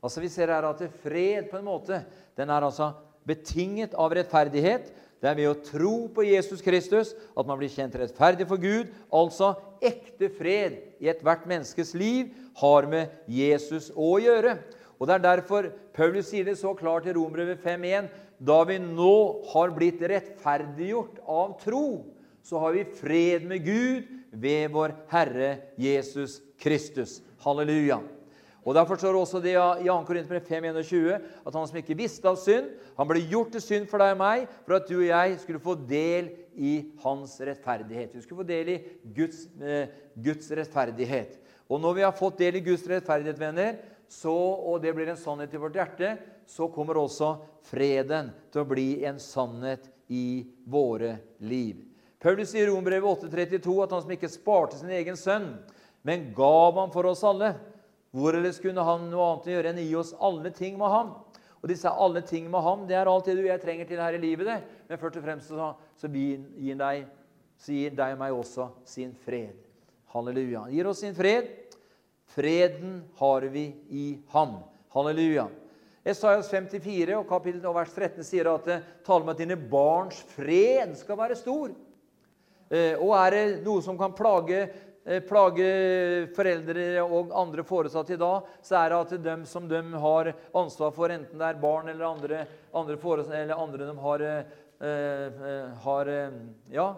Altså 0.00 0.22
Vi 0.22 0.30
ser 0.32 0.52
her 0.52 0.64
at 0.68 0.84
fred 1.02 1.50
på 1.50 1.58
en 1.58 1.68
måte, 1.68 2.00
den 2.36 2.50
er 2.50 2.64
altså 2.64 2.92
betinget 3.26 3.96
av 3.98 4.14
rettferdighet. 4.14 4.88
Det 5.20 5.28
er 5.30 5.38
ved 5.38 5.50
å 5.50 5.60
tro 5.64 5.94
på 6.12 6.24
Jesus 6.28 6.62
Kristus 6.64 7.14
at 7.36 7.48
man 7.48 7.58
blir 7.58 7.72
kjent 7.72 7.96
rettferdig 7.98 8.46
for 8.48 8.60
Gud. 8.60 8.92
Altså 9.10 9.54
ekte 9.84 10.28
fred 10.32 10.78
i 11.02 11.10
ethvert 11.10 11.46
menneskes 11.48 11.94
liv 11.96 12.32
har 12.60 12.88
med 12.88 13.12
Jesus 13.28 13.90
å 13.96 14.16
gjøre. 14.22 14.58
Og 14.96 15.08
Det 15.08 15.16
er 15.16 15.24
derfor 15.24 15.70
Paulus 15.96 16.30
sier 16.30 16.46
det 16.46 16.56
så 16.60 16.72
klart 16.76 17.08
i 17.08 17.12
Romerbrevet 17.16 17.60
5.1.: 17.64 18.08
Da 18.38 18.58
vi 18.68 18.76
nå 18.82 19.44
har 19.52 19.72
blitt 19.76 20.02
rettferdiggjort 20.02 21.22
av 21.24 21.56
tro, 21.62 21.86
så 22.44 22.60
har 22.62 22.76
vi 22.76 22.84
fred 22.98 23.46
med 23.48 23.64
Gud 23.64 24.10
ved 24.30 24.68
vår 24.74 24.92
Herre 25.10 25.56
Jesus 25.80 26.40
Kristus. 26.60 27.20
Halleluja. 27.42 28.02
Og 28.66 28.74
Derfor 28.74 28.98
står 28.98 29.14
også 29.14 29.38
det 29.38 29.54
i 29.54 29.86
2. 29.86 29.96
Korinter 30.08 30.40
5.21 30.42 31.12
at 31.46 31.54
han 31.54 31.68
som 31.70 31.76
ikke 31.78 31.96
visste 31.98 32.26
av 32.26 32.38
synd, 32.42 32.72
han 32.98 33.08
ble 33.08 33.22
gjort 33.30 33.52
til 33.54 33.62
synd 33.62 33.86
for 33.90 34.02
deg 34.02 34.16
og 34.16 34.20
meg, 34.24 34.48
for 34.66 34.78
at 34.80 34.88
du 34.90 34.96
og 34.98 35.06
jeg 35.06 35.36
skulle 35.38 35.62
få 35.62 35.76
del 35.86 36.32
i 36.58 36.72
hans 37.04 37.36
rettferdighet. 37.46 38.16
Vi 38.16 38.24
skulle 38.24 38.42
få 38.42 38.48
del 38.48 38.72
i 38.74 38.78
Guds, 39.14 39.44
eh, 39.62 39.92
Guds 40.18 40.50
rettferdighet. 40.50 41.38
Og 41.70 41.78
når 41.82 41.94
vi 41.94 42.06
har 42.06 42.18
fått 42.18 42.42
del 42.42 42.58
i 42.58 42.64
Guds 42.66 42.86
rettferdighet, 42.90 43.38
venner, 43.38 43.78
så, 44.10 44.34
og 44.34 44.82
det 44.82 44.94
blir 44.94 45.14
en 45.14 45.18
sannhet 45.18 45.54
i 45.54 45.62
vårt 45.62 45.78
hjerte, 45.78 46.16
så 46.46 46.68
kommer 46.72 46.98
også 47.00 47.36
freden 47.66 48.30
til 48.52 48.62
å 48.62 48.68
bli 48.68 48.88
en 49.06 49.18
sannhet 49.22 49.88
i 50.08 50.46
våre 50.64 51.16
liv. 51.42 51.82
Paulus 52.22 52.52
sier 52.52 52.66
i 52.66 52.70
Rombrevet 52.70 53.26
8,32 53.26 53.74
at 53.84 53.92
han 53.94 54.04
som 54.04 54.12
ikke 54.14 54.30
sparte 54.30 54.78
sin 54.78 54.92
egen 54.94 55.18
sønn, 55.18 55.50
men 56.06 56.30
gav 56.34 56.78
ham 56.78 56.92
for 56.94 57.08
oss 57.10 57.24
alle, 57.26 57.52
hvor 58.14 58.36
ellers 58.38 58.60
kunne 58.62 58.84
han 58.86 59.10
noe 59.10 59.26
annet 59.32 59.50
gjøre 59.50 59.72
enn 59.72 59.82
å 59.82 59.84
gi 59.84 59.96
oss 59.98 60.14
alle 60.24 60.52
ting 60.54 60.78
med 60.80 60.92
ham? 60.92 61.12
Og 61.60 61.70
disse 61.72 61.90
alle 61.90 62.22
ting 62.22 62.46
med 62.50 62.62
ham, 62.62 62.86
det 62.88 62.96
er 62.96 63.10
alt 63.10 63.26
det 63.26 63.34
du 63.38 63.44
jeg 63.44 63.60
trenger 63.60 63.88
til 63.88 64.00
her 64.00 64.14
i 64.14 64.22
livet. 64.22 64.46
det. 64.46 64.58
Men 64.88 65.00
først 65.00 65.18
og 65.18 65.24
fremst 65.26 65.50
så, 65.50 65.72
så 65.98 66.08
gir 66.08 66.78
deg, 66.78 67.06
gir 67.66 67.96
deg 67.98 68.14
og 68.14 68.20
meg 68.20 68.36
også 68.36 68.68
sin 68.86 69.10
fred. 69.24 69.56
Halleluja. 70.14 70.62
Han 70.66 70.76
gir 70.76 70.86
oss 70.86 71.02
sin 71.02 71.16
fred. 71.16 71.50
Freden 72.36 73.00
har 73.18 73.48
vi 73.50 73.66
i 73.90 74.06
ham. 74.32 74.60
Halleluja. 74.94 75.48
Esaias 76.06 76.46
54 76.52 77.16
og 77.18 77.24
kapittel 77.26 77.64
og 77.66 77.74
vers 77.80 77.90
13 77.90 78.22
sier 78.26 78.46
at 78.52 78.66
det 78.68 78.76
taler 79.06 79.24
om 79.24 79.32
at 79.32 79.40
dine 79.40 79.56
barns 79.58 80.20
fred 80.36 80.92
skal 80.98 81.18
være 81.18 81.38
stor. 81.38 81.72
Eh, 82.70 82.94
og 82.94 83.10
er 83.18 83.34
det 83.34 83.42
noe 83.64 83.82
som 83.82 83.98
kan 83.98 84.14
plage, 84.14 84.60
eh, 85.02 85.18
plage 85.26 85.66
foreldre 86.36 86.86
og 87.02 87.34
andre 87.34 87.64
foresatte 87.66 88.14
i 88.14 88.20
dag, 88.22 88.46
så 88.62 88.78
er 88.78 88.94
det 88.94 89.00
at 89.00 89.16
de 89.26 89.36
som 89.50 89.66
de 89.66 89.82
har 90.06 90.32
ansvar 90.54 90.94
for, 90.94 91.10
enten 91.10 91.42
det 91.42 91.50
er 91.50 91.60
barn 91.62 91.90
eller 91.90 92.06
andre, 92.06 92.46
andre, 92.72 92.98
eller 93.42 93.58
andre 93.58 93.90
de 93.90 93.98
har, 94.06 94.26
eh, 94.30 95.74
har 95.82 96.14
ja, 96.70 96.88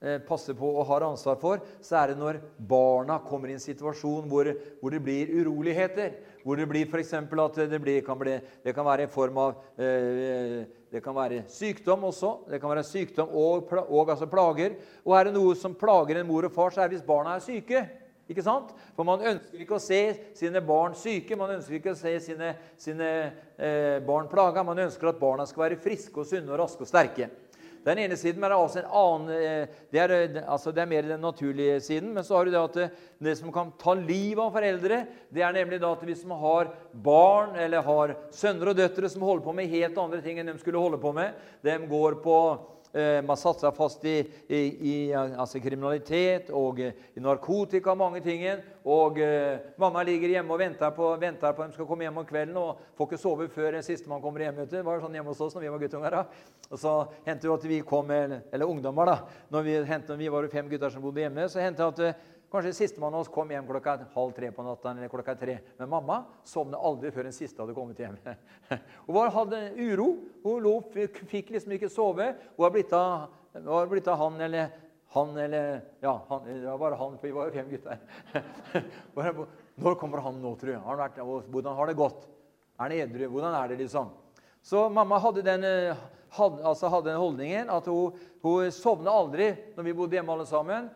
Eh, 0.00 0.16
passer 0.24 0.54
på 0.56 0.64
og 0.80 0.86
har 0.88 1.04
ansvar 1.04 1.36
for, 1.36 1.60
så 1.84 1.98
er 1.98 2.08
det 2.08 2.16
når 2.16 2.38
barna 2.56 3.18
kommer 3.20 3.50
i 3.50 3.56
en 3.58 3.60
situasjon 3.60 4.30
hvor, 4.30 4.48
hvor 4.80 4.94
det 4.94 5.00
blir 5.04 5.28
uroligheter. 5.28 6.14
Hvor 6.44 6.56
det 6.56 6.66
blir 6.70 6.88
f.eks. 6.88 7.14
at 7.14 7.58
det, 7.70 7.80
blir, 7.82 8.00
kan 8.06 8.18
bli, 8.18 8.38
det, 8.64 8.74
kan 8.74 8.86
være 8.86 9.06
en 9.06 9.12
form 9.12 9.40
av 9.42 9.56
eh, 9.76 10.60
Det 10.90 11.02
kan 11.04 11.14
være 11.14 11.44
sykdom 11.48 12.04
også. 12.08 12.30
Det 12.50 12.60
kan 12.60 12.72
være 12.72 12.84
sykdom 12.84 13.28
og, 13.30 13.72
og 13.88 14.10
altså 14.10 14.26
plager. 14.26 14.78
Og 15.04 15.16
er 15.16 15.28
det 15.28 15.34
noe 15.36 15.54
som 15.56 15.76
plager 15.78 16.20
en 16.20 16.26
mor 16.26 16.48
og 16.48 16.54
far, 16.54 16.72
så 16.74 16.82
er 16.82 16.90
det 16.90 16.98
hvis 16.98 17.06
barna 17.06 17.36
er 17.36 17.44
syke. 17.44 17.84
Ikke 18.30 18.44
sant? 18.46 18.70
For 18.94 19.06
man 19.06 19.22
ønsker 19.26 19.62
ikke 19.64 19.74
å 19.74 19.82
se 19.82 20.00
sine 20.38 20.62
barn 20.62 20.94
syke, 20.94 21.38
man 21.38 21.56
ønsker 21.56 21.80
ikke 21.80 21.96
å 21.96 21.98
se 21.98 22.12
sine, 22.22 22.52
sine 22.78 23.08
eh, 23.58 23.98
barn 24.06 24.30
plaga. 24.30 24.62
Man 24.66 24.78
ønsker 24.86 25.10
at 25.10 25.18
barna 25.18 25.46
skal 25.50 25.66
være 25.66 25.80
friske 25.82 26.22
og 26.22 26.28
sunne 26.30 26.54
og 26.54 26.60
raske 26.62 26.86
og 26.86 26.90
sterke. 26.90 27.26
Den 27.84 27.98
ene 28.02 28.16
siden, 28.20 28.40
men 28.40 28.50
det 28.50 28.56
er 28.56 28.60
også 28.60 28.80
en 28.82 28.90
annen 29.00 29.30
eh, 29.32 29.76
det 29.92 30.00
er, 30.02 30.12
eh, 30.12 30.40
altså 30.44 30.72
det 30.74 30.82
er 30.82 30.90
mer 30.90 31.06
den 31.08 31.22
naturlige 31.24 31.78
siden. 31.80 32.10
Men 32.12 32.26
så 32.26 32.36
har 32.36 32.44
du 32.44 32.52
det 32.52 32.60
at 32.60 32.76
eh, 32.82 32.98
det 33.24 33.36
som 33.38 33.52
kan 33.54 33.70
ta 33.80 33.94
livet 33.96 34.42
av 34.44 34.52
foreldre, 34.52 34.98
det 35.32 35.44
er 35.46 35.56
nemlig 35.56 35.78
da 35.80 35.94
at 35.94 36.04
hvis 36.04 36.26
man 36.28 36.42
har 36.42 36.74
barn 36.92 37.56
eller 37.56 37.86
har 37.86 38.12
sønner 38.36 38.72
og 38.72 38.76
døtre 38.82 39.08
som 39.08 39.24
holder 39.24 39.46
på 39.46 39.56
med 39.56 39.72
helt 39.72 39.96
andre 40.02 40.20
ting 40.24 40.42
enn 40.42 40.52
de 40.52 40.58
skulle 40.60 40.82
holde 40.82 41.00
på 41.00 41.14
med 41.16 41.32
De 41.64 41.78
går 41.88 42.20
på 42.24 42.36
man 43.26 43.36
satser 43.38 43.70
fast 43.70 44.04
i, 44.04 44.18
i, 44.48 44.60
i 44.90 44.94
altså 45.14 45.60
kriminalitet 45.62 46.48
og 46.50 46.80
eh, 46.82 46.96
i 47.14 47.22
narkotika 47.22 47.92
og 47.92 48.00
mange 48.00 48.22
ting. 48.24 48.42
Og 48.84 49.20
eh, 49.22 49.60
mamma 49.78 50.02
ligger 50.06 50.34
hjemme 50.34 50.54
og 50.54 50.62
venter 50.62 50.90
på, 50.96 51.12
at 51.14 51.40
de 51.40 51.68
skal 51.74 51.86
komme 51.86 52.06
hjem 52.06 52.18
om 52.22 52.26
kvelden 52.26 52.58
og 52.58 52.80
får 52.98 53.10
ikke 53.10 53.20
sove 53.20 53.48
før 53.52 53.76
den 53.76 53.86
siste 53.86 54.10
man 54.10 54.22
kommer 54.22 54.46
hjem. 54.46 54.64
Det 54.70 54.82
var 54.86 55.02
sånn 55.02 55.14
hjemme 55.14 55.30
hos 55.30 55.42
oss 55.44 55.54
når 55.54 55.66
vi 55.66 55.72
var 55.74 55.84
guttunger. 55.84 56.18
da. 56.18 56.24
Og 56.70 56.78
så 56.80 56.96
hendte 57.26 57.46
det 57.46 57.54
at 57.54 57.68
vi 57.70 57.80
kom, 57.86 58.10
eller, 58.10 58.44
eller 58.52 58.74
ungdommer, 58.74 59.12
da. 59.12 59.38
Når 59.54 59.66
vi, 59.66 59.78
hentet, 59.86 60.18
vi 60.18 60.32
var 60.32 60.50
fem 60.52 60.68
gutter 60.70 60.90
som 60.90 61.04
bodde 61.04 61.24
hjemme, 61.24 61.48
så 61.50 61.62
hendte 61.62 61.86
det 61.86 61.94
at 61.94 62.04
eh, 62.08 62.28
Kanskje 62.50 62.72
sistemann 62.74 63.14
av 63.14 63.22
oss 63.22 63.30
kom 63.30 63.50
hjem 63.52 63.66
klokka 63.68 63.92
halv 64.14 64.32
tre 64.34 64.50
på 64.50 64.62
natta. 64.66 64.90
eller 64.90 65.08
klokka 65.08 65.36
tre. 65.38 65.58
Men 65.78 65.88
mamma 65.88 66.24
sovnet 66.44 66.80
aldri 66.82 67.12
før 67.14 67.28
den 67.28 67.34
siste 67.36 67.62
hadde 67.62 67.76
kommet 67.76 67.98
hjem. 67.98 68.16
Hun 69.06 69.30
hadde 69.30 69.60
uro. 69.78 70.08
Hun 70.42 70.62
lå, 70.64 70.72
fikk 71.30 71.52
liksom 71.54 71.76
ikke 71.76 71.90
sove. 71.92 72.32
Hun 72.56 72.64
var 72.64 72.74
blitt 72.74 72.92
av, 72.92 73.28
var 73.54 73.86
blitt 73.86 74.10
av 74.10 74.18
han 74.18 74.40
eller 74.40 74.72
han 75.14 75.36
eller 75.36 75.80
Ja, 76.00 76.16
han, 76.28 76.44
det 76.46 76.66
var 76.66 76.78
bare 76.78 76.98
han, 76.98 77.16
for 77.18 77.26
vi 77.26 77.34
var 77.34 77.46
jo 77.48 77.54
fem 77.54 77.70
gutter. 77.70 77.98
Når 79.80 79.96
kommer 79.98 80.22
han 80.22 80.42
nå, 80.42 80.54
jeg? 80.62 80.78
Har 80.84 80.98
vært, 80.98 81.18
hvordan 81.22 81.78
har 81.78 81.90
det 81.90 81.98
gått? 81.98 82.26
Er 82.78 82.84
han 82.84 82.94
edru? 82.94 83.26
Hvordan 83.30 83.54
er 83.58 83.70
det, 83.70 83.78
liksom? 83.84 84.10
Så 84.62 84.88
mamma 84.92 85.18
hadde 85.22 85.42
den, 85.42 85.66
hadde, 86.34 86.62
altså 86.66 86.90
hadde 86.92 87.10
den 87.10 87.20
holdningen 87.20 87.70
at 87.72 87.86
hun, 87.90 88.18
hun 88.42 88.70
sovna 88.74 89.14
aldri 89.22 89.52
når 89.76 89.86
vi 89.86 89.94
bodde 89.96 90.18
hjemme 90.18 90.34
alle 90.34 90.46
sammen 90.50 90.90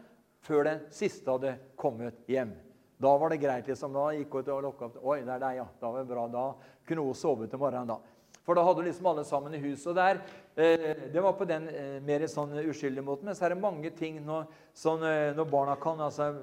før 0.45 0.69
den 0.69 0.85
siste 0.95 1.31
hadde 1.31 1.57
kommet 1.81 2.21
hjem. 2.31 2.53
Da 3.01 3.17
var 3.19 3.33
det 3.33 3.41
greit. 3.43 3.69
liksom. 3.69 3.93
Da 3.93 4.11
gikk 4.15 4.33
hun 4.33 4.45
ut 4.45 4.51
og 4.55 4.63
lukka 4.69 4.89
opp. 4.89 4.99
Oi, 5.03 5.21
det 5.25 5.33
er 5.35 5.43
deg, 5.43 5.61
ja. 5.61 5.69
Da 5.81 5.91
var 5.91 6.05
det 6.05 6.13
bra. 6.13 6.27
Da 6.33 6.45
kunne 6.89 7.07
hun 7.07 7.19
sove 7.19 7.49
til 7.51 7.61
morgenen. 7.61 7.89
da. 7.89 7.99
For 8.45 8.57
da 8.57 8.65
hadde 8.65 8.83
hun 8.83 8.89
liksom 8.89 9.09
alle 9.09 9.25
sammen 9.25 9.55
i 9.55 9.63
huset. 9.63 9.95
der, 9.95 10.21
eh, 10.57 10.95
Det 11.13 11.23
var 11.23 11.33
på 11.33 11.49
den 11.49 11.69
eh, 11.69 12.01
mer 12.01 12.27
sånn 12.27 12.53
uskyldige 12.69 13.05
måten. 13.05 13.25
Men 13.25 13.35
så 13.35 13.47
er 13.47 13.55
det 13.55 13.61
mange 13.61 13.91
ting 13.91 14.25
når, 14.25 14.47
sånn, 14.75 15.03
eh, 15.03 15.35
når 15.35 15.51
barna 15.51 15.77
kan 15.77 15.99
altså, 15.99 16.35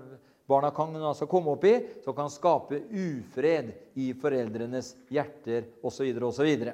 barna 0.48 0.72
kan 0.72 0.96
altså 0.96 1.28
komme 1.28 1.54
opp 1.54 1.64
i, 1.64 2.02
som 2.04 2.14
kan 2.14 2.30
skape 2.30 2.82
ufred 2.92 3.74
i 3.96 4.14
foreldrenes 4.14 4.96
hjerter 5.10 5.64
osv. 5.84 6.18
osv. 6.24 6.74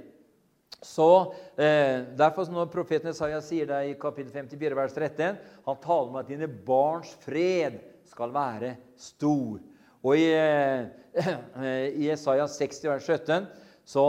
Så 0.81 1.33
eh, 1.57 2.03
Derfor 2.17 2.49
når 2.53 2.69
profeten 2.69 3.09
Isaiah 3.09 3.41
sier 3.41 3.69
det 3.69 3.79
i 3.89 3.95
kapittel 3.99 4.31
54, 4.33 4.77
vers 4.77 4.93
13, 4.93 5.39
han 5.65 5.79
taler 5.81 6.11
om 6.11 6.19
at 6.19 6.29
dine 6.29 6.47
barns 6.47 7.15
fred 7.23 7.79
skal 8.07 8.33
være 8.33 8.75
stor. 8.99 9.57
Og 10.05 10.13
i, 10.17 10.27
eh, 10.37 10.85
i 12.03 12.11
Isaiah 12.11 12.47
60, 12.47 12.91
vers 12.91 13.09
17, 13.09 13.47
så, 13.87 14.05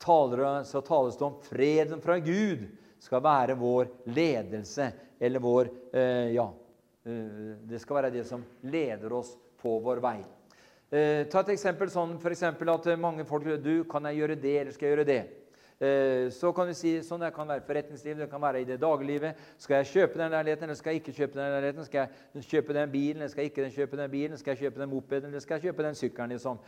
taler, 0.00 0.62
så 0.64 0.80
tales 0.86 1.18
det 1.18 1.28
om 1.28 1.36
freden 1.44 2.00
fra 2.02 2.16
Gud 2.22 2.64
skal 3.02 3.22
være 3.22 3.58
vår 3.58 3.90
ledelse, 4.14 4.88
eller 5.20 5.42
vår 5.42 5.70
eh, 5.92 6.32
Ja, 6.38 6.48
eh, 7.04 7.52
det 7.68 7.82
skal 7.82 8.00
være 8.00 8.14
det 8.14 8.24
som 8.28 8.44
leder 8.64 9.12
oss 9.12 9.34
på 9.60 9.76
vår 9.82 10.00
vei. 10.02 10.18
Eh, 10.92 11.28
ta 11.28 11.42
et 11.42 11.52
eksempel 11.54 11.90
sånn 11.92 12.16
for 12.22 12.32
eksempel 12.32 12.72
at 12.72 12.88
mange 13.00 13.24
folk 13.28 13.46
du, 13.60 13.84
kan 13.90 14.08
jeg 14.08 14.22
gjøre 14.22 14.40
det, 14.40 14.56
eller 14.60 14.74
skal 14.76 14.88
jeg 14.88 14.96
gjøre 14.96 15.08
det? 15.12 15.22
Eh, 15.82 16.30
så 16.30 16.52
kan 16.54 16.68
du 16.70 16.76
si 16.78 16.92
sånn 17.02 17.24
det 17.24 17.32
kan 17.34 17.48
være 17.50 17.64
forretningslivet, 17.66 18.20
det 18.22 18.30
kan 18.30 18.42
være 18.42 18.60
i 18.62 18.66
det 18.68 18.76
daglivet. 18.78 19.38
Skal 19.58 19.80
jeg 19.80 19.88
kjøpe 19.90 20.20
den 20.20 20.30
leiligheten, 20.30 20.68
eller 20.68 20.78
skal 20.78 20.94
jeg 20.94 21.02
ikke 21.02 21.14
kjøpe 21.16 21.40
den 21.40 21.48
leiligheten? 21.56 21.86
Skal 21.88 22.04
jeg 22.04 22.46
kjøpe 22.52 22.76
den 22.76 22.92
bilen, 22.92 23.18
eller 23.18 23.32
skal 23.32 23.42
jeg 23.42 23.50
ikke 23.50 23.70
kjøpe 23.74 23.98
den 23.98 24.12
bilen? 24.12 24.38
Skal 24.38 24.54
jeg 24.54 24.60
kjøpe 24.60 24.82
den 24.84 24.92
mopeden, 24.92 25.32
eller 25.32 25.42
skal 25.42 25.58
jeg 25.58 25.66
kjøpe 25.66 25.88
den 25.88 25.98
sykkelen? 25.98 26.36
Liksom. 26.36 26.62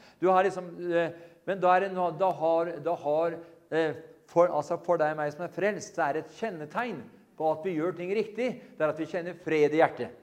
Liksom, 0.48 0.72
eh, 0.90 1.14
men 1.46 1.62
da, 1.62 1.76
det, 1.84 1.92
da 1.94 2.32
har, 2.40 2.72
da 2.88 2.96
har 3.04 3.38
eh, 3.70 4.02
for, 4.34 4.50
altså 4.50 4.80
for 4.82 4.98
deg 4.98 5.14
og 5.14 5.22
meg 5.22 5.30
som 5.36 5.46
er 5.46 5.54
frelst, 5.60 5.94
så 5.94 6.08
er 6.08 6.18
det 6.18 6.24
et 6.24 6.36
kjennetegn 6.40 7.00
på 7.38 7.54
at 7.54 7.62
vi 7.70 7.78
gjør 7.78 7.94
ting 7.94 8.10
riktig. 8.18 8.50
Det 8.74 8.82
er 8.82 8.90
at 8.96 8.98
vi 8.98 9.10
kjenner 9.14 9.38
fred 9.46 9.78
i 9.78 9.82
hjertet. 9.84 10.20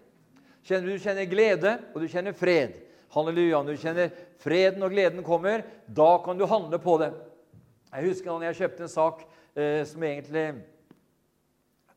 Du 0.68 0.94
kjenner 1.00 1.32
glede, 1.32 1.78
og 1.94 2.04
du 2.04 2.12
kjenner 2.12 2.36
fred. 2.36 2.76
Halleluja. 3.16 3.64
Når 3.64 3.76
du 3.76 3.82
kjenner 3.88 4.12
freden 4.44 4.84
og 4.84 4.92
gleden 4.92 5.24
kommer, 5.24 5.64
da 5.88 6.18
kan 6.26 6.40
du 6.40 6.44
handle 6.48 6.80
på 6.80 7.00
det. 7.00 7.14
Jeg 7.92 8.08
husker 8.08 8.32
da 8.32 8.48
jeg 8.48 8.60
kjøpte 8.62 8.86
en 8.86 8.92
sak 8.92 9.24
eh, 9.60 9.82
som 9.88 10.04
egentlig 10.08 10.46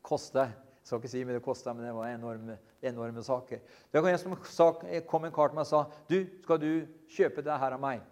kosta 0.05 0.49
Jeg 0.49 0.89
skal 0.89 0.99
ikke 0.99 1.11
si 1.13 1.21
mye 1.25 1.37
det 1.37 1.45
kosta, 1.45 1.73
men 1.73 1.87
det 1.87 1.93
var 1.95 2.11
enorme, 2.11 2.57
enorme 2.85 3.23
saker. 3.25 3.61
Det 3.89 4.01
var 4.03 4.11
en, 4.11 4.19
som 4.21 4.35
sak, 4.45 4.83
kom 5.09 5.23
en 5.25 5.33
kar 5.33 5.49
til 5.49 5.57
meg 5.57 5.63
og 5.63 5.69
sa 5.71 5.79
du, 6.11 6.19
skal 6.43 6.59
du 6.61 6.69
kjøpe 7.09 7.41
det 7.45 7.55
her 7.57 7.77
av 7.77 7.81
meg. 7.81 8.03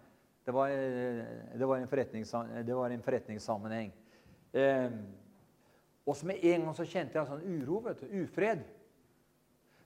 Det 0.44 0.54
var, 0.56 0.72
eh, 0.72 1.20
det 1.54 1.68
var, 1.68 1.78
en, 1.78 1.86
forretnings, 1.88 2.32
det 2.66 2.74
var 2.74 2.90
en, 2.90 3.04
forretningssammenheng. 3.04 3.92
Eh, 4.58 4.96
og 6.04 6.16
så 6.16 6.26
med 6.28 6.42
en 6.42 6.66
gang 6.66 6.74
så 6.76 6.88
kjente 6.88 7.20
jeg 7.20 7.30
sånn 7.30 7.46
uro, 7.46 7.78
vet 7.86 8.02
du, 8.02 8.10
ufred. 8.24 8.64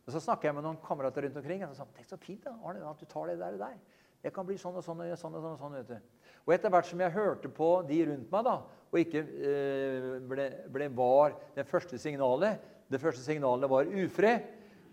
Og 0.07 0.15
Så 0.15 0.23
snakket 0.25 0.49
jeg 0.49 0.57
med 0.57 0.65
noen 0.65 0.81
kamerater 0.81 1.27
rundt 1.27 1.37
omkring. 1.37 1.67
og 1.67 1.75
så 1.75 1.83
sa, 1.83 1.91
Tenk 1.99 2.09
så 2.09 2.17
fint 2.17 2.47
da, 2.47 2.57
Arne, 2.65 2.87
at 2.89 3.03
du 3.03 3.05
tar 3.05 3.29
det 3.29 3.37
der. 3.43 3.59
Og 3.59 3.61
der. 3.61 3.77
Det 4.23 4.33
kan 4.35 4.47
bli 4.47 4.57
sånn 4.59 4.79
og 4.81 4.85
sånn 4.87 5.05
og 5.05 5.19
sånn. 5.21 5.37
og 5.37 5.45
sånn, 5.45 5.59
sånn 5.61 5.77
vet 5.77 5.93
du. 5.93 6.18
Og 6.49 6.55
etter 6.55 6.73
hvert 6.73 6.89
som 6.89 7.01
jeg 7.05 7.13
hørte 7.13 7.51
på 7.53 7.67
de 7.85 7.99
rundt 8.09 8.31
meg, 8.33 8.47
da, 8.47 8.55
og 8.89 8.97
ikke 9.03 9.21
eh, 9.21 10.13
ble, 10.25 10.47
ble, 10.73 10.87
var 10.97 11.35
det 11.53 11.67
første 11.69 11.99
signalet 12.01 12.63
Det 12.89 13.01
første 13.03 13.21
signalet 13.21 13.69
var 13.69 13.85
ufred. 13.85 14.47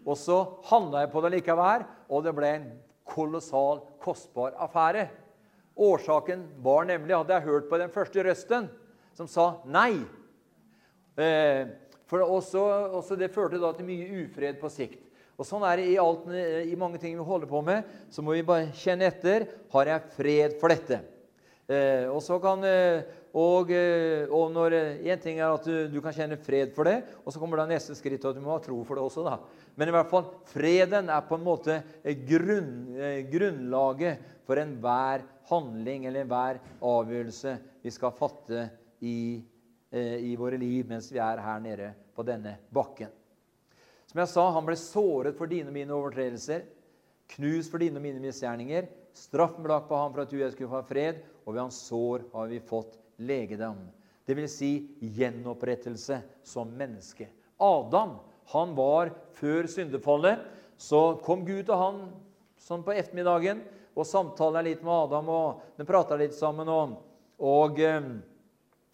Og 0.03 0.19
så 0.19 0.41
handla 0.67 1.05
jeg 1.05 1.13
på 1.13 1.21
det 1.23 1.31
likevel, 1.37 1.85
og 2.11 2.25
det 2.25 2.33
ble 2.35 2.49
en 2.57 2.67
kolossal, 3.07 3.79
kostbar 4.03 4.51
affære. 4.67 5.07
Årsaken 5.79 6.43
var 6.63 6.91
nemlig 6.91 7.15
at 7.15 7.31
jeg 7.31 7.47
hørt 7.47 7.71
på 7.71 7.79
den 7.79 7.95
første 7.95 8.27
røsten, 8.27 8.67
som 9.15 9.31
sa 9.31 9.47
nei. 9.63 10.03
Eh, 11.15 11.71
for 12.05 12.19
også, 12.19 12.67
også 12.99 13.15
Det 13.15 13.31
førte 13.31 13.63
da 13.63 13.71
til 13.73 13.87
mye 13.87 14.25
ufred 14.25 14.59
på 14.59 14.69
sikt. 14.69 15.01
Og 15.39 15.47
Sånn 15.47 15.63
er 15.67 15.79
det 15.79 15.87
i, 15.93 15.97
alt, 15.99 16.27
i 16.67 16.75
mange 16.79 16.99
ting 16.99 17.15
vi 17.15 17.23
holder 17.23 17.47
på 17.47 17.63
med. 17.63 17.87
Så 18.11 18.23
må 18.23 18.35
vi 18.35 18.43
bare 18.43 18.75
kjenne 18.75 19.07
etter. 19.07 19.47
Har 19.71 19.87
jeg 19.87 20.15
fred 20.19 20.59
for 20.59 20.71
dette? 20.71 21.14
Eh, 21.65 22.05
og 22.13 22.19
så 22.21 22.37
kan 22.37 22.61
eh, 22.67 23.07
og, 23.33 23.71
eh, 23.73 24.29
og, 24.29 24.51
når 24.53 24.75
eh, 24.77 25.07
En 25.09 25.21
ting 25.21 25.39
er 25.39 25.49
at 25.49 25.65
du, 25.65 25.87
du, 25.89 25.97
kan 26.03 26.13
kjenne 26.13 26.37
fred 26.37 26.75
for 26.75 26.85
det, 26.85 26.99
og 27.25 27.33
så 27.33 27.41
kommer 27.41 27.57
da 27.57 27.65
neste 27.69 27.95
skritt 27.97 28.23
at 28.23 28.37
du 28.37 28.43
må 28.43 28.53
ha 28.53 28.61
tro 28.61 28.77
for 28.85 28.99
det 28.99 29.05
også. 29.05 29.25
da. 29.25 29.39
Men 29.75 29.89
i 29.89 29.95
hvert 29.95 30.11
fall, 30.11 30.29
freden 30.51 31.09
er 31.09 31.25
på 31.25 31.39
en 31.39 31.47
måte 31.47 31.79
grunn, 32.29 32.69
grunnlaget 33.31 34.21
for 34.45 34.61
enhver 34.61 35.25
handling 35.49 36.05
eller 36.05 36.23
enhver 36.23 36.61
avgjørelse 36.85 37.57
vi 37.83 37.93
skal 37.93 38.13
fatte 38.15 38.69
i, 39.03 39.41
i 39.91 40.31
våre 40.39 40.57
liv 40.61 40.87
mens 40.89 41.11
vi 41.11 41.19
er 41.21 41.43
her 41.43 41.59
nede 41.61 41.91
på 42.15 42.23
denne 42.25 42.55
bakken. 42.73 43.11
Som 44.07 44.21
jeg 44.21 44.31
sa, 44.31 44.47
han 44.55 44.63
ble 44.63 44.77
såret 44.79 45.35
for 45.35 45.51
dine 45.51 45.73
og 45.73 45.75
mine 45.75 45.91
overtredelser, 45.91 46.63
knust 47.35 47.73
for 47.73 47.83
dine 47.83 47.99
og 47.99 48.05
mine 48.05 48.21
misgjerninger. 48.23 48.87
Straffen 49.15 49.65
ble 49.65 49.73
lagt 49.73 49.89
på 49.89 49.99
ham 49.99 50.13
for 50.13 50.23
at 50.23 50.31
du 50.31 50.37
og 50.37 50.45
jeg 50.45 50.53
skulle 50.55 50.71
få 50.71 50.85
fred, 50.87 51.19
og 51.45 51.53
ved 51.53 51.61
hans 51.61 51.79
sår 51.87 52.25
har 52.33 52.49
vi 52.49 52.59
fått 52.59 52.97
legedom. 53.17 53.77
Dvs. 54.25 54.57
Si 54.57 54.71
gjenopprettelse 54.99 56.19
som 56.43 56.71
menneske. 56.73 57.29
Adam 57.61 58.17
han 58.51 58.75
var 58.75 59.13
før 59.37 59.69
syndefallet. 59.69 60.41
Så 60.77 61.15
kom 61.23 61.45
Gud 61.47 61.65
til 61.67 61.79
han 61.79 62.01
sånn 62.59 62.83
på 62.85 62.93
ettermiddagen 62.95 63.61
og 63.95 64.07
samtala 64.07 64.63
litt 64.65 64.83
med 64.83 64.93
Adam. 64.93 65.29
og 65.29 65.77
De 65.77 65.87
prata 65.87 66.17
litt 66.19 66.35
sammen. 66.35 66.69
Og, 66.69 66.97
og, 67.39 67.79
eh, 67.79 68.11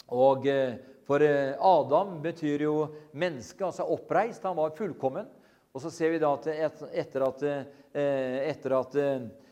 og, 0.10 0.47
eh, 0.47 0.80
For 1.08 1.20
eh, 1.20 1.58
Adam 1.60 2.22
betyr 2.22 2.62
jo 2.62 2.88
menneske, 3.12 3.66
altså 3.66 3.84
oppreist. 3.89 4.43
Han 4.43 4.56
var 4.56 4.76
fullkommen. 4.78 5.26
Og 5.74 5.82
så 5.82 5.89
ser 5.91 6.12
vi 6.12 6.20
da 6.22 6.30
at 6.36 6.47
etter 6.47 7.26
at, 7.26 7.43
etter 7.91 8.74
at 8.76 8.95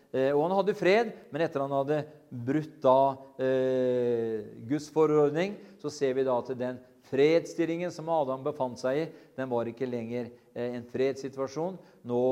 og 0.09 0.41
han 0.41 0.55
hadde 0.57 0.75
fred, 0.75 1.11
men 1.31 1.41
etter 1.45 1.61
han 1.63 1.71
hadde 1.71 1.99
brutt 2.29 2.77
da 2.83 3.17
eh, 3.41 4.45
Guds 4.69 4.89
forordning, 4.93 5.55
så 5.81 5.91
ser 5.93 6.13
vi 6.17 6.25
da 6.27 6.37
at 6.39 6.51
den 6.57 6.79
fredsstillingen 7.09 7.91
som 7.91 8.09
Adam 8.13 8.43
befant 8.45 8.79
seg 8.81 9.01
i, 9.01 9.07
den 9.37 9.49
var 9.49 9.69
ikke 9.69 9.89
lenger 9.89 10.29
eh, 10.53 10.75
en 10.75 10.85
fredssituasjon. 10.89 11.79
Nå 12.07 12.23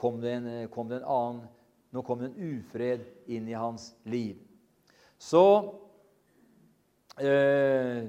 kom 0.00 0.20
det 0.22 0.36
en, 0.38 0.46
eh, 0.46 0.68
kom 0.72 0.90
det 0.90 1.00
en 1.00 1.10
annen 1.16 1.48
nå 1.90 2.04
kom 2.06 2.20
det 2.20 2.28
en 2.28 2.52
ufred 2.54 3.02
inn 3.34 3.48
i 3.50 3.56
hans 3.58 3.88
liv. 4.06 4.36
Så 5.18 5.42
eh, 7.18 8.04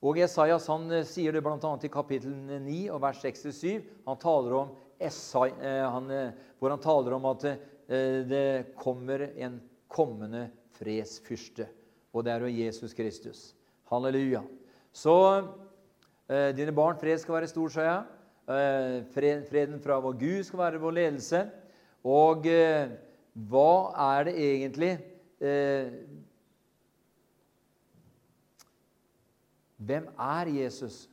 Og 0.00 0.16
Esaias 0.24 0.64
han 0.72 0.88
sier 1.04 1.36
det 1.36 1.42
bl.a. 1.44 1.58
i 1.60 1.92
kapittel 1.92 2.32
9 2.32 2.78
og 2.94 3.02
vers 3.04 3.20
6-7. 3.20 3.82
Han 4.06 4.22
taler 4.22 4.56
om 4.56 4.70
Esai, 4.96 5.50
han, 5.60 6.08
hvor 6.56 6.72
han 6.72 6.80
taler 6.80 7.18
om 7.18 7.28
at 7.28 7.44
det 7.90 8.76
kommer 8.78 9.24
en 9.34 9.56
kommende 9.90 10.44
fredsfyrste. 10.78 11.66
Og 12.14 12.24
det 12.24 12.32
er 12.32 12.44
jo 12.46 12.52
Jesus 12.64 12.94
Kristus. 12.94 13.40
Halleluja. 13.90 14.42
Så 14.92 15.14
eh, 16.30 16.50
dine 16.56 16.74
barn, 16.74 16.98
fred 16.98 17.18
skal 17.18 17.34
være 17.40 17.50
stor, 17.50 17.68
sa 17.74 17.86
jeg. 17.86 18.02
Eh, 18.50 18.96
freden 19.50 19.80
fra 19.82 19.98
vår 20.02 20.18
Gud 20.18 20.42
skal 20.46 20.62
være 20.62 20.82
vår 20.82 20.96
ledelse. 20.98 21.42
Og 22.06 22.46
hva 23.50 23.72
er 24.16 24.30
det 24.30 24.36
egentlig 24.40 24.92
Hvem 29.80 30.08
er 30.18 30.48
Jesus? 30.52 31.08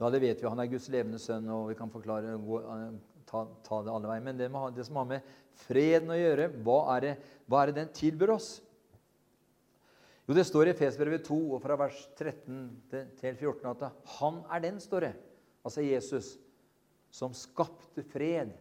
Ja, 0.00 0.08
det 0.10 0.20
vet 0.22 0.40
vi. 0.42 0.48
Han 0.48 0.58
er 0.58 0.70
Guds 0.70 0.88
levende 0.90 1.18
sønn, 1.22 1.46
og 1.48 1.68
vi 1.68 1.76
kan 1.78 1.90
forklare 1.92 2.34
ta, 3.30 3.44
ta 3.66 3.82
det 3.86 3.92
alle 3.94 4.10
veien. 4.10 4.26
Men 4.26 4.40
det, 4.40 4.50
det, 4.76 4.86
som 4.88 4.98
har 5.00 5.08
med 5.12 5.30
freden 5.66 6.10
å 6.12 6.18
gjøre, 6.18 6.50
hva 6.64 6.80
er 6.96 7.06
det, 7.06 7.14
hva 7.46 7.62
er 7.62 7.70
det 7.70 7.78
den 7.78 7.94
tilbyr 7.96 8.34
oss? 8.34 8.50
Jo, 10.26 10.34
Det 10.36 10.46
står 10.46 10.70
i 10.70 10.76
Fesbrevet 10.78 11.24
2 11.26 11.38
og 11.56 11.62
fra 11.62 11.78
vers 11.78 12.02
13 12.18 12.66
til 13.18 13.38
14 13.38 13.70
at 13.72 13.86
han 14.18 14.42
er 14.54 14.66
den, 14.66 14.82
står 14.82 15.08
det, 15.08 15.14
altså 15.66 15.82
Jesus, 15.86 16.34
som 17.10 17.34
skapte 17.34 18.04
fred 18.06 18.52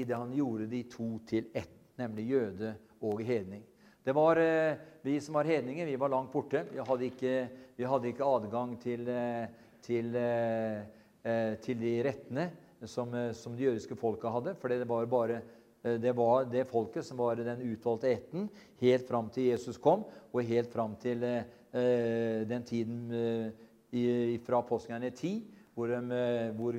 i 0.00 0.06
det 0.08 0.16
han 0.16 0.32
gjorde 0.32 0.68
de 0.70 0.80
to 0.88 1.18
til 1.28 1.50
ett, 1.56 1.74
nemlig 2.00 2.30
jøde 2.30 2.72
og 3.04 3.20
hedning. 3.24 3.66
Det 4.00 4.14
var 4.16 4.40
eh, 4.40 4.78
Vi 5.04 5.18
som 5.20 5.36
var 5.36 5.48
hedninger, 5.48 5.86
vi 5.86 5.96
var 6.00 6.12
langt 6.12 6.32
borte. 6.32 6.64
Vi 6.72 6.80
hadde 6.80 7.06
ikke, 7.06 7.34
vi 7.76 7.84
hadde 7.88 8.08
ikke 8.08 8.24
adgang 8.28 8.74
til, 8.80 9.06
eh, 9.08 9.46
til, 9.84 10.16
eh, 10.16 11.54
til 11.60 11.80
de 11.80 11.92
rettene 12.04 12.48
som, 12.86 13.14
eh, 13.14 13.32
som 13.32 13.56
det 13.56 13.64
jødiske 13.64 13.96
folket 13.96 14.32
hadde. 14.32 14.54
For 14.60 14.68
det 14.68 14.88
var 14.88 15.06
bare 15.06 15.40
eh, 15.84 15.96
det 16.00 16.12
var 16.16 16.44
det 16.44 16.68
folket 16.68 17.04
som 17.04 17.18
var 17.18 17.36
den 17.36 17.62
utvalgte 17.72 18.10
ætten 18.10 18.48
helt 18.80 19.08
fram 19.08 19.30
til 19.30 19.50
Jesus 19.50 19.78
kom, 19.78 20.04
og 20.32 20.44
helt 20.44 20.72
fram 20.72 20.96
til 21.00 21.24
eh, 21.24 22.46
den 22.48 22.64
tiden 22.64 23.10
eh, 23.12 23.50
i, 23.92 24.38
fra 24.46 24.62
påskegjerne 24.62 25.10
10, 25.10 25.44
hvor, 25.74 25.90
eh, 25.90 26.50
hvor 26.54 26.76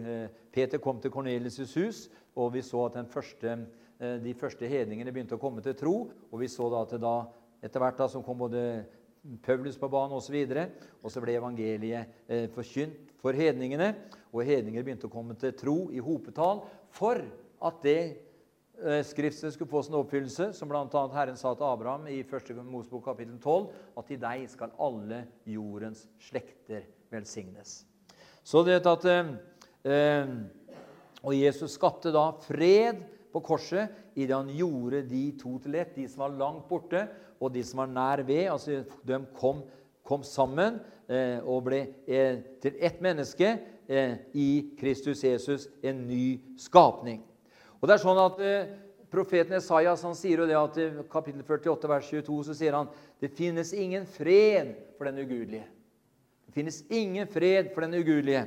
Peter 0.52 0.78
kom 0.78 1.02
til 1.02 1.12
Kornelius' 1.12 1.76
hus, 1.76 2.10
og 2.36 2.54
vi 2.54 2.62
så 2.62 2.86
at 2.86 3.08
første, 3.12 3.58
de 4.00 4.34
første 4.34 4.68
hedningene 4.68 5.12
begynte 5.12 5.36
å 5.36 5.42
komme 5.42 5.62
til 5.62 5.76
tro. 5.76 6.10
Og 6.32 6.40
vi 6.40 6.48
så 6.48 6.70
da 6.72 6.80
at 6.86 6.96
da, 7.02 7.16
etter 7.62 7.84
hvert 7.84 8.00
da, 8.00 8.08
som 8.10 8.24
kom 8.24 8.40
både 8.40 8.86
Paulus 9.46 9.78
på 9.78 9.90
banen 9.90 10.18
osv. 10.18 10.36
Og, 10.42 10.50
så 10.50 10.66
og 11.04 11.14
så 11.14 11.22
ble 11.22 11.38
evangeliet 11.38 12.10
eh, 12.28 12.48
forkynt 12.54 13.14
for 13.22 13.38
hedningene. 13.38 13.94
Og 14.32 14.46
hedninger 14.48 14.84
begynte 14.84 15.10
å 15.10 15.14
komme 15.14 15.38
til 15.40 15.54
tro 15.58 15.78
i 15.94 16.02
hopetall 16.02 16.64
for 16.94 17.22
at 17.62 17.84
det 17.86 18.00
eh, 18.82 19.04
skriftet 19.06 19.54
skulle 19.54 19.70
få 19.70 19.84
sin 19.86 20.00
oppfyllelse, 20.00 20.52
som 20.58 20.72
bl.a. 20.72 21.04
Herren 21.14 21.38
sa 21.40 21.54
til 21.54 21.68
Abraham 21.70 22.10
i 22.10 22.22
1. 22.24 22.56
Mosebok 22.66 23.06
kapittel 23.12 23.38
12, 23.38 23.70
at 24.02 24.12
i 24.12 24.20
deg 24.26 24.48
skal 24.50 24.74
alle 24.82 25.26
jordens 25.46 26.08
slekter 26.24 26.88
velsignes. 27.14 27.82
Så 28.44 28.66
det 28.66 28.82
at 28.82 29.08
eh, 29.12 29.38
eh 29.86 30.34
Og 31.22 31.36
Jesus 31.38 31.76
skapte 31.78 32.10
da 32.10 32.32
fred 32.42 32.98
på 33.32 33.40
korset 33.46 33.92
idet 34.18 34.34
han 34.34 34.50
gjorde 34.50 35.04
de 35.06 35.20
to 35.38 35.60
til 35.62 35.76
ett, 35.76 35.94
de 35.94 36.08
som 36.10 36.24
var 36.24 36.34
langt 36.34 36.64
borte, 36.66 37.04
og 37.42 37.54
de 37.54 37.64
som 37.66 37.82
var 37.82 37.90
nær 37.90 38.24
ved. 38.28 38.46
altså 38.54 38.84
De 39.08 39.18
kom, 39.38 39.64
kom 40.06 40.24
sammen 40.24 40.80
eh, 41.10 41.42
og 41.42 41.66
ble 41.66 41.82
eh, 42.06 42.38
til 42.62 42.78
ett 42.78 43.02
menneske 43.02 43.56
eh, 43.90 44.16
i 44.38 44.76
Kristus 44.80 45.24
Jesus, 45.26 45.68
en 45.84 46.06
ny 46.08 46.38
skapning. 46.62 47.24
Og 47.82 47.90
det 47.90 47.98
er 47.98 48.04
sånn 48.06 48.22
at 48.22 48.42
eh, 48.46 48.72
Profeten 49.12 49.58
Esaias 49.58 50.06
han 50.08 50.16
sier 50.16 50.40
jo 50.40 50.48
det 50.48 50.56
at 50.56 50.78
i 50.80 50.86
kapittel 51.12 51.44
48, 51.44 51.88
vers 51.92 52.08
22 52.08 52.38
så 52.48 52.54
sier 52.56 52.78
han 52.78 52.88
det 53.20 53.34
finnes 53.36 53.74
ingen 53.76 54.06
fred 54.08 54.72
for 54.96 55.10
den 55.10 55.20
ugudelige. 55.20 55.66
Det 56.48 56.56
finnes 56.56 56.78
ingen 56.88 57.28
fred 57.28 57.74
for 57.74 57.84
den 57.84 57.98
ugudelige. 58.00 58.46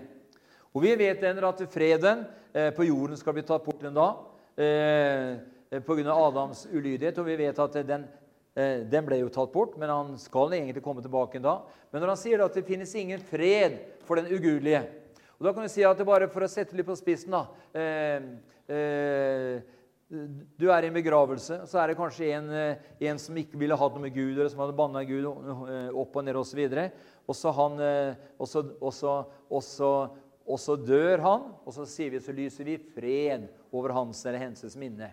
Og 0.72 0.82
vi 0.86 0.94
vet 0.98 1.22
ender 1.22 1.50
at 1.50 1.60
freden 1.70 2.24
eh, 2.54 2.70
på 2.74 2.86
jorden 2.88 3.20
skal 3.20 3.36
bli 3.36 3.44
tatt 3.46 3.66
bort 3.66 3.84
en 3.84 3.94
dag 3.94 4.24
eh, 4.56 5.36
pga. 5.84 6.16
Adams 6.16 6.64
ulydighet. 6.72 7.20
Og 7.20 7.28
vi 7.28 7.36
vet 7.44 7.60
at 7.60 7.78
den, 7.86 8.08
eh, 8.08 8.23
den, 8.54 9.02
ble 9.02 9.16
jo 9.18 9.30
tatt 9.34 9.50
bort, 9.50 9.72
men 9.80 9.90
han 9.90 10.12
skal 10.20 10.52
egentlig 10.54 10.82
komme 10.84 11.02
tilbake 11.02 11.40
en 11.40 11.46
dag. 11.48 11.72
Men 11.90 12.04
når 12.04 12.12
han 12.12 12.20
sier 12.20 12.44
at 12.44 12.54
det 12.54 12.62
finnes 12.68 12.92
ingen 13.00 13.22
fred 13.26 13.80
for 14.06 14.20
den 14.20 14.30
ugudelige 14.30 14.84
og 15.38 15.46
da 15.46 15.52
kan 15.54 15.66
du 15.66 15.72
si 15.72 15.84
at 15.84 15.98
det 15.98 16.06
bare 16.08 16.30
For 16.32 16.46
å 16.46 16.50
sette 16.50 16.76
litt 16.76 16.88
på 16.88 16.96
spissen 16.98 17.34
da, 17.34 17.46
eh, 17.76 18.28
eh, 18.72 19.56
Du 20.54 20.68
er 20.70 20.84
i 20.84 20.90
en 20.90 20.94
begravelse, 20.94 21.64
så 21.66 21.80
er 21.80 21.90
det 21.90 21.98
kanskje 21.98 22.30
en, 22.36 22.50
eh, 22.50 22.76
en 23.08 23.18
som 23.18 23.36
ikke 23.36 23.58
ville 23.58 23.76
hatt 23.76 23.94
noe 23.96 24.04
med 24.04 24.14
Gud 24.14 24.36
eller 24.36 24.50
som 24.52 24.60
hadde 24.62 24.76
banna 24.76 25.02
Gud 25.04 25.24
eh, 25.26 25.88
opp 25.90 26.14
og 26.14 26.24
ned 26.24 26.36
osv. 26.38 26.60
Og 27.26 27.34
så, 27.34 27.50
han, 27.56 27.80
og, 28.38 28.46
så, 28.46 28.62
og, 28.80 28.92
så, 28.92 29.14
og, 29.48 29.62
så, 29.64 29.90
og 30.46 30.60
så 30.60 30.76
dør 30.76 31.24
han, 31.24 31.46
og 31.64 31.72
så 31.74 31.86
sier 31.88 32.12
vi, 32.12 32.20
så 32.20 32.36
lyser 32.36 32.68
vi 32.68 32.78
fred 32.78 33.48
over 33.72 33.96
hans 33.96 34.20
eller 34.26 34.44
hennes 34.44 34.76
minne. 34.76 35.08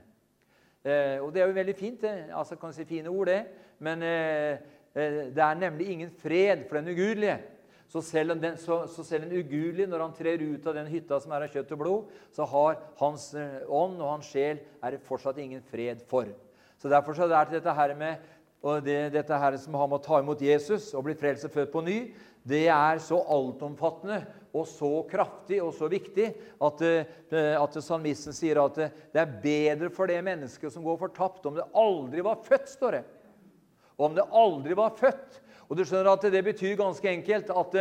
Eh, 0.82 1.18
og 1.22 1.34
Det 1.34 1.42
er 1.42 1.48
jo 1.48 1.54
veldig 1.54 1.76
fint, 1.78 2.02
det. 2.02 2.30
altså 2.34 2.56
kan 2.56 2.74
si 2.74 2.86
fine 2.86 3.10
ord, 3.10 3.28
det. 3.28 3.46
Men 3.80 4.04
eh, 4.04 4.58
eh, 4.96 5.20
det 5.36 5.44
er 5.44 5.60
nemlig 5.60 5.90
ingen 5.90 6.12
fred 6.12 6.68
for 6.70 6.78
den 6.80 6.94
ugudelige. 6.94 7.40
Så 7.92 8.02
selv, 8.02 8.42
den, 8.42 8.58
så, 8.58 8.88
så 8.88 9.04
selv 9.04 9.24
en 9.24 9.40
ugudelig, 9.40 9.88
når 9.88 10.00
han 10.00 10.14
trer 10.16 10.42
ut 10.42 10.68
av 10.68 10.78
den 10.78 10.88
hytta 10.88 11.20
som 11.20 11.32
er 11.36 11.44
av 11.44 11.52
kjøtt 11.52 11.74
og 11.76 11.82
blod, 11.82 12.14
så 12.32 12.46
har 12.48 12.78
hans 13.02 13.34
eh, 13.36 13.66
ånd 13.68 14.00
og 14.00 14.14
hans 14.14 14.30
sjel 14.32 14.62
er 14.82 14.96
det 14.96 15.04
fortsatt 15.04 15.42
ingen 15.44 15.62
fred 15.62 16.00
for. 16.08 16.30
Så 16.80 16.90
Derfor 16.90 17.14
så 17.14 17.28
er 17.28 17.50
det 17.50 17.60
dette 17.60 17.74
her 17.76 17.96
med 17.96 18.30
og 18.62 18.84
det, 18.86 19.10
dette 19.14 19.38
her 19.42 19.58
som 19.58 19.74
har 19.74 19.88
med 19.90 19.98
å 19.98 20.06
ta 20.06 20.20
imot 20.22 20.42
Jesus 20.42 20.92
og 20.94 21.08
bli 21.08 21.16
frelst 21.18 21.48
og 21.48 21.54
født 21.56 21.72
på 21.74 21.82
ny, 21.82 21.98
det 22.46 22.68
er 22.70 23.02
så 23.02 23.18
altomfattende 23.34 24.22
og 24.52 24.68
så 24.68 24.90
kraftig 25.10 25.62
og 25.64 25.72
så 25.76 25.88
viktig 25.92 26.28
at, 26.62 26.82
eh, 26.84 27.54
at 27.56 27.78
salmisten 27.84 28.36
sier 28.36 28.60
at 28.64 28.80
det 28.82 29.22
er 29.22 29.38
bedre 29.44 29.92
for 29.94 30.12
det 30.12 30.20
mennesket 30.26 30.74
som 30.74 30.84
går 30.86 31.00
fortapt, 31.06 31.46
om 31.48 31.56
det 31.56 31.68
aldri 31.78 32.24
var 32.26 32.42
født, 32.44 32.68
står 32.70 32.98
det. 33.00 33.04
Om 34.02 34.18
det 34.18 34.28
aldri 34.28 34.76
var 34.78 34.96
født. 34.98 35.40
Og 35.70 35.78
du 35.80 35.86
skjønner 35.88 36.12
at 36.12 36.28
det 36.34 36.44
betyr 36.44 36.76
ganske 36.80 37.08
enkelt 37.08 37.52
at, 37.56 37.78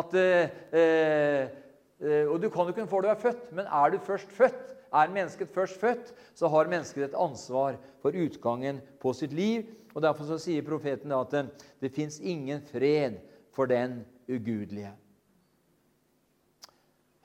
at 0.00 0.16
eh, 0.16 0.54
eh, 0.72 2.24
Og 2.28 2.40
du 2.40 2.48
kan 2.52 2.64
jo 2.64 2.72
ikke 2.72 2.88
få 2.88 3.02
det 3.04 3.10
du 3.10 3.14
er 3.14 3.20
født, 3.20 3.44
men 3.52 3.68
er 3.68 3.92
du 3.92 3.98
først 4.02 4.32
født, 4.32 4.74
er 4.94 5.12
mennesket 5.12 5.52
først 5.52 5.80
født, 5.80 6.12
så 6.34 6.48
har 6.48 6.70
mennesket 6.70 7.08
et 7.10 7.16
ansvar 7.18 7.76
for 8.02 8.16
utgangen 8.16 8.80
på 9.00 9.12
sitt 9.12 9.32
liv. 9.32 9.66
Og 9.94 10.02
Derfor 10.02 10.26
så 10.28 10.40
sier 10.42 10.64
profeten 10.66 11.12
at 11.14 11.36
det 11.80 11.92
fins 11.94 12.18
ingen 12.20 12.62
fred 12.66 13.20
for 13.54 13.70
den 13.70 14.02
ugudelige. 14.28 14.92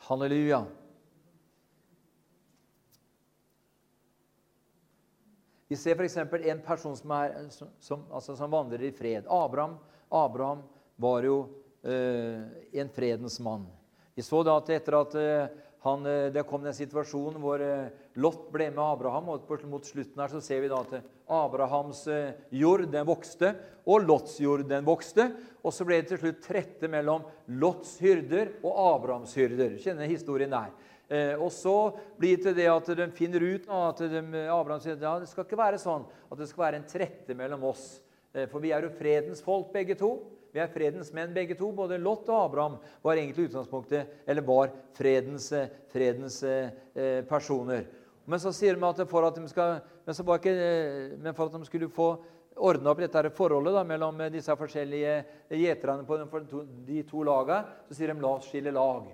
Halleluja. 0.07 0.65
Vi 5.69 5.77
ser 5.77 5.95
f.eks. 5.95 6.17
en 6.17 6.61
person 6.65 6.95
som, 6.97 7.11
er, 7.11 7.35
som, 7.79 8.05
altså 8.11 8.33
som, 8.35 8.51
vandrer 8.51 8.87
i 8.87 8.91
fred. 8.91 9.27
Abraham, 9.29 9.75
Abraham 10.09 10.63
var 10.95 11.27
jo 11.27 11.35
eh, 11.85 12.41
en 12.81 12.89
fredens 12.89 13.37
mann. 13.39 13.67
Vi 14.17 14.25
så 14.25 14.41
da 14.43 14.55
at 14.57 14.71
etter 14.73 14.97
at 14.97 15.17
eh, 15.19 15.59
han, 15.79 16.05
eh, 16.05 16.27
det 16.31 16.43
kom 16.43 16.63
den 16.63 16.75
situasjonen 16.75 17.39
hvor 17.39 17.61
eh, 17.63 17.91
Lot 18.19 18.49
ble 18.51 18.67
med 18.73 18.81
Abraham. 18.83 19.29
og 19.31 19.63
Mot 19.71 19.85
slutten 19.87 20.19
her 20.19 20.31
så 20.31 20.41
ser 20.43 20.59
vi 20.63 20.71
da 20.71 20.81
at 20.83 20.97
eh, 20.97 21.05
Abrahams 21.31 22.03
jord 22.51 22.87
den 22.91 23.07
vokste, 23.07 23.53
og 23.87 24.03
Lots 24.03 24.39
jord 24.43 24.65
den 24.67 24.83
vokste. 24.87 25.29
Og 25.63 25.71
så 25.75 25.87
ble 25.87 26.01
det 26.01 26.11
til 26.11 26.21
slutt 26.23 26.41
trette 26.43 26.89
mellom 26.91 27.23
Lots 27.61 27.95
hyrder 28.03 28.57
og 28.63 28.73
Abrahams 28.89 29.35
hyrder. 29.39 29.77
Kjenner 29.79 30.09
historien 30.09 30.51
der. 30.51 30.73
Og 31.41 31.47
så 31.49 31.73
blir 32.19 32.37
det 32.37 32.43
til 32.43 32.53
det 32.53 32.67
at 32.69 32.89
de 32.99 33.07
finner 33.17 33.41
ut 33.41 33.63
at 33.73 34.01
de, 34.11 34.19
Abraham 34.45 34.81
sier 34.83 34.99
ja, 35.01 35.15
det 35.17 35.29
skal 35.31 35.47
ikke 35.47 35.57
være 35.57 35.79
sånn 35.81 36.03
at 36.05 36.37
det 36.37 36.45
skal 36.51 36.67
være 36.67 36.77
en 36.77 36.85
trette 36.85 37.33
mellom 37.37 37.65
oss. 37.71 37.85
For 38.51 38.61
vi 38.61 38.69
er 38.75 38.85
jo 38.85 38.91
fredens 38.93 39.41
folk, 39.41 39.71
begge 39.73 39.97
to. 39.97 40.11
Vi 40.53 40.61
er 40.61 40.71
fredens 40.73 41.11
menn 41.13 41.33
begge 41.35 41.57
to. 41.57 41.69
Både 41.75 41.99
Lot 42.01 42.29
og 42.29 42.47
Abraham 42.47 42.77
var 43.05 43.19
egentlig 43.19 43.49
utgangspunktet, 43.49 44.25
eller 44.25 44.45
var 44.45 44.73
fredens, 44.97 45.51
fredens 45.93 46.41
eh, 46.43 47.21
personer. 47.29 47.85
Men 48.29 48.41
så 48.41 48.53
sier 48.53 48.77
de 48.77 48.85
at 48.85 49.03
for 49.09 49.25
at 49.25 49.37
de, 49.37 49.47
skal, 49.49 49.79
men 50.05 50.19
ikke, 50.35 50.53
eh, 50.53 51.15
men 51.17 51.33
for 51.37 51.49
at 51.49 51.57
de 51.57 51.69
skulle 51.69 51.89
få 51.93 52.11
ordna 52.59 52.91
opp 52.91 52.99
dette 53.01 53.31
forholdet 53.37 53.73
da, 53.77 53.85
mellom 53.87 54.19
disse 54.33 54.53
forskjellige 54.57 55.13
gjeterne 55.55 56.05
på 56.05 56.17
de, 56.19 56.63
de 56.89 57.03
to 57.07 57.23
lagene, 57.23 57.77
så 57.87 57.97
sier 57.97 58.13
de 58.13 58.19
'la 58.19 58.33
oss 58.35 58.49
skille 58.49 58.73
lag'. 58.75 59.07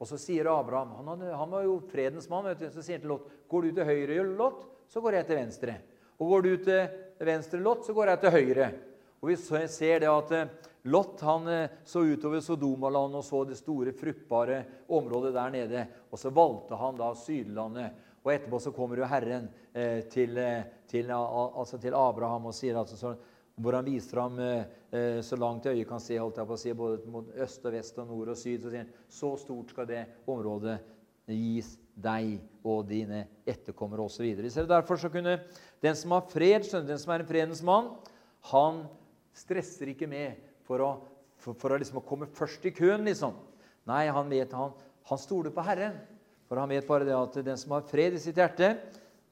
Og 0.00 0.08
så 0.10 0.18
sier 0.18 0.50
Abraham 0.50 0.90
Han, 1.06 1.20
han 1.20 1.50
var 1.50 1.62
jo 1.62 1.78
fredens 1.88 2.28
mann. 2.28 2.44
vet 2.44 2.58
du, 2.58 2.70
Så 2.70 2.82
sier 2.82 2.98
han 2.98 3.00
til 3.00 3.08
Lot 3.08 3.28
'Går 3.48 3.62
du 3.62 3.72
til 3.72 3.84
høyre, 3.84 4.36
Lot, 4.36 4.66
så 4.88 5.00
går 5.00 5.12
jeg 5.12 5.26
til 5.26 5.36
venstre.' 5.36 5.80
'Og 6.18 6.28
går 6.28 6.42
du 6.42 6.56
til 6.56 6.88
venstre, 7.20 7.60
Lot, 7.60 7.86
så 7.86 7.92
går 7.92 8.06
jeg 8.06 8.20
til 8.20 8.30
høyre.' 8.30 8.93
Og 9.24 9.30
Vi 9.30 9.36
ser 9.40 10.02
det 10.02 10.08
at 10.10 10.32
eh, 10.36 10.48
Lot 10.92 11.22
han 11.24 11.46
eh, 11.48 11.76
så 11.88 12.02
utover 12.04 12.42
Sodomaland 12.44 13.16
og 13.16 13.22
så 13.24 13.38
det 13.48 13.56
store, 13.56 13.94
fruktbare 13.96 14.58
området 14.92 15.30
der 15.32 15.52
nede. 15.54 15.84
Og 16.12 16.20
så 16.20 16.28
valgte 16.28 16.76
han 16.76 16.98
da 16.98 17.08
Sydlandet. 17.16 18.02
Og 18.20 18.32
etterpå 18.34 18.58
så 18.60 18.72
kommer 18.76 19.00
jo 19.00 19.08
Herren 19.08 19.46
eh, 19.72 20.02
til, 20.12 20.36
til, 20.90 21.12
altså 21.14 21.80
til, 21.80 21.96
Abraham 21.96 22.50
og 22.50 22.56
sier 22.56 22.76
altså 22.76 23.00
sånn 23.00 23.16
hvor 23.54 23.76
han 23.78 23.86
viser 23.86 24.18
ham 24.18 24.38
så 25.22 25.36
langt 25.38 25.68
øyet 25.70 25.86
kan 25.86 26.00
se, 26.02 26.16
holdt 26.18 26.40
jeg 26.40 26.48
på 26.48 26.56
å 26.56 26.58
si, 26.58 26.72
både 26.74 27.12
mot 27.12 27.28
øst 27.38 27.68
og 27.68 27.76
vest 27.76 28.00
og 28.02 28.08
nord 28.08 28.32
og 28.32 28.38
syd. 28.40 28.64
Så 28.64 28.72
sier 28.72 28.82
han 28.82 29.04
så 29.06 29.30
stort 29.38 29.70
skal 29.70 29.86
det 29.86 30.00
området 30.26 30.74
gis 31.30 31.68
deg 31.94 32.40
og 32.66 32.82
dine 32.90 33.22
etterkommere 33.46 34.02
osv. 34.02 34.26
Derfor 34.66 34.98
så 34.98 35.12
kunne 35.14 35.36
den 35.86 35.94
som 35.94 36.16
har 36.16 36.26
fred, 36.34 36.66
den 36.66 36.98
som 36.98 37.14
er 37.14 37.22
en 37.22 37.30
fredens 37.30 37.62
mann, 37.62 37.92
han 38.50 38.82
stresser 39.34 39.90
ikke 39.92 40.08
med 40.10 40.40
for 40.66 40.82
å, 40.84 40.90
for, 41.40 41.56
for 41.60 41.74
å 41.74 41.78
liksom 41.80 42.02
komme 42.06 42.30
først 42.34 42.64
i 42.70 42.74
køen, 42.74 43.04
liksom. 43.08 43.36
Nei, 43.88 44.06
han 44.08 44.30
vet 44.30 44.52
han, 44.56 44.72
han 45.10 45.20
stoler 45.20 45.52
på 45.54 45.64
Herren. 45.66 45.98
For 46.48 46.60
han 46.60 46.70
vet 46.70 46.86
bare 46.88 47.08
det 47.08 47.16
at 47.16 47.40
den 47.44 47.58
som 47.60 47.74
har 47.76 47.86
fred 47.88 48.16
i 48.16 48.22
sitt 48.22 48.38
hjerte, 48.38 48.74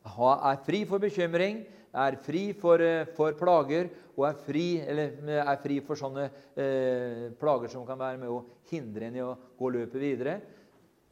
er 0.03 0.63
fri 0.67 0.83
for 0.89 1.03
bekymring, 1.03 1.63
er 1.93 2.17
fri 2.25 2.49
for, 2.57 2.81
eh, 2.81 3.05
for 3.15 3.37
plager 3.39 3.91
og 4.17 4.25
er 4.27 4.39
fri, 4.41 4.65
er 4.81 5.61
fri, 5.63 5.79
for 5.85 6.01
sånne 6.01 6.25
eh, 6.57 7.29
plager 7.39 7.71
som 7.71 7.85
kan 7.87 8.01
være 8.01 8.19
med 8.21 8.33
å 8.33 8.41
hindre 8.71 9.09
en 9.09 9.19
i 9.21 9.25
å 9.25 9.37
gå 9.59 9.71
løpet 9.77 10.01
videre. 10.01 10.41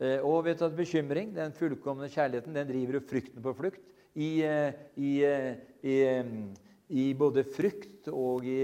Eh, 0.01 0.23
og 0.25 0.47
vet 0.47 0.61
du 0.61 0.65
at 0.65 0.77
bekymring, 0.77 1.35
den 1.37 1.53
fullkomne 1.53 2.09
kjærligheten, 2.09 2.57
den 2.57 2.69
driver 2.71 2.97
jo 2.97 3.07
frykten 3.11 3.45
på 3.45 3.53
flukt. 3.59 3.83
I, 4.17 4.31
eh, 4.43 4.79
i, 4.97 5.11
eh, 5.29 5.51
i, 5.85 5.97
i 6.91 7.11
både 7.15 7.45
frykt 7.47 8.09
og 8.11 8.47
i, 8.49 8.59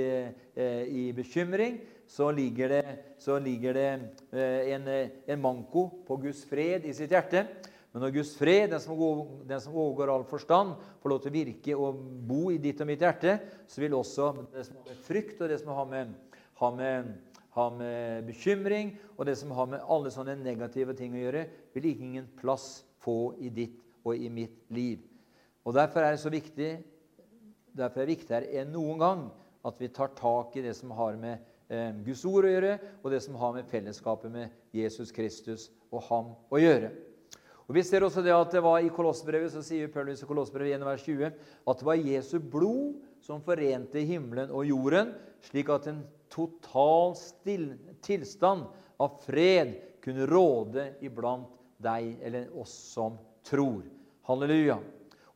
eh, 0.59 0.83
i 0.87 1.05
bekymring 1.14 1.79
så 2.07 2.31
ligger 2.35 2.68
det, 2.68 2.99
så 3.18 3.39
ligger 3.43 3.74
det 3.74 3.89
eh, 4.33 4.72
en, 4.74 4.89
en, 5.27 5.41
manko 5.43 5.89
på 6.07 6.18
Guds 6.22 6.45
fred 6.49 6.87
i 6.87 6.95
sitt 6.95 7.14
hjerte. 7.14 7.45
Men 7.93 8.03
når 8.05 8.14
Guds 8.18 8.35
fred, 8.39 8.70
den 8.70 8.83
som, 8.83 8.99
den 9.47 9.62
som 9.62 9.77
overgår 9.79 10.12
all 10.12 10.27
forstand, 10.29 10.74
får 11.03 11.12
lov 11.12 11.22
til 11.22 11.33
å 11.33 11.37
virke 11.37 11.79
og 11.79 12.03
bo 12.29 12.51
i 12.53 12.59
ditt 12.62 12.83
og 12.83 12.91
mitt 12.91 13.03
hjerte, 13.03 13.39
så 13.70 13.83
vil 13.83 13.97
også 13.97 14.33
det 14.53 14.66
som 14.66 14.81
har 14.81 14.91
med 14.91 15.07
frykt 15.07 15.41
og 15.41 15.53
det 15.53 15.61
som 15.62 15.72
har 15.74 15.89
med, 15.91 16.12
har 16.61 16.77
med, 16.77 17.14
har 17.57 17.79
med 17.79 18.27
bekymring 18.29 18.93
og 19.16 19.24
det 19.31 19.39
som 19.41 19.55
har 19.57 19.70
med 19.70 19.87
alle 19.87 20.12
sånne 20.12 20.37
negative 20.43 20.99
ting 20.99 21.14
å 21.16 21.22
gjøre, 21.22 21.47
vil 21.74 21.89
ingen 21.95 22.29
plass 22.39 22.85
få 23.03 23.37
i 23.39 23.55
ditt 23.55 23.81
og 24.07 24.18
i 24.18 24.29
mitt 24.31 24.66
liv. 24.74 25.01
Og 25.66 25.74
Derfor 25.74 26.05
er 26.05 26.14
det 26.14 26.22
så 26.22 26.31
viktig 26.31 26.74
Derfor 27.77 28.03
er 28.03 28.09
det 28.09 28.16
viktigere 28.16 28.62
enn 28.62 28.72
noen 28.72 29.01
gang 29.03 29.27
at 29.66 29.81
vi 29.81 29.91
tar 29.93 30.14
tak 30.16 30.55
i 30.57 30.64
det 30.64 30.72
som 30.79 30.93
har 30.97 31.18
med 31.20 31.43
eh, 31.68 31.91
Guds 32.07 32.22
ord 32.29 32.47
å 32.47 32.53
gjøre, 32.53 32.77
og 33.03 33.11
det 33.12 33.20
som 33.24 33.37
har 33.41 33.57
med 33.57 33.68
fellesskapet 33.68 34.33
med 34.33 34.55
Jesus 34.77 35.12
Kristus 35.14 35.68
og 35.91 36.05
ham 36.09 36.33
å 36.49 36.61
gjøre. 36.62 36.93
Og 37.66 37.74
Vi 37.74 37.83
ser 37.83 38.05
også 38.07 38.22
det 38.22 38.31
at 38.31 38.53
det 38.55 38.62
var 38.62 38.79
i 38.79 38.93
Kolossbrevet 38.95 39.51
så 39.51 39.62
sier 39.66 39.91
Paulus 39.91 40.22
i 40.22 40.29
Kolossbrevet 40.29 40.77
1, 40.79 40.87
vers 40.87 41.03
20 41.03 41.33
at 41.66 41.81
det 41.81 41.89
var 41.89 41.99
Jesu 41.99 42.37
blod 42.39 43.01
som 43.27 43.43
forente 43.43 44.05
himmelen 44.07 44.53
og 44.55 44.68
jorden, 44.68 45.11
slik 45.43 45.72
at 45.74 45.89
en 45.91 46.05
total 46.31 47.16
still, 47.18 47.72
tilstand 48.07 48.68
av 49.03 49.18
fred 49.27 49.74
kunne 50.05 50.29
råde 50.31 50.93
iblant 51.05 51.51
deg 51.83 52.14
eller 52.22 52.53
oss 52.55 52.70
som 52.95 53.18
tror. 53.47 53.83
Halleluja. 54.31 54.79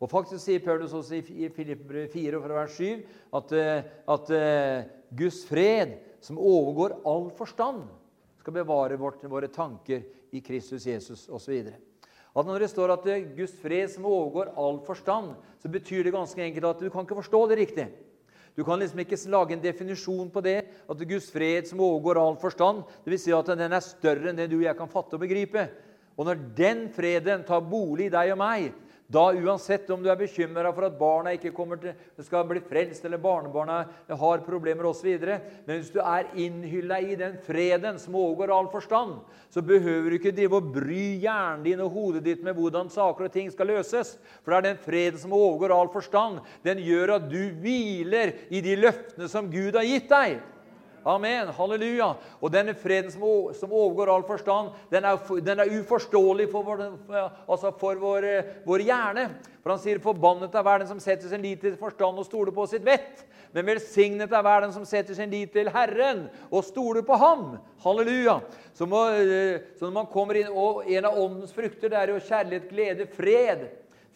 Og 0.01 0.09
faktisk 0.09 0.41
sier 0.41 0.63
Paulus 0.65 0.95
også 0.97 1.19
i 1.21 1.51
Filippbrevet 1.53 2.13
4, 2.13 2.41
fra 2.41 2.57
vers 2.63 2.77
7, 2.79 3.03
at, 3.37 3.53
eh, 3.53 3.89
at 4.15 4.31
uh, 4.33 4.87
Guds 5.13 5.43
fred, 5.45 5.99
som 6.25 6.41
overgår 6.41 6.97
all 7.09 7.29
forstand, 7.37 7.83
skal 8.41 8.57
bevare 8.57 8.97
vårt, 8.97 9.21
våre 9.29 9.51
tanker 9.53 10.07
i 10.33 10.41
Kristus 10.41 10.87
Jesus 10.89 11.27
osv. 11.29 11.69
At 12.31 12.47
når 12.47 12.63
det 12.63 12.71
står 12.73 12.95
at 12.95 13.05
det 13.05 13.13
er 13.13 13.29
Guds 13.37 13.53
fred 13.61 13.91
som 13.93 14.09
overgår 14.09 14.55
all 14.57 14.81
forstand, 14.87 15.35
så 15.61 15.69
betyr 15.69 16.07
det 16.07 16.15
ganske 16.15 16.43
enkelt 16.47 16.71
at 16.71 16.81
du 16.81 16.89
kan 16.89 17.05
ikke 17.05 17.21
forstå 17.21 17.43
det 17.51 17.61
riktig. 17.61 17.89
Du 18.57 18.65
kan 18.65 18.81
liksom 18.81 18.99
ikke 19.03 19.19
lage 19.31 19.55
en 19.55 19.63
definisjon 19.63 20.31
på 20.33 20.41
det, 20.45 20.59
at 20.65 20.97
det 20.97 21.07
er 21.07 21.13
Guds 21.13 21.31
fred 21.33 21.69
som 21.69 21.83
overgår 21.85 22.19
all 22.23 22.39
forstand. 22.41 22.83
Vil 23.05 23.19
si 23.21 23.35
at 23.37 23.53
den 23.53 23.69
er 23.69 23.85
større 23.85 24.31
enn 24.31 24.39
det 24.39 24.49
du 24.51 24.59
og 24.63 24.67
jeg 24.67 24.79
kan 24.79 24.91
fatte 24.91 25.19
og 25.19 25.25
begripe. 25.25 25.69
Og 26.17 26.27
når 26.27 26.41
den 26.57 26.87
freden 26.93 27.45
tar 27.49 27.63
bolig 27.65 28.09
i 28.09 28.15
deg 28.15 28.33
og 28.35 28.41
meg, 28.41 28.73
da 29.11 29.33
Uansett 29.35 29.91
om 29.91 30.03
du 30.03 30.09
er 30.11 30.19
bekymra 30.19 30.71
for 30.71 30.87
at 30.87 30.99
barna 30.99 31.33
ikke 31.35 31.51
til, 31.51 31.95
skal 32.23 32.45
bli 32.47 32.61
frelst, 32.63 33.05
eller 33.05 33.19
barnebarna 33.19 33.81
har 34.07 34.45
problemer 34.47 34.87
osv. 34.87 35.09
Men 35.19 35.81
hvis 35.81 35.91
du 35.91 35.99
er 35.99 36.31
innhylla 36.39 37.01
i 37.03 37.17
den 37.19 37.35
freden 37.43 37.99
som 37.99 38.15
overgår 38.15 38.53
all 38.55 38.69
forstand, 38.71 39.19
så 39.51 39.63
behøver 39.63 40.11
du 40.11 40.19
ikke 40.21 40.35
drive 40.37 40.61
og 40.61 40.71
bry 40.77 41.19
hjernen 41.25 41.65
din 41.67 41.83
og 41.83 41.91
hodet 41.91 42.23
ditt 42.25 42.45
med 42.47 42.55
hvordan 42.55 42.91
saker 42.91 43.27
og 43.27 43.35
ting 43.35 43.51
skal 43.51 43.73
løses. 43.73 44.15
For 44.45 44.55
det 44.55 44.61
er 44.61 44.69
den 44.71 44.85
freden 44.85 45.19
som 45.19 45.35
overgår 45.35 45.75
all 45.75 45.91
forstand. 45.91 46.39
Den 46.63 46.79
gjør 46.79 47.17
at 47.19 47.27
du 47.27 47.41
hviler 47.59 48.37
i 48.49 48.63
de 48.63 48.79
løftene 48.79 49.27
som 49.33 49.51
Gud 49.51 49.75
har 49.75 49.89
gitt 49.91 50.07
deg. 50.13 50.39
Amen. 51.05 51.49
Halleluja. 51.57 52.11
Og 52.41 52.53
denne 52.53 52.75
freden 52.77 53.11
som, 53.13 53.23
som 53.57 53.73
overgår 53.73 54.11
all 54.13 54.25
forstand, 54.29 54.75
den 54.93 55.07
er, 55.09 55.17
den 55.41 55.63
er 55.63 55.73
uforståelig 55.81 56.51
for, 56.53 56.67
vår, 56.67 56.83
altså 57.47 57.73
for 57.81 58.01
vår, 58.01 58.27
vår, 58.67 58.85
hjerne. 58.85 59.27
For 59.63 59.75
han 59.75 59.81
sier 59.81 60.01
'forbannet 60.01 60.55
er 60.55 60.65
hver 60.65 60.79
den 60.81 60.89
som 60.89 61.01
setter 61.01 61.29
sin 61.29 61.43
lit 61.43 61.61
til 61.61 61.77
forstand 61.77 62.19
og 62.19 62.29
stoler 62.29 62.53
på 62.53 62.67
sitt 62.69 62.85
vett'. 62.85 63.25
Men 63.53 63.67
velsignet 63.67 64.33
er 64.33 64.43
hver 64.43 64.61
den 64.63 64.73
som 64.73 64.85
setter 64.85 65.15
sin 65.15 65.31
lit 65.31 65.53
til 65.53 65.69
Herren 65.69 66.29
og 66.51 66.65
stoler 66.65 67.03
på 67.03 67.17
Ham. 67.17 67.59
Halleluja. 67.83 68.41
Så, 68.75 68.87
må, 68.87 69.07
så 69.79 69.89
når 69.89 69.93
man 69.93 70.07
kommer 70.07 70.37
inn, 70.37 70.53
og 70.53 70.85
En 70.87 71.05
av 71.05 71.19
åndens 71.19 71.53
frukter 71.53 71.89
det 71.89 71.99
er 71.99 72.13
jo 72.13 72.21
kjærlighet, 72.21 72.69
glede, 72.69 73.07
fred. 73.07 73.69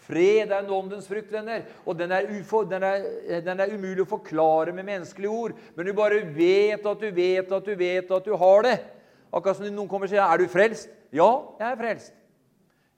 Fred 0.05 0.51
er 0.51 0.59
en 0.59 0.73
åndens 0.77 1.07
frukt, 1.09 1.31
venner. 1.33 1.65
Og 1.87 1.97
den 1.97 2.13
er, 2.13 2.29
ufo, 2.41 2.65
den, 2.69 2.83
er, 2.85 3.07
den 3.45 3.63
er, 3.63 3.73
umulig 3.73 4.05
å 4.05 4.11
forklare 4.11 4.75
med 4.77 4.85
menneskelige 4.85 5.33
ord. 5.33 5.55
Men 5.77 5.89
du 5.89 5.95
bare 5.97 6.21
vet 6.35 6.85
at 6.85 7.01
du 7.01 7.09
vet 7.09 7.55
at 7.57 7.71
du 7.71 7.73
vet 7.79 8.13
at 8.13 8.29
du 8.29 8.35
har 8.41 8.67
det. 8.67 8.77
Akkurat 9.35 9.59
som 9.59 9.67
noen 9.71 9.89
kommer 9.91 10.07
og 10.07 10.13
sier 10.13 10.23
'Er 10.23 10.39
du 10.39 10.47
frelst?' 10.47 10.93
'Ja, 11.11 11.31
jeg 11.59 11.73
er 11.73 11.81
frelst'. 11.81 12.13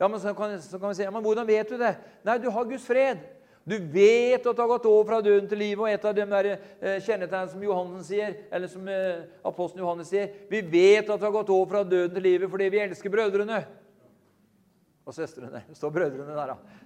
Ja, 0.01 0.09
men 0.09 0.21
så 0.21 0.35
kan, 0.35 0.61
så 0.61 0.79
kan 0.79 0.89
vi 0.89 0.95
si 0.95 1.03
ja, 1.03 1.11
men 1.11 1.23
'Hvordan 1.23 1.47
vet 1.47 1.69
du 1.69 1.79
det?' 1.79 1.97
Nei, 2.25 2.39
du 2.39 2.51
har 2.51 2.65
Guds 2.65 2.87
fred. 2.87 3.19
Du 3.67 3.79
vet 3.79 4.47
at 4.47 4.57
du 4.57 4.63
har 4.63 4.69
gått 4.69 4.87
over 4.87 5.05
fra 5.05 5.21
døden 5.21 5.49
til 5.49 5.59
livet. 5.59 5.83
Og 5.83 5.91
et 5.91 6.05
av 6.05 6.15
de 6.15 6.23
eh, 6.23 7.01
kjennetegnene 7.03 7.51
som 7.51 7.63
Johansen 7.63 8.05
sier, 8.05 8.37
eller 8.53 8.71
som 8.71 8.87
eh, 8.89 9.25
apostelen 9.45 9.83
Johannes 9.83 10.07
sier 10.13 10.31
Vi 10.51 10.61
vet 10.61 11.11
at 11.11 11.19
du 11.19 11.25
har 11.27 11.35
gått 11.35 11.51
over 11.51 11.67
fra 11.73 11.83
døden 11.83 12.15
til 12.15 12.23
livet 12.23 12.51
fordi 12.51 12.69
vi 12.69 12.79
elsker 12.79 13.11
brødrene. 13.11 13.65
Og 15.07 15.15
søstrene. 15.15 15.65
Det 15.67 15.77
står 15.77 15.91
brødrene 15.91 16.35
der, 16.35 16.55
da. 16.55 16.86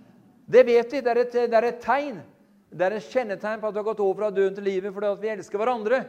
Det 0.50 0.64
vet 0.66 0.92
vi. 0.92 1.00
Det 1.00 1.10
er, 1.12 1.22
et, 1.22 1.36
det 1.50 1.58
er 1.58 1.68
et 1.68 1.82
tegn. 1.82 2.22
Det 2.70 2.86
er 2.86 2.96
et 2.96 3.10
kjennetegn 3.12 3.60
på 3.62 3.68
at 3.70 3.74
vi 3.74 3.82
har 3.82 3.90
gått 3.90 4.02
over 4.02 4.22
fra 4.22 4.30
døden 4.34 4.56
til 4.56 4.66
livet 4.66 4.94
fordi 4.94 5.12
vi 5.22 5.34
elsker 5.34 5.60
hverandre. 5.60 6.04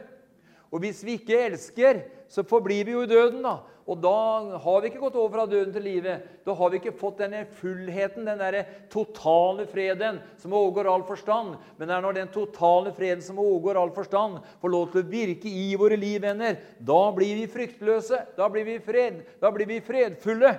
Og 0.72 0.80
hvis 0.82 1.02
vi 1.04 1.18
ikke 1.18 1.44
elsker, 1.50 2.00
så 2.32 2.46
forblir 2.48 2.86
vi 2.88 2.94
jo 2.94 3.04
i 3.04 3.10
døden. 3.10 3.42
da. 3.44 3.60
Og 3.82 3.98
da 3.98 4.58
har 4.62 4.80
vi 4.80 4.88
ikke 4.88 5.02
gått 5.02 5.16
over 5.18 5.32
fra 5.34 5.44
døden 5.50 5.72
til 5.74 5.84
livet. 5.84 6.26
Da 6.46 6.54
har 6.54 6.70
vi 6.70 6.78
ikke 6.78 6.94
fått 6.96 7.18
denne 7.20 7.42
fullheten, 7.58 8.24
den 8.28 8.40
derre 8.40 8.62
totale 8.92 9.66
freden 9.68 10.20
som 10.40 10.54
overgår 10.54 10.88
all 10.88 11.04
forstand. 11.06 11.56
Men 11.76 11.90
det 11.90 11.96
er 11.96 12.04
når 12.06 12.18
den 12.20 12.30
totale 12.32 12.94
freden 12.94 13.24
som 13.26 13.40
overgår 13.42 13.80
all 13.82 13.92
forstand, 13.94 14.38
får 14.62 14.74
lov 14.74 14.92
til 14.92 15.02
å 15.02 15.10
virke 15.12 15.50
i 15.50 15.72
våre 15.78 15.98
liv, 15.98 16.22
venner, 16.22 16.60
da 16.78 17.02
blir 17.14 17.34
vi 17.42 17.50
fryktløse. 17.50 18.22
Da 18.38 18.48
blir 18.52 18.68
vi 18.70 18.78
fred. 18.82 19.24
Da 19.42 19.50
blir 19.52 19.68
vi 19.68 19.82
fredfulle. 19.84 20.54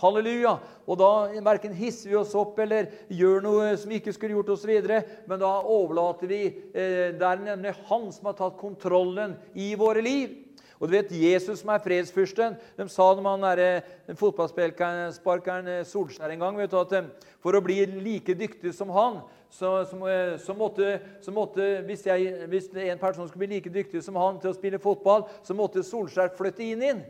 Halleluja! 0.00 0.56
Og 0.86 0.98
da 1.00 1.10
verken 1.44 1.74
hisser 1.76 2.12
vi 2.12 2.18
oss 2.20 2.34
opp 2.36 2.58
eller 2.60 2.90
gjør 3.08 3.44
noe 3.44 3.70
som 3.80 3.90
vi 3.90 4.00
ikke 4.00 4.12
skulle 4.14 4.36
gjort 4.36 4.52
oss 4.52 4.66
videre, 4.68 5.02
Men 5.26 5.40
da 5.40 5.52
overlater 5.62 6.28
vi 6.30 6.42
eh, 6.46 7.14
Det 7.16 7.24
er 7.26 7.44
nemlig 7.44 7.74
Han 7.88 8.10
som 8.12 8.28
har 8.28 8.36
tatt 8.36 8.58
kontrollen 8.60 9.36
i 9.54 9.74
våre 9.74 10.04
liv. 10.04 10.42
Og 10.76 10.88
du 10.88 10.92
vet, 10.92 11.12
Jesus 11.12 11.62
som 11.62 11.72
er 11.72 11.80
fredsfyrsten 11.84 12.56
De 12.76 12.88
sa 12.92 13.08
når 13.14 13.30
han 13.30 13.46
der 13.46 13.62
eh, 13.64 14.16
fotballsparkeren 14.18 15.72
eh, 15.78 15.86
Solskjær 15.88 16.34
en 16.34 16.44
gang 16.44 16.60
vet 16.60 16.72
du, 16.72 16.78
at 16.80 16.92
eh, 16.98 17.08
for 17.40 17.56
å 17.56 17.64
bli 17.64 17.78
like 17.86 18.34
dyktig 18.36 18.74
som 18.74 18.90
han, 18.90 19.20
så, 19.48 19.84
så, 19.86 20.00
så, 20.42 20.54
måtte, 20.58 20.96
så 21.22 21.32
måtte 21.32 21.68
hvis, 21.86 22.02
jeg, 22.08 22.32
hvis, 22.50 22.66
en 22.74 22.98
person 22.98 23.28
skulle 23.28 23.46
bli 23.46 23.60
like 23.60 23.70
dyktig 23.72 24.02
som 24.02 24.18
han 24.18 24.40
til 24.42 24.50
å 24.50 24.56
spille 24.56 24.82
fotball, 24.82 25.28
så 25.46 25.54
måtte 25.54 25.84
Solskjær 25.86 26.34
flytte 26.36 26.66
inn 26.66 26.82
inn. 26.82 27.04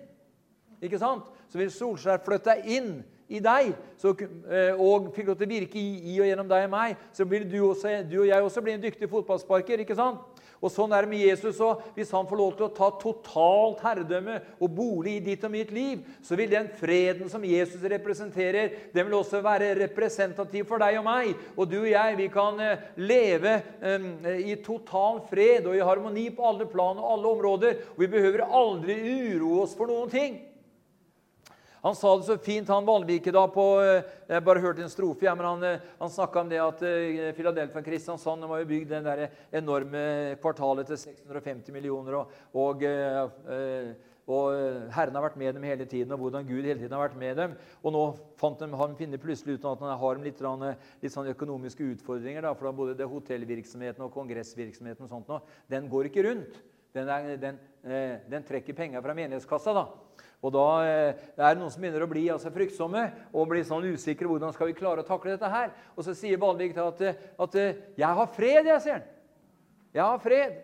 Ikke 0.82 1.00
sant? 1.00 1.28
Så 1.48 1.60
vil 1.60 1.72
Solskjær 1.72 2.24
flytte 2.24 2.56
inn 2.64 2.98
i 3.26 3.40
deg 3.42 3.72
så, 3.98 4.12
eh, 4.14 4.72
og 4.78 5.10
fikk 5.14 5.32
lov 5.32 5.38
til 5.40 5.48
å 5.48 5.54
virke 5.56 5.80
i, 5.80 6.14
i, 6.14 6.16
og 6.20 6.28
gjennom 6.28 6.50
deg 6.50 6.66
og 6.68 6.74
meg, 6.76 6.98
så 7.16 7.26
vil 7.26 7.46
du, 7.50 7.58
også, 7.72 8.00
du, 8.06 8.20
og 8.22 8.28
jeg 8.28 8.48
også 8.48 8.62
bli 8.62 8.76
en 8.76 8.84
dyktig 8.84 9.08
fotballsparker. 9.10 9.82
ikke 9.82 9.98
sant? 9.98 10.42
Og 10.56 10.72
Sånn 10.72 10.94
er 10.96 11.04
det 11.04 11.10
med 11.10 11.20
Jesus 11.20 11.58
òg. 11.60 11.82
Hvis 11.96 12.12
han 12.16 12.28
får 12.28 12.40
lov 12.40 12.54
til 12.56 12.66
å 12.66 12.72
ta 12.74 12.88
totalt 13.00 13.82
herredømme 13.84 14.38
og 14.62 14.72
bolig 14.72 15.18
i 15.18 15.24
ditt 15.26 15.44
og 15.44 15.52
mitt 15.52 15.72
liv, 15.74 16.00
så 16.24 16.38
vil 16.38 16.50
den 16.52 16.70
freden 16.78 17.28
som 17.32 17.44
Jesus 17.44 17.84
representerer, 17.92 18.72
den 18.94 19.08
vil 19.08 19.18
også 19.18 19.42
være 19.44 19.74
representativ 19.82 20.64
for 20.70 20.80
deg 20.82 20.96
og 21.02 21.06
meg. 21.06 21.34
Og 21.58 21.68
du 21.70 21.80
og 21.82 21.90
jeg, 21.90 22.18
vi 22.22 22.30
kan 22.32 22.62
eh, 22.62 22.88
leve 22.96 23.58
um, 23.82 24.10
i 24.32 24.56
total 24.64 25.20
fred 25.28 25.68
og 25.68 25.76
i 25.76 25.84
harmoni 25.84 26.30
på 26.34 26.46
alle 26.48 26.68
plan 26.70 26.98
og 27.02 27.14
alle 27.18 27.32
områder. 27.36 27.80
Og 27.94 28.04
vi 28.06 28.12
behøver 28.16 28.46
aldri 28.48 29.00
uroe 29.36 29.66
oss 29.66 29.76
for 29.76 29.92
noen 29.92 30.12
ting. 30.12 30.40
Han 31.86 31.94
sa 31.94 32.16
det 32.18 32.26
så 32.26 32.34
fint, 32.42 32.68
han 32.68 32.86
Vanvike, 32.86 33.30
da 33.30 33.44
på 33.46 33.64
Jeg 33.78 34.02
Jeg 34.26 34.42
bare 34.42 34.62
hørte 34.64 34.82
en 34.82 34.90
strofe, 34.90 35.22
ja, 35.22 35.34
men 35.38 35.46
han, 35.46 35.62
eh, 35.62 35.82
han 36.00 36.10
snakka 36.10 36.40
om 36.40 36.48
det 36.50 36.58
at 36.58 36.80
uh, 36.82 37.32
Philadelphia 37.36 37.82
Kristiansand 37.82 38.42
de 38.42 38.48
har 38.50 38.58
jo 38.58 38.66
bygd 38.66 38.90
den 38.90 39.04
der 39.06 39.28
enorme 39.54 40.34
kvartalet 40.42 40.88
til 40.88 40.98
650 40.98 41.70
millioner. 41.72 42.14
og, 42.18 42.32
og 42.52 42.82
og 44.26 44.56
Herren 44.90 45.14
har 45.14 45.22
vært 45.22 45.36
med 45.38 45.54
dem 45.54 45.62
hele 45.62 45.84
tiden, 45.86 46.10
og 46.10 46.18
hvordan 46.18 46.46
Gud 46.48 46.64
hele 46.66 46.80
tiden 46.80 46.96
har 46.96 47.04
vært 47.04 47.18
med 47.18 47.36
dem. 47.38 47.52
Og 47.86 47.92
nå 47.94 48.00
fant 48.40 48.58
de, 48.58 48.66
han 48.74 48.96
finner 48.98 49.22
plutselig 49.22 49.54
ut 49.54 49.68
at 49.70 49.84
han 49.84 50.00
har 50.00 50.18
litt, 50.18 50.42
litt 51.04 51.14
sånn 51.14 51.30
økonomiske 51.30 51.86
utfordringer. 51.92 52.42
Da, 52.42 52.50
for 52.58 52.66
da 52.66 52.72
både 52.74 52.96
det 52.98 53.06
hotellvirksomheten 53.06 54.02
og 54.02 54.10
kongressvirksomheten 54.16 55.06
og 55.06 55.12
sånt 55.12 55.54
den 55.70 55.86
går 55.92 56.10
ikke 56.10 56.26
rundt. 56.26 56.58
Den, 56.96 57.06
er, 57.12 57.36
den, 57.38 57.62
den 58.26 58.50
trekker 58.50 58.74
penger 58.74 59.04
fra 59.04 59.14
menighetskassa. 59.14 59.76
da. 59.78 59.86
Og 60.44 60.52
da 60.54 60.66
det 60.84 61.42
er 61.42 61.54
det 61.54 61.60
noen 61.60 61.72
som 61.72 61.82
begynner 61.82 62.04
å 62.04 62.10
bli 62.10 62.26
altså, 62.32 62.52
fryktsomme 62.54 63.02
og 63.32 63.48
bli 63.50 63.62
sånn 63.66 63.86
usikre. 63.88 64.28
Hvordan 64.30 64.52
skal 64.54 64.70
vi 64.70 64.78
klare 64.78 65.02
å 65.02 65.08
takle 65.08 65.34
dette 65.34 65.50
her? 65.50 65.72
Og 65.96 66.06
så 66.06 66.14
sier 66.14 66.40
Balvik 66.40 66.76
at, 66.76 67.02
at 67.40 67.54
'Jeg 67.96 68.14
har 68.20 68.32
fred', 68.36 68.68
jeg, 68.68 68.82
sier 68.84 68.98
han. 68.98 69.06
Jeg 69.94 70.04
har 70.04 70.18
fred. 70.20 70.58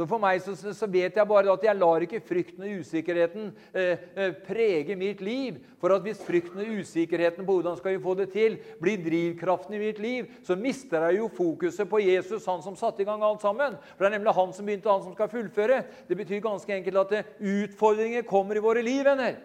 Så 0.00 0.06
for 0.08 0.16
meg 0.16 0.38
så, 0.40 0.54
så, 0.56 0.86
vet 0.88 1.18
jeg 1.18 1.28
bare 1.28 1.52
at 1.52 1.64
jeg 1.66 1.76
lar 1.76 2.00
ikke 2.00 2.22
frykten 2.24 2.64
og 2.64 2.78
usikkerheten 2.80 3.50
eh, 3.76 4.06
eh, 4.16 4.30
prege 4.46 4.94
mitt 4.96 5.20
liv. 5.20 5.58
For 5.76 5.92
at 5.92 6.06
hvis 6.06 6.22
frykten 6.24 6.62
og 6.62 6.70
usikkerheten 6.80 7.44
på 7.44 7.58
hvordan 7.58 7.76
skal 7.76 7.92
vi 7.92 8.00
få 8.00 8.14
det 8.16 8.30
til, 8.32 8.56
blir 8.80 9.02
drivkraften 9.04 9.76
i 9.76 9.82
mitt 9.82 10.00
liv, 10.00 10.30
så 10.46 10.56
mister 10.56 11.04
jeg 11.04 11.18
jo 11.18 11.28
fokuset 11.36 11.84
på 11.90 12.00
Jesus, 12.00 12.48
han 12.48 12.64
som 12.64 12.80
satte 12.80 13.04
i 13.04 13.08
gang 13.10 13.20
alt 13.20 13.44
sammen. 13.44 13.76
For 13.92 14.06
det 14.06 14.08
er 14.08 14.16
nemlig 14.16 14.36
han 14.40 14.56
som 14.56 14.70
begynte, 14.70 14.88
han 14.88 15.04
som 15.04 15.12
skal 15.18 15.32
fullføre. 15.36 15.82
Det 16.08 16.16
betyr 16.16 16.40
ganske 16.48 16.80
enkelt 16.80 17.04
at 17.04 17.36
utfordringer 17.36 18.24
kommer 18.24 18.56
i 18.56 18.64
våre 18.64 18.80
liv, 18.86 19.04
venner. 19.04 19.36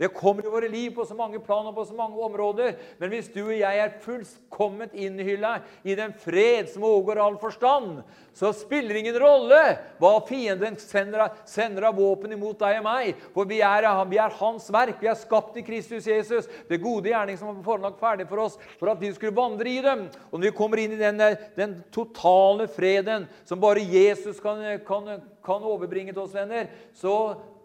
Det 0.00 0.08
kommer 0.16 0.46
i 0.46 0.50
våre 0.50 0.68
liv 0.72 0.94
på 0.96 1.04
så 1.04 1.12
mange 1.12 1.38
plan 1.44 1.66
og 1.68 1.74
på 1.76 1.84
så 1.84 1.94
mange 1.96 2.16
områder. 2.24 2.72
Men 2.96 3.10
hvis 3.12 3.26
du 3.28 3.42
og 3.42 3.52
jeg 3.52 3.80
er 3.82 3.98
fullkomment 4.00 4.94
innhylla 4.96 5.58
i 5.84 5.92
den 5.98 6.14
fred 6.16 6.70
som 6.72 6.86
overgår 6.88 7.20
all 7.20 7.36
forstand, 7.42 7.98
så 8.32 8.54
spiller 8.56 8.96
det 8.96 9.02
ingen 9.02 9.18
rolle 9.20 9.58
hva 10.00 10.14
fienden 10.24 10.78
sender, 10.80 11.84
av 11.84 11.98
våpen 11.98 12.32
imot 12.32 12.62
deg 12.62 12.78
og 12.78 12.86
meg. 12.86 13.20
For 13.34 13.48
vi 13.50 13.58
er, 13.60 13.88
vi 14.08 14.20
er, 14.22 14.38
hans 14.40 14.70
verk. 14.72 15.02
Vi 15.02 15.10
er 15.10 15.18
skapt 15.20 15.58
i 15.60 15.66
Kristus 15.66 16.08
Jesus. 16.08 16.48
Det 16.70 16.80
gode 16.80 17.12
gjerning 17.12 17.36
som 17.36 17.50
var 17.50 17.60
forelagt 17.66 18.00
ferdig 18.00 18.28
for 18.30 18.46
oss 18.46 18.56
for 18.80 18.94
at 18.94 19.02
vi 19.02 19.12
skulle 19.12 19.36
vandre 19.36 19.68
i 19.68 19.82
dem. 19.84 20.06
Og 20.30 20.38
når 20.38 20.48
vi 20.48 20.56
kommer 20.62 20.80
inn 20.80 20.96
i 20.96 21.02
den, 21.02 21.20
den 21.58 21.76
totale 21.92 22.70
freden 22.72 23.28
som 23.44 23.60
bare 23.60 23.84
Jesus 23.84 24.40
kan, 24.40 24.64
kan 24.88 25.20
kan 25.44 25.64
overbringe 25.64 26.12
til 26.12 26.22
oss, 26.24 26.34
venner, 26.36 26.68
så 26.96 27.14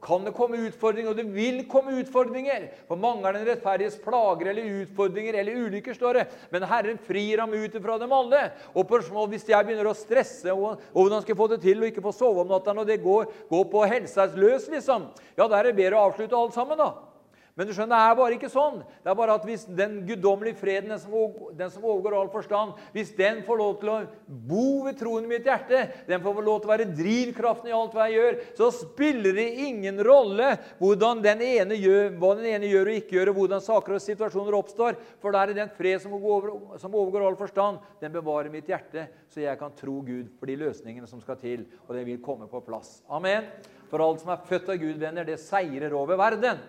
kan 0.04 0.26
det 0.26 0.34
komme 0.38 0.60
utfordringer, 0.68 1.12
og 1.12 1.18
det 1.20 1.26
vil 1.34 1.64
komme 1.72 1.96
utfordringer. 2.02 2.68
For 2.90 3.00
mange 3.00 3.26
er 3.26 3.38
den 3.38 3.48
rettferdiges 3.48 3.98
plager 4.04 4.52
eller 4.52 4.82
utfordringer 4.84 5.40
eller 5.42 5.64
ulykker, 5.66 5.98
står 5.98 6.20
det. 6.20 6.26
Men 6.54 6.68
Herren 6.70 7.02
frir 7.08 7.42
ham 7.44 7.56
ut 7.56 7.80
fra 7.82 7.98
dem 8.02 8.14
alle. 8.16 8.44
Og 8.76 8.94
hvis 9.32 9.48
jeg 9.50 9.66
begynner 9.66 9.90
å 9.90 9.98
stresse 9.98 10.54
og, 10.54 10.84
hvordan 10.94 11.24
skal 11.24 11.36
jeg 11.36 11.42
få 11.42 11.50
det 11.56 11.62
til 11.66 11.82
og 11.82 11.90
ikke 11.90 12.06
få 12.06 12.16
sove 12.16 12.46
om 12.46 12.54
natta 12.54 12.76
og 12.76 12.88
det 12.88 13.02
går, 13.04 13.28
går 13.50 13.68
på 13.72 13.90
helsa 13.90 14.30
løs, 14.36 14.70
liksom, 14.72 15.10
ja, 15.38 15.48
da 15.48 15.60
er 15.60 15.70
det 15.70 15.78
bedre 15.80 16.00
å 16.00 16.10
avslutte 16.10 16.38
alt 16.38 16.56
sammen, 16.58 16.80
da. 16.80 17.15
Men 17.56 17.70
du 17.70 17.72
skjønner, 17.72 17.96
det 17.96 18.12
er 18.12 18.16
bare 18.20 18.36
ikke 18.36 18.50
sånn. 18.52 18.82
Det 19.00 19.08
er 19.08 19.16
bare 19.16 19.36
at 19.38 19.46
hvis 19.48 19.62
den 19.78 20.02
guddommelige 20.04 20.58
freden, 20.60 20.90
den 20.92 21.00
som, 21.00 21.14
den 21.56 21.70
som 21.72 21.86
overgår 21.88 22.18
all 22.18 22.32
forstand, 22.34 22.74
hvis 22.92 23.14
den 23.16 23.38
får 23.48 23.60
lov 23.62 23.78
til 23.80 23.92
å 23.94 24.00
bo 24.28 24.66
ved 24.84 24.98
troen 25.00 25.24
i 25.24 25.32
mitt 25.32 25.48
hjerte, 25.48 25.86
den 26.10 26.20
får 26.26 26.42
lov 26.44 26.60
til 26.60 26.68
å 26.68 26.74
være 26.74 26.90
drivkraften 26.98 27.72
i 27.72 27.76
alt 27.78 27.96
hva 27.96 28.10
jeg 28.10 28.20
gjør, 28.20 28.40
så 28.60 28.68
spiller 28.76 29.40
det 29.40 29.48
ingen 29.70 30.04
rolle 30.04 30.50
hvordan 30.82 31.24
den 31.24 31.46
ene 31.48 31.80
gjør, 31.80 32.12
hva 32.20 32.34
den 32.42 32.52
ene 32.58 32.74
gjør 32.74 32.92
og 32.92 33.00
ikke 33.00 33.20
gjør, 33.22 33.32
og 33.32 33.40
hvordan 33.40 33.66
saker 33.72 33.96
og 33.96 34.04
situasjoner 34.04 34.60
oppstår. 34.60 35.00
For 35.24 35.32
da 35.32 35.46
er 35.46 35.54
det 35.54 35.60
den 35.64 35.74
fred 35.80 36.04
som 36.04 36.20
overgår, 36.20 36.76
som 36.84 36.92
overgår 37.00 37.30
all 37.30 37.40
forstand, 37.40 37.80
den 38.04 38.12
bevarer 38.20 38.52
mitt 38.52 38.68
hjerte, 38.68 39.08
så 39.32 39.46
jeg 39.48 39.64
kan 39.64 39.72
tro 39.80 40.02
Gud 40.04 40.28
for 40.36 40.52
de 40.52 40.60
løsningene 40.60 41.08
som 41.08 41.24
skal 41.24 41.40
til, 41.40 41.64
og 41.88 41.96
det 41.96 42.04
vil 42.12 42.20
komme 42.20 42.52
på 42.52 42.66
plass. 42.68 42.98
Amen. 43.08 43.48
For 43.88 44.04
alt 44.04 44.20
som 44.20 44.36
er 44.36 44.44
født 44.44 44.76
av 44.76 44.82
Gud, 44.82 44.98
venner, 45.00 45.24
det 45.24 45.40
seirer 45.40 45.96
over 45.96 46.20
verden. 46.20 46.60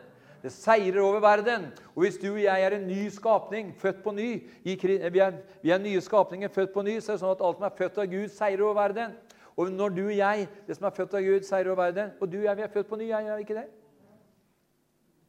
Det 0.46 0.52
seirer 0.54 1.00
over 1.02 1.18
verden. 1.18 1.64
Og 1.96 2.04
hvis 2.04 2.20
du 2.22 2.28
og 2.28 2.38
jeg 2.38 2.62
er 2.62 2.74
en 2.76 2.84
ny 2.86 3.08
skapning, 3.10 3.72
født 3.80 4.04
på 4.04 4.12
ny 4.14 4.28
vi 4.62 4.74
er, 5.18 5.40
vi 5.62 5.72
er 5.74 5.80
nye 5.82 6.00
skapninger 6.00 6.52
født 6.54 6.70
på 6.74 6.84
ny, 6.86 7.00
så 7.00 7.12
er 7.12 7.16
det 7.16 7.22
sånn 7.24 7.32
at 7.34 7.42
alt 7.42 7.58
som 7.58 7.66
er 7.66 7.74
født 7.80 7.98
av 7.98 8.06
Gud, 8.12 8.28
seirer 8.30 8.62
over 8.62 8.78
verden. 8.78 9.16
Og 9.58 9.72
når 9.74 9.96
du 9.96 10.04
og 10.04 10.14
jeg, 10.14 10.46
det 10.68 10.76
som 10.78 10.86
er 10.86 10.94
født 10.94 11.18
av 11.18 11.26
Gud, 11.26 11.48
seirer 11.48 11.72
over 11.72 11.80
verden 11.80 12.12
Og 12.20 12.30
du 12.30 12.38
og 12.38 12.46
jeg, 12.46 12.56
vi 12.60 12.66
er 12.68 12.72
født 12.76 12.92
på 12.92 13.00
ny, 13.00 13.10
er 13.10 13.26
vi 13.32 13.46
ikke 13.48 13.58
det? 13.58 13.66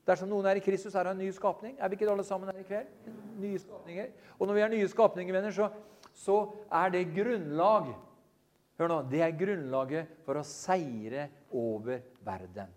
Dersom 0.07 0.30
noen 0.30 0.45
er 0.51 0.61
i 0.61 0.63
Kristus, 0.63 0.93
er 0.93 1.09
han 1.09 1.18
en 1.18 1.26
ny 1.26 1.34
skapning. 1.34 1.76
Er 1.82 1.89
vi 1.89 1.97
ikke 1.97 2.11
alle 2.13 2.28
sammen 2.28 2.53
her 2.53 2.61
i 2.61 2.68
kveld? 2.68 3.11
Nye 3.41 3.59
skapninger. 3.59 4.13
Og 4.38 4.47
når 4.47 4.59
vi 4.59 4.65
er 4.68 4.74
nye 4.76 4.91
skapninger, 4.91 5.34
venner, 5.34 5.55
så, 5.55 5.72
så 6.13 6.43
er 6.70 6.93
det 6.93 7.07
grunnlag 7.15 7.95
Hør 8.78 8.91
nå, 8.91 8.97
Det 9.09 9.24
er 9.26 9.34
grunnlaget 9.34 10.18
for 10.22 10.38
å 10.38 10.45
seire 10.45 11.32
over 11.49 12.03
verden. 12.22 12.76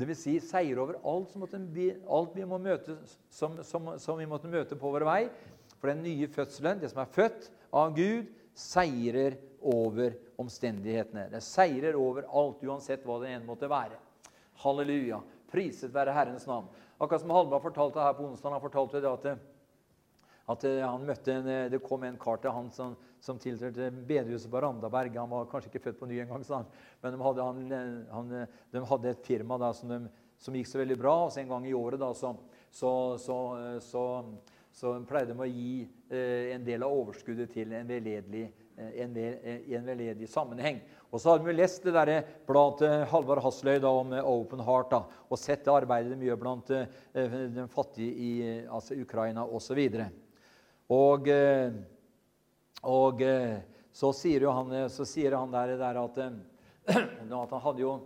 Dvs. 0.00 0.22
Si, 0.24 0.34
seier 0.40 0.80
over 0.80 0.96
alt, 1.04 1.34
vi, 1.74 1.90
alt 2.08 2.36
vi 2.36 2.46
møte, 2.48 2.96
som, 3.28 3.58
som, 3.66 3.92
som, 4.00 4.18
vi 4.18 4.28
måtte 4.28 4.48
møte 4.48 4.78
på 4.78 4.92
vår 4.94 5.04
vei. 5.08 5.22
For 5.76 5.92
den 5.92 6.02
nye 6.04 6.28
fødselen, 6.28 6.80
det 6.80 6.90
som 6.92 7.02
er 7.02 7.12
født 7.12 7.50
av 7.76 7.92
Gud, 7.96 8.30
seirer 8.56 9.36
over 9.60 10.16
omstendighetene. 10.40 11.28
Det 11.32 11.42
seirer 11.44 11.98
over 12.00 12.26
alt, 12.26 12.64
uansett 12.64 13.04
hva 13.04 13.20
det 13.22 13.34
ene 13.34 13.46
måtte 13.48 13.68
være. 13.70 14.00
Halleluja. 14.64 15.20
Priset 15.50 15.92
være 15.92 16.14
Herrens 16.16 16.46
navn. 16.48 16.68
Akkurat 17.00 17.22
som 17.22 17.32
Halvard 17.32 17.64
fortalte 17.64 18.04
her 18.04 18.16
på 18.16 18.26
onsdag, 18.28 18.54
han 18.56 18.64
fortalte 18.64 19.00
det 19.00 19.10
at 19.10 19.32
at 20.50 20.64
han 20.82 21.04
møtte 21.06 21.32
en, 21.32 21.48
Det 21.70 21.78
kom 21.84 22.02
en 22.04 22.18
kar 22.18 22.40
til 22.42 22.50
han 22.50 22.70
som, 22.74 22.96
som 23.20 23.38
tilhørte 23.40 23.90
bedehuset 23.92 24.50
på 24.50 24.60
Randaberg. 24.64 25.16
Han 25.20 25.30
var 25.30 25.48
kanskje 25.50 25.70
ikke 25.70 25.84
født 25.88 25.98
på 26.00 26.08
ny 26.08 26.20
engang, 26.22 26.44
men 27.02 27.14
de 27.14 27.24
hadde, 27.24 27.48
han, 27.48 27.60
eh, 27.72 28.14
han, 28.14 28.30
de 28.72 28.84
hadde, 28.92 29.12
et 29.12 29.26
firma 29.26 29.58
da, 29.60 29.72
som, 29.76 29.92
de, 29.92 30.08
som, 30.40 30.56
gikk 30.56 30.70
så 30.70 30.80
veldig 30.80 30.96
bra. 31.00 31.16
og 31.26 31.34
så 31.34 31.42
En 31.42 31.52
gang 31.52 31.66
i 31.68 31.76
året 31.76 32.00
da, 32.00 32.12
så, 32.14 32.32
så, 33.20 33.36
så 34.72 34.94
pleide 35.08 35.34
de 35.34 35.44
å 35.44 35.50
gi 35.50 35.84
eh, 36.08 36.54
en 36.54 36.64
del 36.64 36.86
av 36.86 36.96
overskuddet 36.96 37.52
til 37.52 37.76
en 37.76 37.88
veldedig, 37.88 38.48
en, 38.80 39.16
en 39.20 39.92
veldedig 39.92 40.28
sammenheng. 40.32 40.80
Og 41.10 41.20
så 41.20 41.34
hadde 41.34 41.44
vi 41.44 41.58
lest 41.58 41.84
det 41.84 41.92
der 41.92 42.24
bladet 42.48 42.80
til 42.80 43.06
Halvard 43.12 43.42
Hasløy 43.44 43.76
da, 43.82 43.92
om 43.92 44.14
Open 44.22 44.64
Heart 44.64 44.92
da, 44.94 45.04
og 45.28 45.40
sett 45.42 45.66
det 45.66 45.74
arbeidet 45.74 46.16
de 46.16 46.30
gjør 46.30 46.40
blant 46.40 46.72
eh, 46.72 47.38
de 47.52 47.68
fattige 47.68 48.16
i 48.16 48.32
altså 48.64 48.96
Ukraina 48.96 49.44
osv. 49.44 49.84
Og, 49.84 49.98
så 50.00 50.08
og 50.90 51.28
eh, 51.28 51.74
så 52.80 54.12
sier, 54.16 54.46
han, 54.48 54.72
eh, 54.72 54.88
så 54.88 55.04
sier 55.08 55.36
han 55.36 55.52
der, 55.52 55.76
der 55.80 56.00
at, 56.00 56.18
at, 56.86 57.28
han 57.28 57.64
hadde 57.66 57.84
jo 57.84 57.98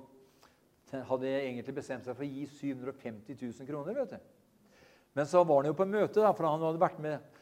hadde 0.94 1.30
egentlig 1.30 1.74
bestemt 1.74 2.06
seg 2.06 2.14
for 2.14 2.22
å 2.22 2.28
gi 2.28 2.44
750 2.46 3.38
000 3.40 3.66
kroner. 3.66 3.94
vet 3.94 4.14
du. 4.14 4.18
Men 5.14 5.26
så 5.30 5.42
var 5.46 5.62
han 5.62 5.70
jo 5.70 5.78
på 5.78 5.86
møte, 5.86 6.20
da, 6.20 6.30
for 6.34 6.46
han 6.46 6.62
hadde 6.62 6.82
vært 6.82 7.00
med 7.02 7.32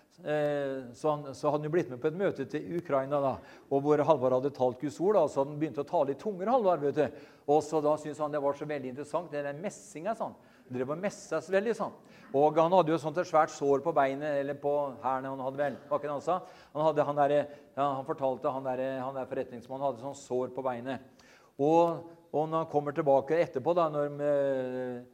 så, 0.93 1.09
han, 1.09 1.35
så 1.35 1.51
hadde 1.51 1.65
han 1.65 1.73
blitt 1.73 1.89
med 1.91 2.01
på 2.01 2.11
et 2.11 2.17
møte 2.19 2.45
til 2.47 2.77
Ukraina, 2.79 3.19
da, 3.23 3.33
og 3.73 3.81
hvor 3.83 4.03
Halvard 4.05 4.37
hadde 4.37 4.53
talt 4.55 4.81
Guds 4.81 5.01
ord. 5.01 5.17
Da, 5.17 5.25
så 5.29 5.43
han 5.43 5.57
begynt 5.59 5.81
å 5.81 5.87
tale 5.89 6.13
i 6.13 6.19
tunger. 6.21 6.51
Halvard, 6.53 6.85
vet 6.85 6.99
du. 6.99 7.23
Og 7.51 7.63
så 7.65 7.81
da 7.83 7.97
syntes 7.99 8.21
han 8.23 8.35
det 8.35 8.43
var 8.45 8.59
så 8.59 8.69
veldig 8.69 8.93
interessant. 8.93 9.33
Det 9.33 9.41
er 9.41 9.59
messinga, 9.59 10.15
sånn. 10.19 10.37
Drev 10.73 10.95
og 10.95 11.03
messa 11.03 11.41
veldig. 11.53 11.75
sånn. 11.77 11.95
Og 12.33 12.57
han 12.57 12.73
hadde 12.73 12.95
jo 12.95 12.99
sånt 13.01 13.19
et 13.21 13.29
svært 13.29 13.53
sår 13.53 13.83
på 13.85 13.93
beinet 13.93 14.41
eller 14.41 14.57
på 14.57 14.73
hælene. 15.03 15.35
Han 15.35 15.45
hadde 15.45 15.61
vel, 15.61 15.77
han 15.91 16.25
sa? 16.25 16.39
Han, 16.73 16.85
hadde, 16.87 17.05
han, 17.05 17.21
der, 17.21 17.35
ja, 17.77 17.89
han 17.99 18.09
fortalte 18.09 18.53
han 18.55 18.65
der, 18.65 18.83
han 19.03 19.19
der 19.19 19.29
forretningsmannen 19.29 19.87
hadde 19.91 20.05
sånn 20.05 20.17
sår 20.17 20.55
på 20.57 20.65
beinet. 20.65 21.05
Og, 21.61 22.09
og, 22.33 22.47
når 22.49 22.63
han 22.63 22.71
kommer 22.73 22.97
tilbake 22.97 23.37
etterpå, 23.37 23.75
da, 23.77 23.91
når, 23.93 24.17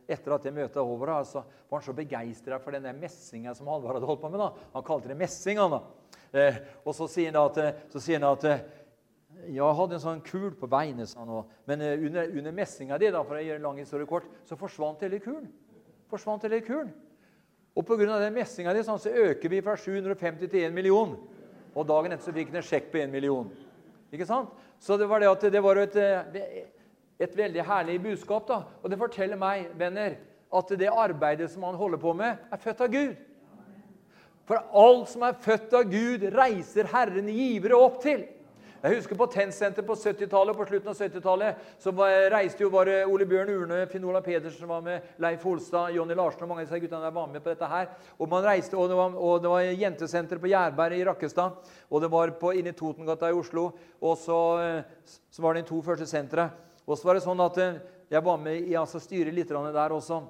etter 0.07 0.37
at 0.37 0.47
det 0.47 0.55
møtet 0.55 0.79
er 0.79 0.87
over, 0.87 1.11
da, 1.11 1.19
så 1.27 1.43
var 1.43 1.81
han 1.81 1.87
så 1.89 1.97
begeistra 1.97 2.61
for 2.63 2.77
den 2.77 2.87
der 2.87 2.95
messinga 2.99 3.57
som 3.59 3.71
Halvard 3.73 3.99
hadde 3.99 4.11
holdt 4.13 4.23
på 4.23 4.31
med. 4.31 4.45
da. 4.45 4.69
Han 4.77 4.87
kalte 4.87 5.11
det 5.11 5.19
messing. 5.19 5.59
han 5.59 5.75
da. 5.75 5.83
Eh, 6.39 6.61
og 6.85 6.95
så 6.95 7.09
sier 7.11 7.33
han 7.33 7.41
at, 7.43 7.83
så 7.91 8.03
sier 8.05 8.23
han 8.23 8.31
at 8.31 8.47
jeg 9.55 9.77
hadde 9.81 9.97
en 9.97 10.03
sånn 10.03 10.23
kul 10.27 10.53
på 10.59 10.69
beinet, 10.71 11.09
sa 11.11 11.25
han. 11.25 11.51
Men 11.69 11.83
eh, 11.85 12.05
under, 12.07 12.31
under 12.41 12.55
messinga 12.55 12.99
di, 13.01 13.11
for 13.17 13.39
å 13.39 13.43
gjøre 13.45 13.65
lang 13.65 13.81
historie 13.81 14.09
kort, 14.09 14.29
så 14.49 14.59
forsvant 14.61 15.03
hele 15.07 15.21
kulen. 15.25 15.49
Forsvant 16.11 16.45
hele 16.47 16.61
kulen. 16.65 16.93
Og 17.79 17.87
pga. 17.87 18.19
den 18.19 18.35
messinga 18.35 18.75
di 18.75 18.83
så 18.85 18.99
øker 18.99 19.49
vi 19.49 19.63
fra 19.63 19.77
750 19.77 20.49
til 20.49 20.67
1 20.67 20.75
million. 20.75 21.17
Og 21.75 21.87
dagen 21.87 22.13
etter 22.13 22.27
så 22.27 22.35
fikk 22.35 22.51
han 22.51 22.61
en 22.61 22.67
sjekk 22.67 22.91
på 22.93 23.03
1 23.03 23.13
million. 23.13 23.51
Ikke 24.13 24.27
sant? 24.27 24.51
Så 24.81 24.97
det 24.99 25.09
var, 25.11 25.21
det 25.21 25.53
det 25.53 25.63
var 25.63 25.77
et, 25.77 25.97
eh, 25.97 26.65
et 27.19 27.37
veldig 27.37 27.65
herlig 27.65 28.03
budskap. 28.03 28.49
da. 28.49 28.63
Og 28.83 28.91
det 28.91 28.99
forteller 28.99 29.37
meg, 29.37 29.71
venner, 29.79 30.19
at 30.53 30.69
det 30.79 30.89
arbeidet 30.89 31.51
som 31.51 31.63
han 31.63 31.75
holder 31.75 31.99
på 31.99 32.13
med, 32.13 32.37
er 32.53 32.57
født 32.57 32.81
av 32.81 32.93
Gud. 32.93 33.17
For 34.49 34.65
alt 34.73 35.11
som 35.13 35.23
er 35.23 35.37
født 35.37 35.75
av 35.77 35.85
Gud, 35.91 36.25
reiser 36.33 36.89
Herren 36.89 37.29
givere 37.29 37.77
opp 37.77 38.01
til. 38.03 38.25
Jeg 38.79 38.95
husker 38.95 39.19
på 39.19 39.27
Tennsenter 39.27 39.83
på 39.83 39.97
70-tallet, 39.99 40.55
på 40.55 40.65
slutten 40.69 40.93
av 40.93 41.01
70-tallet 41.03 41.63
så 41.83 41.91
reiste 42.31 42.63
jo 42.63 42.69
bare 42.71 43.01
Ole 43.11 43.27
Bjørn 43.27 43.51
Urne, 43.51 43.81
Finn 43.91 44.05
Ola 44.07 44.21
Pedersen 44.23 44.71
var 44.71 44.85
med, 44.87 45.09
Leif 45.19 45.43
Holstad, 45.43 45.97
Jonny 45.97 46.15
Larsen 46.15 46.45
og 46.47 46.53
mange 46.53 46.63
av 46.63 46.69
disse 46.69 46.79
guttene 46.85 47.11
var 47.17 47.27
med 47.33 47.43
på 47.43 47.51
dette 47.51 47.71
her. 47.73 47.89
Og 48.23 48.31
man 48.31 48.47
reiste, 48.47 48.79
og 48.79 48.87
det 48.93 49.01
var, 49.01 49.17
og 49.19 49.43
det 49.43 49.51
var 49.51 49.67
jentesenter 49.83 50.39
på 50.39 50.53
Gjærberg 50.53 50.95
i 50.95 51.03
Rakkestad, 51.11 51.59
og 51.91 52.05
det 52.05 52.13
var 52.13 52.37
på, 52.39 52.55
inne 52.55 52.71
i 52.71 52.79
Totengata 52.79 53.33
i 53.33 53.35
Oslo. 53.35 53.67
Og 53.99 54.15
så, 54.23 54.41
så 55.27 55.43
var 55.43 55.59
det 55.59 55.65
de 55.65 55.73
to 55.73 55.83
første 55.83 56.07
sentre. 56.07 56.47
Og 56.87 56.95
så 56.95 57.11
var 57.11 57.19
det 57.19 57.27
sånn 57.27 57.43
at 57.43 57.59
eh, 57.65 57.81
jeg 58.15 58.25
var 58.31 58.39
med 58.41 58.63
i 58.63 58.79
altså, 58.79 59.03
styret 59.03 59.35
litt 59.35 59.51
der 59.51 59.97
også. 59.99 60.23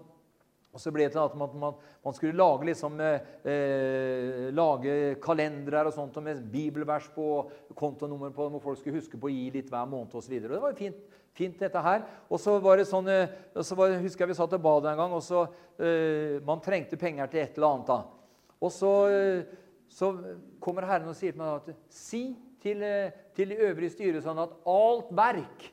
Og 0.75 0.83
så 0.83 0.93
ble 0.93 1.07
det 1.07 1.15
til 1.15 1.23
at 1.23 1.37
man, 1.39 1.55
man, 1.57 1.77
man 2.05 2.15
skulle 2.15 2.37
lage, 2.37 2.67
liksom, 2.69 2.99
eh, 3.01 4.49
lage 4.55 4.97
kalendere 5.25 5.87
og 5.89 5.95
sånt, 5.97 6.19
med 6.23 6.43
bibelvers 6.53 7.09
på, 7.15 7.29
kontonummer 7.79 8.35
på, 8.37 8.51
hvor 8.53 8.63
folk 8.63 8.81
skulle 8.81 9.01
huske 9.01 9.21
på 9.21 9.31
å 9.31 9.33
gi 9.33 9.47
litt 9.55 9.71
hver 9.73 9.89
måned 9.89 10.19
osv. 10.21 10.35
Det 10.45 10.61
var 10.61 10.77
fint, 10.77 10.99
fint, 11.37 11.57
dette 11.59 11.83
her. 11.83 12.05
Og 12.29 12.43
så 12.43 12.59
var 12.63 12.77
det 12.79 12.89
sånn, 12.91 13.09
eh, 13.09 13.33
så 13.65 13.79
var, 13.79 13.97
husker 14.03 14.27
jeg 14.27 14.35
vi 14.35 14.39
satt 14.39 14.59
og 14.59 14.67
badet 14.67 14.93
en 14.93 15.01
gang, 15.01 15.17
og 15.17 15.25
så 15.25 15.47
eh, 15.81 16.37
Man 16.45 16.61
trengte 16.65 17.01
penger 17.01 17.33
til 17.33 17.43
et 17.47 17.57
eller 17.57 17.73
annet. 17.73 17.89
da. 17.89 18.53
Og 18.61 18.75
så, 18.75 18.93
eh, 19.09 19.57
så 19.89 20.13
kommer 20.61 20.87
Herren 20.87 21.09
og 21.09 21.17
sier 21.17 21.33
til 21.33 21.41
meg 21.41 21.63
at 21.63 21.89
si 21.95 22.23
til, 22.63 22.83
eh, 22.83 23.11
til 23.35 23.55
de 23.55 23.63
øvrige 23.71 23.95
styret 23.95 24.25
sånn 24.25 24.41
at 24.43 24.55
alt 24.69 25.11
verk 25.17 25.73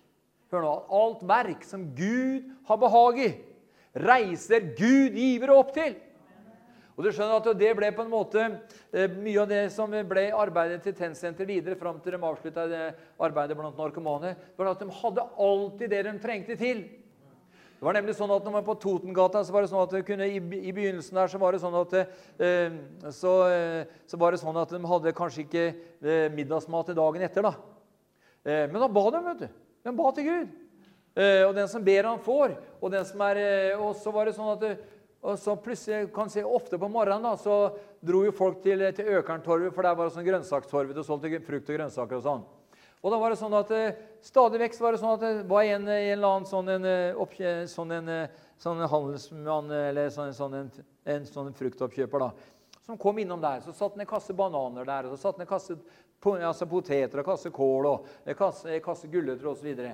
Hør 0.53 0.61
nå, 0.61 0.73
alt 0.93 1.23
verk 1.25 1.63
som 1.65 1.87
Gud 1.97 2.45
har 2.67 2.77
behag 2.79 3.17
i 3.19 3.29
reiser 3.95 4.73
Gud 4.75 5.15
givere 5.15 5.55
opp 5.55 5.71
til. 5.75 5.95
Og 6.95 7.03
du 7.03 7.11
skjønner 7.11 7.41
at 7.41 7.59
Det 7.59 7.71
ble 7.75 7.89
på 7.91 8.05
en 8.05 8.11
måte 8.11 8.43
eh, 8.95 9.11
mye 9.11 9.39
av 9.41 9.49
det 9.51 9.63
som 9.75 9.91
ble 9.91 10.29
arbeidet 10.31 10.81
til 10.83 10.95
Tennsenter 10.95 11.47
videre 11.47 11.75
fram 11.79 11.99
til 11.99 12.15
de 12.15 12.21
avslutta 12.23 12.67
arbeidet 13.19 13.57
blant 13.57 13.75
narkomane. 13.77 14.35
var 14.55 14.71
at 14.71 14.79
De 14.79 14.87
hadde 15.01 15.27
alltid 15.37 15.91
det 15.91 16.03
de 16.07 16.13
trengte 16.23 16.55
til. 16.55 16.85
Det 17.75 17.83
var 17.83 17.97
nemlig 17.97 18.15
sånn 18.15 18.31
at 18.31 18.45
når 18.47 18.53
man 18.55 18.63
På 18.63 18.77
Totengata 18.79 19.43
så 19.43 19.51
var 19.51 19.65
det 19.65 19.69
sånn 19.73 19.83
at 19.83 20.05
kunne, 20.07 20.25
i, 20.25 20.39
begynnelsen 20.39 21.19
der 21.19 21.27
så 21.27 21.37
var 21.37 21.51
det 21.51 21.59
sånn 21.59 21.75
at 21.75 21.97
eh, 21.99 22.79
så, 23.11 23.33
eh, 23.51 23.83
så, 24.07 24.17
var 24.17 24.31
det 24.31 24.39
sånn 24.39 24.63
at 24.63 24.71
de 24.71 24.79
hadde 24.79 25.15
kanskje 25.15 25.43
ikke 25.43 25.65
middagsmat 26.31 26.87
til 26.87 26.95
dagen 26.95 27.27
etter. 27.27 27.43
da. 27.43 27.55
Men 28.45 28.77
da 28.77 28.87
ba 28.87 29.09
de, 29.09 29.19
vet 29.25 29.43
du. 29.43 29.47
De 29.83 29.91
ba 29.97 30.11
til 30.15 30.29
Gud. 30.29 30.64
Eh, 31.15 31.43
og 31.47 31.55
den 31.55 31.69
som 31.71 31.83
ber, 31.83 32.09
han 32.11 32.19
får. 32.19 32.57
Og, 32.81 32.91
den 32.91 33.05
som 33.07 33.23
er, 33.23 33.39
eh, 33.39 33.79
og 33.79 33.95
så 33.99 34.11
var 34.11 34.27
det 34.27 34.35
sånn 34.35 34.51
at 34.57 34.67
og 35.25 35.39
så 35.41 35.55
plutselig, 35.57 36.11
kan 36.13 36.29
se, 36.29 36.43
Ofte 36.45 36.77
på 36.77 36.89
morgenen 36.91 37.25
da, 37.25 37.31
så 37.37 37.73
dro 38.05 38.21
jo 38.27 38.33
folk 38.35 38.59
til, 38.61 38.83
til 38.93 39.07
Økerntorvet, 39.17 39.73
for 39.73 39.87
der 39.87 39.95
var 39.97 40.05
det 40.05 40.13
sånn 40.13 40.27
grønnsakstorvet 40.27 40.99
og 41.01 41.07
solgte 41.07 41.41
frukt 41.47 41.71
og 41.71 41.79
grønnsaker. 41.79 42.19
og 42.19 42.25
sånn. 42.27 42.43
Og 43.05 43.13
da 43.13 43.19
var 43.21 43.33
det 43.33 43.37
sånn 43.37 43.53
at 43.53 43.71
eh, 43.73 43.97
Stadig 44.25 44.57
vekk 44.63 44.77
var 44.81 44.95
det 44.95 45.01
sånn 45.01 45.13
at 45.13 45.23
det 45.23 45.47
var 45.49 45.67
en, 45.69 45.83
en 45.85 46.11
eller 46.15 46.27
annen 46.29 46.47
sånn 46.49 46.69
en, 46.73 46.85
eh, 46.89 47.17
opp, 47.21 47.35
sånn 47.69 47.93
en, 47.93 48.07
eh, 48.09 48.45
sånn 48.61 48.81
handelsmann 48.81 49.69
eller 49.69 50.09
sånn, 50.13 50.33
sånn 50.33 50.55
en, 50.61 50.71
en, 51.13 51.27
sånn 51.29 51.51
fruktoppkjøper 51.57 52.23
da, 52.23 52.31
som 52.87 52.97
kom 53.01 53.19
innom 53.21 53.41
der. 53.43 53.61
Så 53.61 53.75
satt 53.77 53.93
han 53.93 54.05
en 54.05 54.09
kasse 54.09 54.33
bananer 54.33 54.89
der, 54.89 55.05
og 55.09 55.13
så 55.13 55.27
satt 55.27 55.37
han 55.37 55.45
en 55.45 55.51
kasse 55.51 55.77
altså 56.25 56.65
poteter 56.65 57.21
og 57.21 57.27
kasse 57.27 57.51
kål 57.53 57.89
og 57.91 58.07
en 58.25 58.37
kasse, 58.39 58.79
kasse 58.81 59.09
gulrøtter 59.13 59.51
osv. 59.51 59.69
Så, 59.77 59.91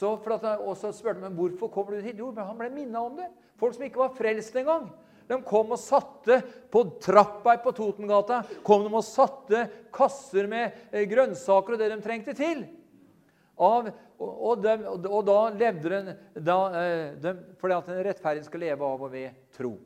og 0.00 0.74
så 0.78 0.92
spurte 0.94 1.22
han 1.22 1.36
hvorfor 1.36 1.70
kommer 1.72 1.96
du 1.96 2.04
hit. 2.06 2.18
Jo, 2.18 2.32
men 2.32 2.46
han 2.48 2.58
ble 2.58 2.70
minna 2.72 3.02
om 3.04 3.16
det. 3.18 3.28
Folk 3.60 3.76
som 3.76 3.84
ikke 3.86 4.02
var 4.02 4.14
frelst 4.16 4.56
engang. 4.56 4.88
De 5.28 5.38
kom 5.46 5.72
og 5.72 5.80
satte 5.80 6.40
på 6.72 6.82
trappa 7.02 7.54
på 7.62 7.72
Totengata 7.76 8.42
kom 8.66 8.84
de 8.84 8.90
og 8.90 9.04
satte 9.06 9.64
kasser 9.94 10.48
med 10.50 10.88
eh, 10.90 11.06
grønnsaker 11.08 11.76
og 11.76 11.80
det 11.80 11.92
de 11.92 12.00
trengte 12.04 12.34
til. 12.36 12.64
Av, 13.62 13.88
og, 14.18 14.62
de, 14.64 14.74
og, 14.88 15.20
da 15.28 15.38
levde 15.54 15.92
den 15.92 16.10
da, 16.34 16.58
eh, 16.80 17.06
de, 17.20 17.34
Fordi 17.60 17.76
at 17.76 17.90
en 17.92 18.04
rettferdig 18.08 18.44
skal 18.46 18.64
leve 18.64 18.88
av 18.88 19.06
og 19.06 19.12
ved 19.12 19.36
tro. 19.54 19.76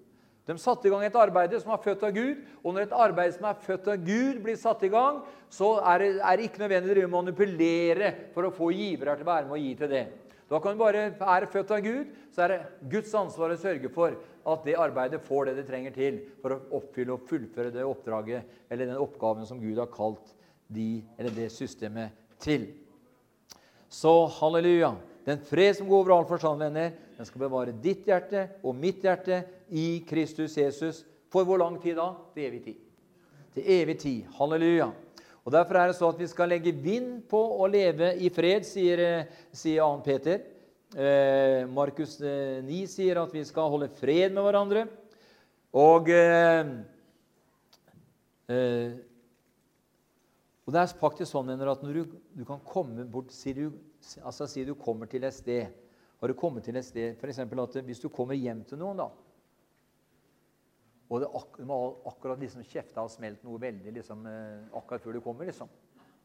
De 0.47 0.55
satte 0.63 0.87
i 0.87 0.93
gang 0.93 1.03
et 1.03 1.17
arbeid 1.19 1.57
som 1.59 1.73
var 1.73 1.83
født 1.83 2.05
av 2.07 2.13
Gud. 2.15 2.45
Og 2.63 2.75
når 2.75 2.87
et 2.87 2.95
arbeid 2.95 3.35
som 3.35 3.49
er 3.49 3.65
født 3.65 3.89
av 3.91 4.05
Gud, 4.07 4.39
blir 4.45 4.59
satt 4.61 4.85
i 4.87 4.93
gang, 4.93 5.25
så 5.51 5.73
er 5.93 6.05
det, 6.05 6.13
er 6.21 6.39
det 6.39 6.47
ikke 6.47 6.63
nødvendig 6.63 7.03
å 7.03 7.11
manipulere 7.11 8.13
for 8.35 8.47
å 8.47 8.55
få 8.55 8.71
givere 8.75 9.17
til 9.19 9.27
å 9.27 9.33
være 9.33 9.49
med 9.49 9.59
og 9.59 9.65
gi 9.65 9.75
til 9.81 9.91
det. 9.91 10.05
Da 10.47 10.61
kan 10.63 10.77
du 10.77 10.79
bare 10.79 11.09
være 11.19 11.49
født 11.51 11.73
av 11.75 11.83
Gud, 11.83 12.15
så 12.31 12.45
er 12.45 12.53
det 12.53 12.91
Guds 12.93 13.15
ansvar 13.19 13.51
å 13.51 13.59
sørge 13.59 13.91
for 13.91 14.15
at 14.47 14.67
det 14.67 14.77
arbeidet 14.79 15.25
får 15.27 15.49
det 15.49 15.57
det 15.59 15.67
trenger 15.67 15.95
til 15.97 16.21
for 16.43 16.55
å 16.55 16.61
oppfylle 16.79 17.17
og 17.17 17.27
fullføre 17.27 17.73
det 17.75 17.83
oppdraget 17.83 18.71
eller 18.71 18.93
den 18.93 19.03
oppgaven 19.03 19.49
som 19.49 19.59
Gud 19.59 19.81
har 19.83 19.91
kalt 19.91 20.31
de, 20.71 21.03
eller 21.19 21.35
det 21.35 21.49
systemet 21.55 22.15
til. 22.43 22.69
Så 23.91 24.13
halleluja. 24.39 24.95
Den 25.27 25.43
fred 25.43 25.75
som 25.79 25.91
går 25.91 26.05
over 26.05 26.15
all 26.15 26.29
forstand, 26.31 26.63
venner, 26.63 26.95
den 27.17 27.29
skal 27.29 27.47
bevare 27.47 27.73
ditt 27.73 28.05
hjerte 28.09 28.43
og 28.63 28.77
mitt 28.77 29.05
hjerte 29.05 29.41
i 29.73 30.03
Kristus 30.09 30.57
Jesus. 30.59 31.01
For 31.33 31.49
hvor 31.49 31.61
lang 31.61 31.79
tid 31.81 31.97
da? 31.97 32.11
Til 32.35 32.49
evig 32.49 32.63
tid. 32.67 32.83
Til 33.57 33.71
evig 33.79 33.97
tid. 34.03 34.27
Halleluja. 34.37 34.91
Og 35.47 35.53
Derfor 35.55 35.79
er 35.79 35.89
det 35.89 35.97
så 35.97 36.11
at 36.11 36.21
vi 36.21 36.27
skal 36.29 36.51
legge 36.51 36.75
vind 36.75 37.23
på 37.31 37.39
å 37.39 37.69
leve 37.71 38.13
i 38.19 38.29
fred, 38.35 38.67
sier, 38.67 38.99
eh, 38.99 39.43
sier 39.55 39.81
2. 39.81 40.03
Peter. 40.05 40.43
Eh, 40.93 41.65
Markus 41.71 42.19
9 42.21 42.67
eh, 42.67 42.87
sier 42.91 43.23
at 43.23 43.33
vi 43.33 43.45
skal 43.47 43.71
holde 43.71 43.89
fred 43.89 44.35
med 44.35 44.43
hverandre. 44.43 44.87
Og, 45.73 46.11
eh, 46.11 46.67
eh, 48.51 48.93
og 50.67 50.75
det 50.75 50.83
er 50.83 50.99
faktisk 50.99 51.31
sånn 51.31 51.55
at 51.55 51.83
når 51.83 51.95
du, 51.95 52.17
du 52.35 52.45
kan 52.45 52.61
komme 52.67 53.07
bort 53.07 53.31
Si 53.31 53.53
du, 53.55 53.71
altså, 54.23 54.47
si 54.51 54.65
du 54.67 54.75
kommer 54.75 55.07
til 55.07 55.25
et 55.25 55.35
sted 55.35 55.86
Har 56.27 56.33
du 56.33 56.41
kommet 56.41 56.65
til 56.67 56.75
et 56.75 56.83
sted 56.83 57.21
f.eks. 57.23 57.39
at 57.39 57.77
hvis 57.87 58.01
du 58.03 58.09
kommer 58.11 58.35
hjem 58.35 58.65
til 58.67 58.81
noen, 58.81 58.99
da 58.99 59.07
og 61.07 61.21
det 61.23 61.29
ak 61.39 61.59
de 61.61 61.75
akkurat 62.11 62.41
liksom 62.43 62.65
kjefta 62.67 63.05
og 63.07 63.13
smelt 63.13 63.45
noe 63.47 63.61
veldig 63.63 63.93
liksom, 63.95 64.25
eh, 64.27 64.65
akkurat 64.75 65.05
før 65.05 65.13
du 65.13 65.21
kommer. 65.21 65.47
liksom. 65.47 65.69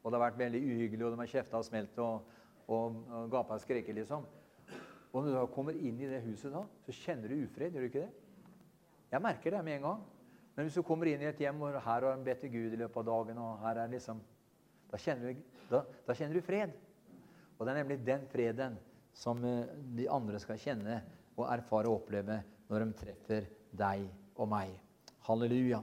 Og 0.02 0.12
det 0.12 0.18
har 0.18 0.32
vært 0.32 0.40
veldig 0.40 0.62
uhyggelig, 0.62 1.06
og 1.06 1.12
de 1.12 1.20
har 1.20 1.30
kjefta 1.30 1.60
og 1.60 1.68
smelt 1.68 2.00
og, 2.02 2.24
og, 2.66 2.98
og 3.12 3.30
gapa 3.30 3.60
og 3.60 3.62
skreket. 3.62 3.94
liksom. 3.94 4.26
Og 5.14 5.22
når 5.22 5.30
du 5.30 5.36
da 5.38 5.46
kommer 5.54 5.78
inn 5.78 6.02
i 6.02 6.10
det 6.10 6.24
huset, 6.26 6.50
da, 6.50 6.66
så 6.82 6.98
kjenner 6.98 7.30
du 7.30 7.44
ufred. 7.44 7.78
gjør 7.78 7.86
du 7.86 7.90
ikke 7.92 8.08
det? 8.08 8.12
Jeg 9.12 9.22
merker 9.22 9.52
det 9.52 9.64
med 9.64 9.76
en 9.76 9.86
gang. 9.86 10.04
Men 10.56 10.66
hvis 10.66 10.82
du 10.82 10.82
kommer 10.82 11.06
inn 11.06 11.22
i 11.22 11.30
et 11.30 11.46
hjem 11.46 11.62
hvor 11.62 11.78
her 11.78 11.82
har 11.86 12.14
en 12.16 12.26
bedt 12.26 12.42
til 12.42 12.50
Gud 12.50 12.74
i 12.74 12.82
løpet 12.82 12.98
av 12.98 13.06
dagen, 13.06 13.38
og 13.38 13.60
her 13.62 13.84
er 13.84 13.94
liksom, 13.94 14.26
da 14.90 14.98
kjenner, 14.98 15.30
du, 15.30 15.68
da, 15.70 15.86
da 16.08 16.18
kjenner 16.18 16.34
du 16.34 16.42
fred. 16.42 16.74
Og 17.60 17.68
det 17.68 17.76
er 17.76 17.84
nemlig 17.84 18.02
den 18.02 18.26
freden 18.34 18.82
som 19.14 19.44
eh, 19.46 19.72
de 19.98 20.08
andre 20.12 20.40
skal 20.42 20.60
kjenne 20.62 21.02
og 21.38 21.48
erfare 21.50 21.90
og 21.90 22.02
oppleve 22.02 22.42
når 22.70 22.86
de 22.86 23.00
treffer 23.02 23.50
deg 23.72 24.06
og 24.36 24.50
meg. 24.52 24.76
Halleluja. 25.28 25.82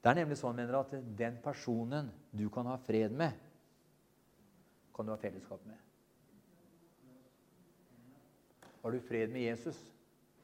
Det 0.00 0.10
er 0.10 0.20
nemlig 0.22 0.38
sånn 0.40 0.56
mener 0.56 0.80
at 0.80 0.94
den 1.16 1.36
personen 1.44 2.08
du 2.32 2.46
kan 2.52 2.68
ha 2.70 2.78
fred 2.80 3.12
med, 3.12 3.36
kan 4.96 5.06
du 5.06 5.12
ha 5.12 5.20
fellesskap 5.20 5.62
med. 5.68 5.76
Har 8.80 8.94
du 8.94 9.00
fred 9.04 9.32
med 9.32 9.44
Jesus? 9.44 9.76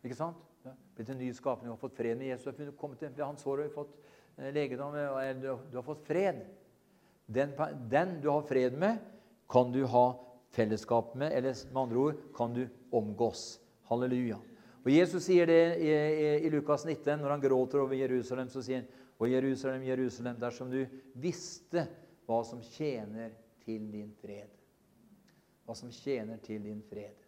Ikke 0.04 0.18
sant? 0.18 0.40
Ja. 0.64 0.74
Blitt 0.96 1.10
en 1.12 1.20
ny 1.20 1.30
skapning 1.36 1.72
og 1.72 1.80
fått 1.80 1.96
fred 1.96 2.18
med 2.20 2.28
Jesus. 2.28 2.52
Du 2.56 2.66
har 2.66 2.76
kommet 2.76 3.00
til 3.00 3.24
hans 3.24 3.44
sår 3.44 3.64
og 3.64 3.74
fått 3.74 3.96
eh, 4.36 4.52
legedom. 4.52 4.96
Du 5.72 5.78
har 5.78 5.86
fått 5.86 6.04
fred. 6.08 6.44
Den, 7.26 7.56
den, 7.90 8.18
du 8.22 8.28
har 8.30 8.44
fred 8.46 8.76
med, 8.78 9.00
kan 9.50 9.72
du 9.74 9.82
ha 9.90 10.06
fellesskap 10.56 11.14
med, 11.14 11.32
eller 11.36 11.56
med 11.70 11.82
andre 11.82 12.02
ord 12.02 12.20
kan 12.36 12.54
du 12.56 12.64
omgås. 12.94 13.58
Halleluja. 13.90 14.38
Og 14.86 14.92
Jesus 14.92 15.26
sier 15.26 15.48
det 15.50 15.62
i, 15.82 15.90
i, 15.90 16.26
i, 16.46 16.50
Lukas 16.50 16.84
19, 16.86 17.18
når 17.20 17.34
han 17.34 17.42
gråter 17.42 17.82
over 17.82 17.98
Jerusalem. 17.98 18.48
så 18.48 18.62
sier 18.62 18.82
han, 18.82 18.92
Og 19.18 19.30
Jerusalem, 19.30 19.82
Jerusalem, 19.82 20.36
dersom 20.40 20.70
du 20.70 20.82
visste 21.16 21.86
hva 22.26 22.42
som 22.44 22.60
tjener 22.60 23.32
til 23.64 23.86
din 23.90 24.12
fred. 24.20 24.52
Hva 25.64 25.74
som 25.74 25.90
tjener 25.90 26.38
til 26.44 26.62
din 26.62 26.82
fred. 26.84 27.24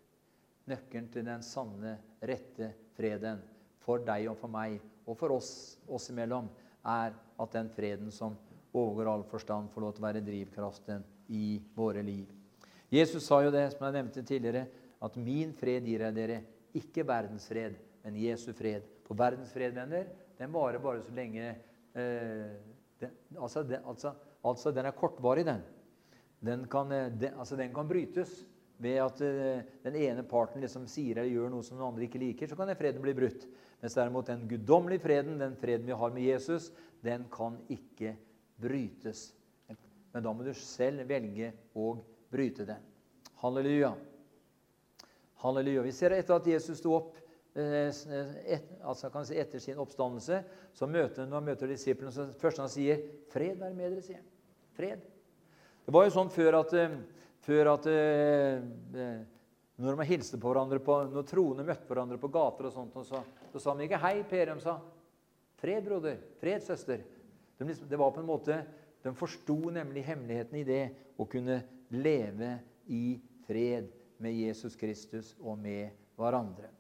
Nøkkelen 0.68 1.08
til 1.10 1.24
den 1.24 1.42
sanne, 1.42 1.96
rette 2.20 2.74
freden 2.98 3.40
for 3.80 4.04
deg 4.04 4.28
og 4.28 4.36
for 4.36 4.52
meg 4.52 4.76
og 5.08 5.16
for 5.16 5.32
oss, 5.38 5.78
oss 5.88 6.10
imellom, 6.12 6.50
er 6.84 7.16
at 7.16 7.54
den 7.56 7.70
freden 7.72 8.12
som 8.12 8.36
overgår 8.76 9.08
all 9.08 9.24
forstand, 9.30 9.72
får 9.72 9.82
lov 9.82 9.94
til 9.96 10.04
å 10.04 10.08
være 10.10 10.26
drivkraften 10.26 11.06
i 11.32 11.56
våre 11.74 12.04
liv. 12.04 12.37
Jesus 12.90 13.26
sa 13.26 13.42
jo 13.44 13.52
det, 13.52 13.66
som 13.74 13.84
jeg 13.84 13.96
nevnte 13.98 14.24
tidligere, 14.24 14.66
at 15.02 15.16
'min 15.16 15.52
fred 15.52 15.84
gir 15.84 16.00
jeg 16.00 16.14
dere'. 16.14 16.42
Ikke 16.74 17.06
verdens 17.06 17.48
fred, 17.48 17.74
men 18.04 18.16
Jesu 18.16 18.52
fred. 18.52 18.82
For 19.06 19.14
verdensfred, 19.14 19.72
venner, 19.72 20.04
den 20.38 20.52
varer 20.52 20.78
bare 20.78 21.02
så 21.02 21.12
lenge 21.16 21.48
eh, 21.94 22.50
den, 23.00 23.10
altså, 23.40 23.62
den, 23.62 23.80
altså, 23.86 24.12
altså, 24.44 24.70
den 24.70 24.86
er 24.86 24.96
kortvarig, 24.96 25.46
den. 25.46 25.62
Den 26.44 26.66
kan, 26.70 26.92
eh, 26.92 27.10
den, 27.20 27.38
altså, 27.38 27.56
den 27.56 27.72
kan 27.74 27.88
brytes 27.88 28.46
ved 28.78 29.00
at 29.02 29.20
eh, 29.24 29.62
den 29.84 29.96
ene 29.96 30.22
parten 30.22 30.62
liksom 30.62 30.86
sier 30.86 31.18
eller 31.18 31.32
gjør 31.32 31.50
noe 31.50 31.66
som 31.66 31.78
den 31.78 31.86
andre 31.86 32.04
ikke 32.06 32.20
liker. 32.22 32.50
Så 32.50 32.58
kan 32.58 32.68
den 32.68 32.78
freden 32.78 33.02
bli 33.02 33.16
brutt. 33.16 33.48
Mens 33.80 33.96
derimot 33.96 34.28
den 34.28 34.44
guddommelige 34.50 35.02
freden, 35.06 35.40
den 35.40 35.56
freden 35.58 35.88
vi 35.88 35.96
har 35.98 36.14
med 36.14 36.28
Jesus, 36.28 36.70
den 37.02 37.26
kan 37.32 37.58
ikke 37.72 38.14
brytes. 38.60 39.32
Men 40.12 40.24
da 40.24 40.32
må 40.34 40.46
du 40.46 40.54
selv 40.56 41.08
velge 41.08 41.52
å 41.74 41.94
bryte 41.96 42.17
den. 42.30 42.76
Halleluja. 43.40 43.94
Halleluja. 45.36 45.82
Vi 45.82 45.92
ser 45.92 46.10
etter 46.16 46.34
at 46.34 46.46
Jesus 46.46 46.78
sto 46.80 46.94
opp 46.96 47.16
eh, 47.54 47.92
et, 48.46 48.72
altså 48.82 49.10
kan 49.14 49.26
si 49.26 49.38
etter 49.38 49.62
sin 49.62 49.78
oppstandelse, 49.78 50.42
så 50.74 50.88
møter 50.90 51.26
når 51.26 51.38
han 51.38 51.46
møter 51.52 51.70
disiplene, 51.70 52.12
så 52.12 52.26
først 52.38 52.58
han 52.58 52.70
sier 52.72 53.04
'Fred 53.30 53.58
være 53.58 53.74
med 53.74 53.92
dere', 53.92 54.02
sier 54.02 54.18
han. 54.18 54.26
Fred. 54.74 55.00
Det 55.86 55.94
var 55.94 56.04
jo 56.04 56.14
sånn 56.14 56.30
før 56.30 56.60
at, 56.60 56.74
eh, 56.74 56.98
før 57.46 57.72
at 57.74 57.86
eh, 57.86 59.22
når 59.78 59.96
man 59.96 60.06
hilste 60.06 60.38
på 60.38 60.50
hverandre 60.50 60.82
på, 60.82 60.98
når 61.06 61.26
troende 61.26 61.64
møtte 61.64 61.86
hverandre 61.86 62.18
på 62.18 62.28
gater, 62.34 62.66
og 62.66 62.74
sånt, 62.74 62.96
og 62.98 63.06
så, 63.06 63.22
så 63.52 63.62
sa 63.62 63.74
de 63.74 63.86
ikke 63.86 64.02
'hei, 64.02 64.24
Per'. 64.26 64.54
De 64.54 64.60
sa 64.60 64.80
'fred, 65.56 65.86
broder'. 65.86 66.18
'Fred, 66.40 66.62
søster'. 66.62 67.06
De, 67.58 67.64
liksom, 67.64 67.88
det 67.88 67.98
var 67.98 68.10
på 68.10 68.20
en 68.20 68.26
måte, 68.26 68.64
de 69.02 69.14
forsto 69.14 69.70
nemlig 69.70 70.04
hemmeligheten 70.04 70.58
i 70.58 70.66
det 70.66 70.84
å 71.18 71.26
kunne 71.26 71.62
leve 71.88 72.58
i 72.86 73.20
fred 73.46 73.88
med 74.18 74.34
Jesus 74.34 74.76
Kristus 74.76 75.34
og 75.40 75.58
med 75.58 75.90
hverandre. 76.18 76.70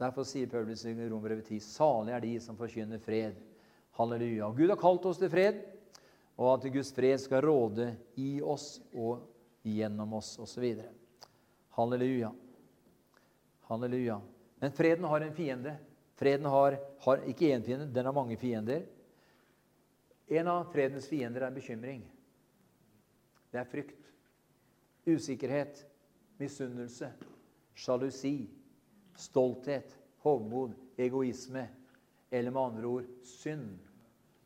Derfor 0.00 0.26
sier 0.26 0.50
Paulus 0.50 0.82
i 0.84 0.94
Romerbrevet 0.94 1.46
10.: 1.46 1.60
Salig 1.62 2.14
er 2.14 2.24
de 2.24 2.32
som 2.42 2.58
forkynner 2.58 2.98
fred. 3.02 3.36
Halleluja. 3.98 4.48
Og 4.48 4.56
Gud 4.56 4.70
har 4.72 4.80
kalt 4.80 5.06
oss 5.06 5.20
til 5.20 5.30
fred, 5.30 5.60
og 6.40 6.54
at 6.54 6.72
Guds 6.72 6.92
fred 6.96 7.18
skal 7.20 7.44
råde 7.44 7.90
i 8.18 8.40
oss 8.42 8.80
og 8.94 9.26
gjennom 9.66 10.14
oss 10.16 10.36
osv. 10.40 10.66
Halleluja. 11.76 12.32
Halleluja. 13.68 14.20
Men 14.60 14.72
freden 14.72 15.04
har 15.04 15.20
en 15.20 15.36
fiende. 15.36 15.76
Freden 16.20 16.48
har, 16.52 16.76
har 17.00 17.22
ikke 17.28 17.52
én 17.54 17.62
fiende, 17.64 17.86
den 17.86 18.04
har 18.04 18.12
mange 18.12 18.36
fiender. 18.36 18.82
En 20.30 20.48
av 20.48 20.66
fredens 20.72 21.08
fiender 21.08 21.46
er 21.46 21.54
bekymring. 21.54 22.02
Det 23.50 23.58
er 23.58 23.68
frykt, 23.70 23.99
usikkerhet, 25.06 25.84
misunnelse, 26.40 27.10
sjalusi, 27.74 28.50
stolthet, 29.16 29.96
hovmod, 30.24 30.74
egoisme 31.00 31.66
eller 32.30 32.50
med 32.50 32.62
andre 32.62 32.86
ord 32.86 33.08
synd 33.26 33.78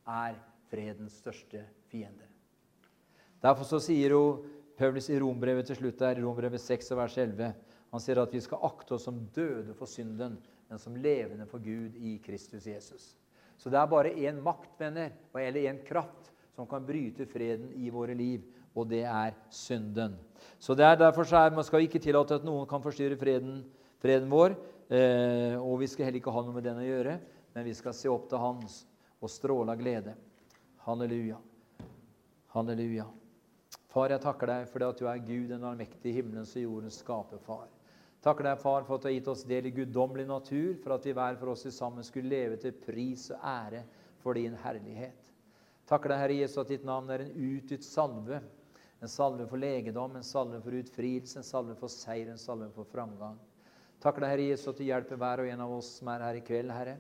er 0.09 0.37
fredens 0.71 1.19
største 1.21 1.65
fiende. 1.91 2.27
Derfor 3.45 3.69
så 3.69 3.81
sier 3.83 4.15
hun 4.17 4.45
Paulus 4.79 5.11
i 5.13 5.19
Rombrevet 5.21 5.69
til 5.69 5.79
slutt 5.79 6.01
der, 6.01 6.19
Rombrevet 6.25 6.63
6 6.63 6.91
vers 6.99 7.19
11 7.21 7.53
Han 7.95 8.03
sier 8.03 8.19
at 8.19 8.33
vi 8.35 8.41
skal 8.43 8.65
akte 8.67 8.97
oss 8.97 9.05
som 9.07 9.21
døde 9.35 9.75
for 9.79 9.87
synden, 9.87 10.41
men 10.67 10.81
som 10.83 10.97
levende 10.99 11.47
for 11.47 11.63
Gud 11.63 11.95
i 11.95 12.17
Kristus 12.25 12.67
Jesus. 12.67 13.13
Så 13.57 13.71
det 13.71 13.79
er 13.79 13.87
bare 13.87 14.11
én 14.19 14.41
makt, 14.43 14.73
venner, 14.81 15.13
eller 15.39 15.69
én 15.71 15.79
kraft, 15.87 16.33
som 16.57 16.67
kan 16.67 16.87
bryte 16.87 17.27
freden 17.31 17.71
i 17.79 17.93
våre 17.95 18.17
liv. 18.19 18.43
Og 18.75 18.89
det 18.91 19.05
er 19.07 19.35
synden. 19.55 20.17
Så 20.59 20.75
det 20.75 20.85
er 20.85 20.99
Derfor 20.99 21.25
så 21.25 21.45
er, 21.45 21.55
man 21.55 21.65
skal 21.65 21.85
ikke 21.87 22.03
tillate 22.03 22.39
at 22.39 22.47
noen 22.47 22.67
kan 22.69 22.83
forstyrre 22.83 23.19
freden, 23.19 23.63
freden 24.03 24.31
vår. 24.31 24.57
Eh, 24.91 25.57
og 25.57 25.79
vi 25.81 25.89
skal 25.89 26.09
heller 26.09 26.21
ikke 26.21 26.35
ha 26.35 26.43
noe 26.45 26.55
med 26.55 26.67
den 26.67 26.81
å 26.83 26.85
gjøre, 26.85 27.19
men 27.55 27.65
vi 27.65 27.75
skal 27.77 27.95
se 27.97 28.11
opp 28.13 28.27
til 28.29 28.43
Hans 28.43 28.83
og 29.23 29.33
stråle 29.33 29.73
av 29.73 29.81
glede. 29.81 30.13
Halleluja. 30.85 31.39
Halleluja. 32.53 33.07
Far, 33.95 34.11
jeg 34.11 34.21
takker 34.21 34.51
deg 34.51 34.69
for 34.69 34.85
at 34.85 34.99
du 35.01 35.07
er 35.09 35.23
Gud, 35.23 35.49
den 35.53 35.65
allmektige 35.65 36.19
himmelens 36.19 36.53
og 36.59 36.67
jordens 36.67 36.99
skaperfar. 37.01 37.71
Takker 38.25 38.49
deg, 38.49 38.61
far, 38.61 38.85
for 38.87 38.97
at 38.97 39.05
du 39.05 39.09
har 39.09 39.15
gitt 39.15 39.29
oss 39.31 39.45
del 39.49 39.69
i 39.69 39.75
guddommelig 39.75 40.25
natur, 40.29 40.75
for 40.83 40.97
at 40.97 41.07
vi 41.07 41.13
hver 41.17 41.39
for 41.41 41.53
oss 41.53 41.67
sammen 41.77 42.05
skulle 42.07 42.33
leve 42.33 42.59
til 42.61 42.75
pris 42.77 43.29
og 43.35 43.45
ære 43.45 43.85
for 44.23 44.37
din 44.37 44.57
herlighet. 44.65 45.21
Takker 45.89 46.11
deg, 46.11 46.23
Herre 46.23 46.37
Jesus, 46.41 46.61
at 46.63 46.71
ditt 46.73 46.87
navn 46.89 47.11
er 47.13 47.27
en 47.27 47.35
utytt 47.37 47.85
salve. 47.85 48.41
En 49.05 49.11
salve 49.13 49.45
for 49.45 49.61
legedom, 49.61 50.15
en 50.17 50.25
salve 50.25 50.63
for 50.65 50.73
utfrielse, 50.79 51.37
en 51.37 51.45
salve 51.45 51.75
for 51.77 51.93
seier, 51.93 52.31
en 52.33 52.41
salve 52.41 52.71
for 52.73 52.89
framgang. 52.89 53.37
Takk 54.01 54.17
deg, 54.17 54.31
Herre 54.33 54.47
Jesus, 54.47 54.71
at 54.71 54.79
du 54.81 54.87
hjelper 54.87 55.19
hver 55.21 55.43
og 55.43 55.51
en 55.53 55.65
av 55.65 55.75
oss 55.77 55.91
som 55.99 56.09
er 56.09 56.25
her 56.25 56.39
i 56.39 56.45
kveld, 56.45 56.73
Herre. 56.73 56.95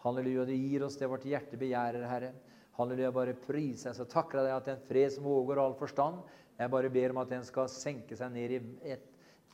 Halleluja, 0.00 0.46
du 0.48 0.54
gir 0.56 0.86
oss 0.86 0.96
det 0.96 1.10
vårt 1.12 1.26
hjerte 1.28 1.60
begjærer, 1.60 2.06
Herre. 2.08 2.30
Halleluja, 2.78 3.10
bare 3.12 3.34
pris 3.36 3.84
deg. 3.84 3.98
Så 3.98 4.06
takker 4.08 4.40
jeg 4.40 4.48
deg 4.48 4.56
at 4.56 4.70
den 4.70 4.80
fred 4.88 5.12
som 5.12 5.28
overgår 5.28 5.60
all 5.60 5.76
forstand, 5.76 6.22
jeg 6.56 6.72
bare 6.72 6.92
ber 6.94 7.12
om 7.12 7.20
at 7.20 7.32
den 7.32 7.44
skal 7.44 7.68
senke 7.68 8.16
seg 8.16 8.32
ned 8.32 8.56
i 8.56 8.62
et 8.94 9.08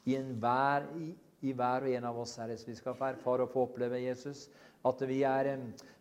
i, 0.09 0.15
hver, 0.17 0.87
i, 1.03 1.09
i, 1.43 1.53
hver 1.53 1.85
og 1.85 1.97
en 1.99 2.07
av 2.13 2.21
oss, 2.23 2.37
Herre. 2.39 2.55
Så 2.57 2.71
vi 2.71 2.77
skal 2.79 2.95
få 2.97 3.11
erfare 3.11 3.45
og 3.45 3.53
få 3.53 3.67
oppleve, 3.67 3.99
Jesus, 4.05 4.47
at 4.87 5.03
vi 5.11 5.25
er, 5.27 5.51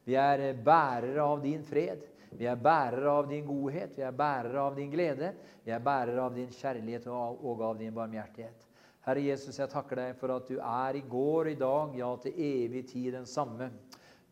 vi 0.06 0.16
er 0.22 0.46
bærere 0.62 1.26
av 1.26 1.42
din 1.44 1.66
fred. 1.66 2.06
Vi 2.36 2.46
er 2.46 2.60
bærere 2.60 3.12
av 3.22 3.28
din 3.30 3.46
godhet, 3.48 3.94
vi 3.98 4.04
er 4.04 4.16
bærere 4.16 4.62
av 4.62 4.76
din 4.76 4.92
glede, 4.92 5.32
vi 5.64 5.72
er 5.72 5.84
bærere 5.84 6.26
av 6.26 6.36
din 6.36 6.50
kjærlighet 6.52 7.08
og, 7.08 7.62
av 7.62 7.78
din 7.80 7.94
barmhjertighet. 7.96 8.66
Herre 9.08 9.24
Jesus, 9.24 9.56
jeg 9.56 9.72
takker 9.72 10.02
deg 10.02 10.18
for 10.20 10.34
at 10.36 10.50
du 10.50 10.58
er 10.60 10.98
i 11.00 11.04
går 11.08 11.48
og 11.48 11.52
i 11.54 11.60
dag, 11.60 11.94
ja, 11.96 12.10
til 12.20 12.42
evig 12.44 12.84
tid 12.90 13.14
den 13.16 13.30
samme. 13.30 13.70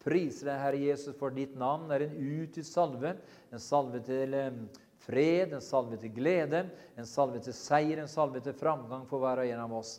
Priser 0.03 0.51
deg, 0.51 0.59
Herre 0.61 0.81
Jesus, 0.83 1.15
for 1.17 1.31
ditt 1.33 1.55
navn 1.57 1.87
er 1.95 2.03
en 2.05 2.17
utgitt 2.19 2.67
salve, 2.67 3.15
en 3.55 3.63
salve 3.63 4.03
til 4.05 4.35
fred, 5.05 5.55
en 5.55 5.63
salve 5.63 5.97
til 6.01 6.11
glede, 6.13 6.65
en 6.99 7.07
salve 7.07 7.39
til 7.45 7.55
seier, 7.55 8.03
en 8.03 8.11
salve 8.11 8.43
til 8.43 8.57
framgang 8.57 9.07
for 9.07 9.23
hver 9.23 9.45
og 9.45 9.53
en 9.53 9.63
av 9.63 9.79
oss. 9.79 9.95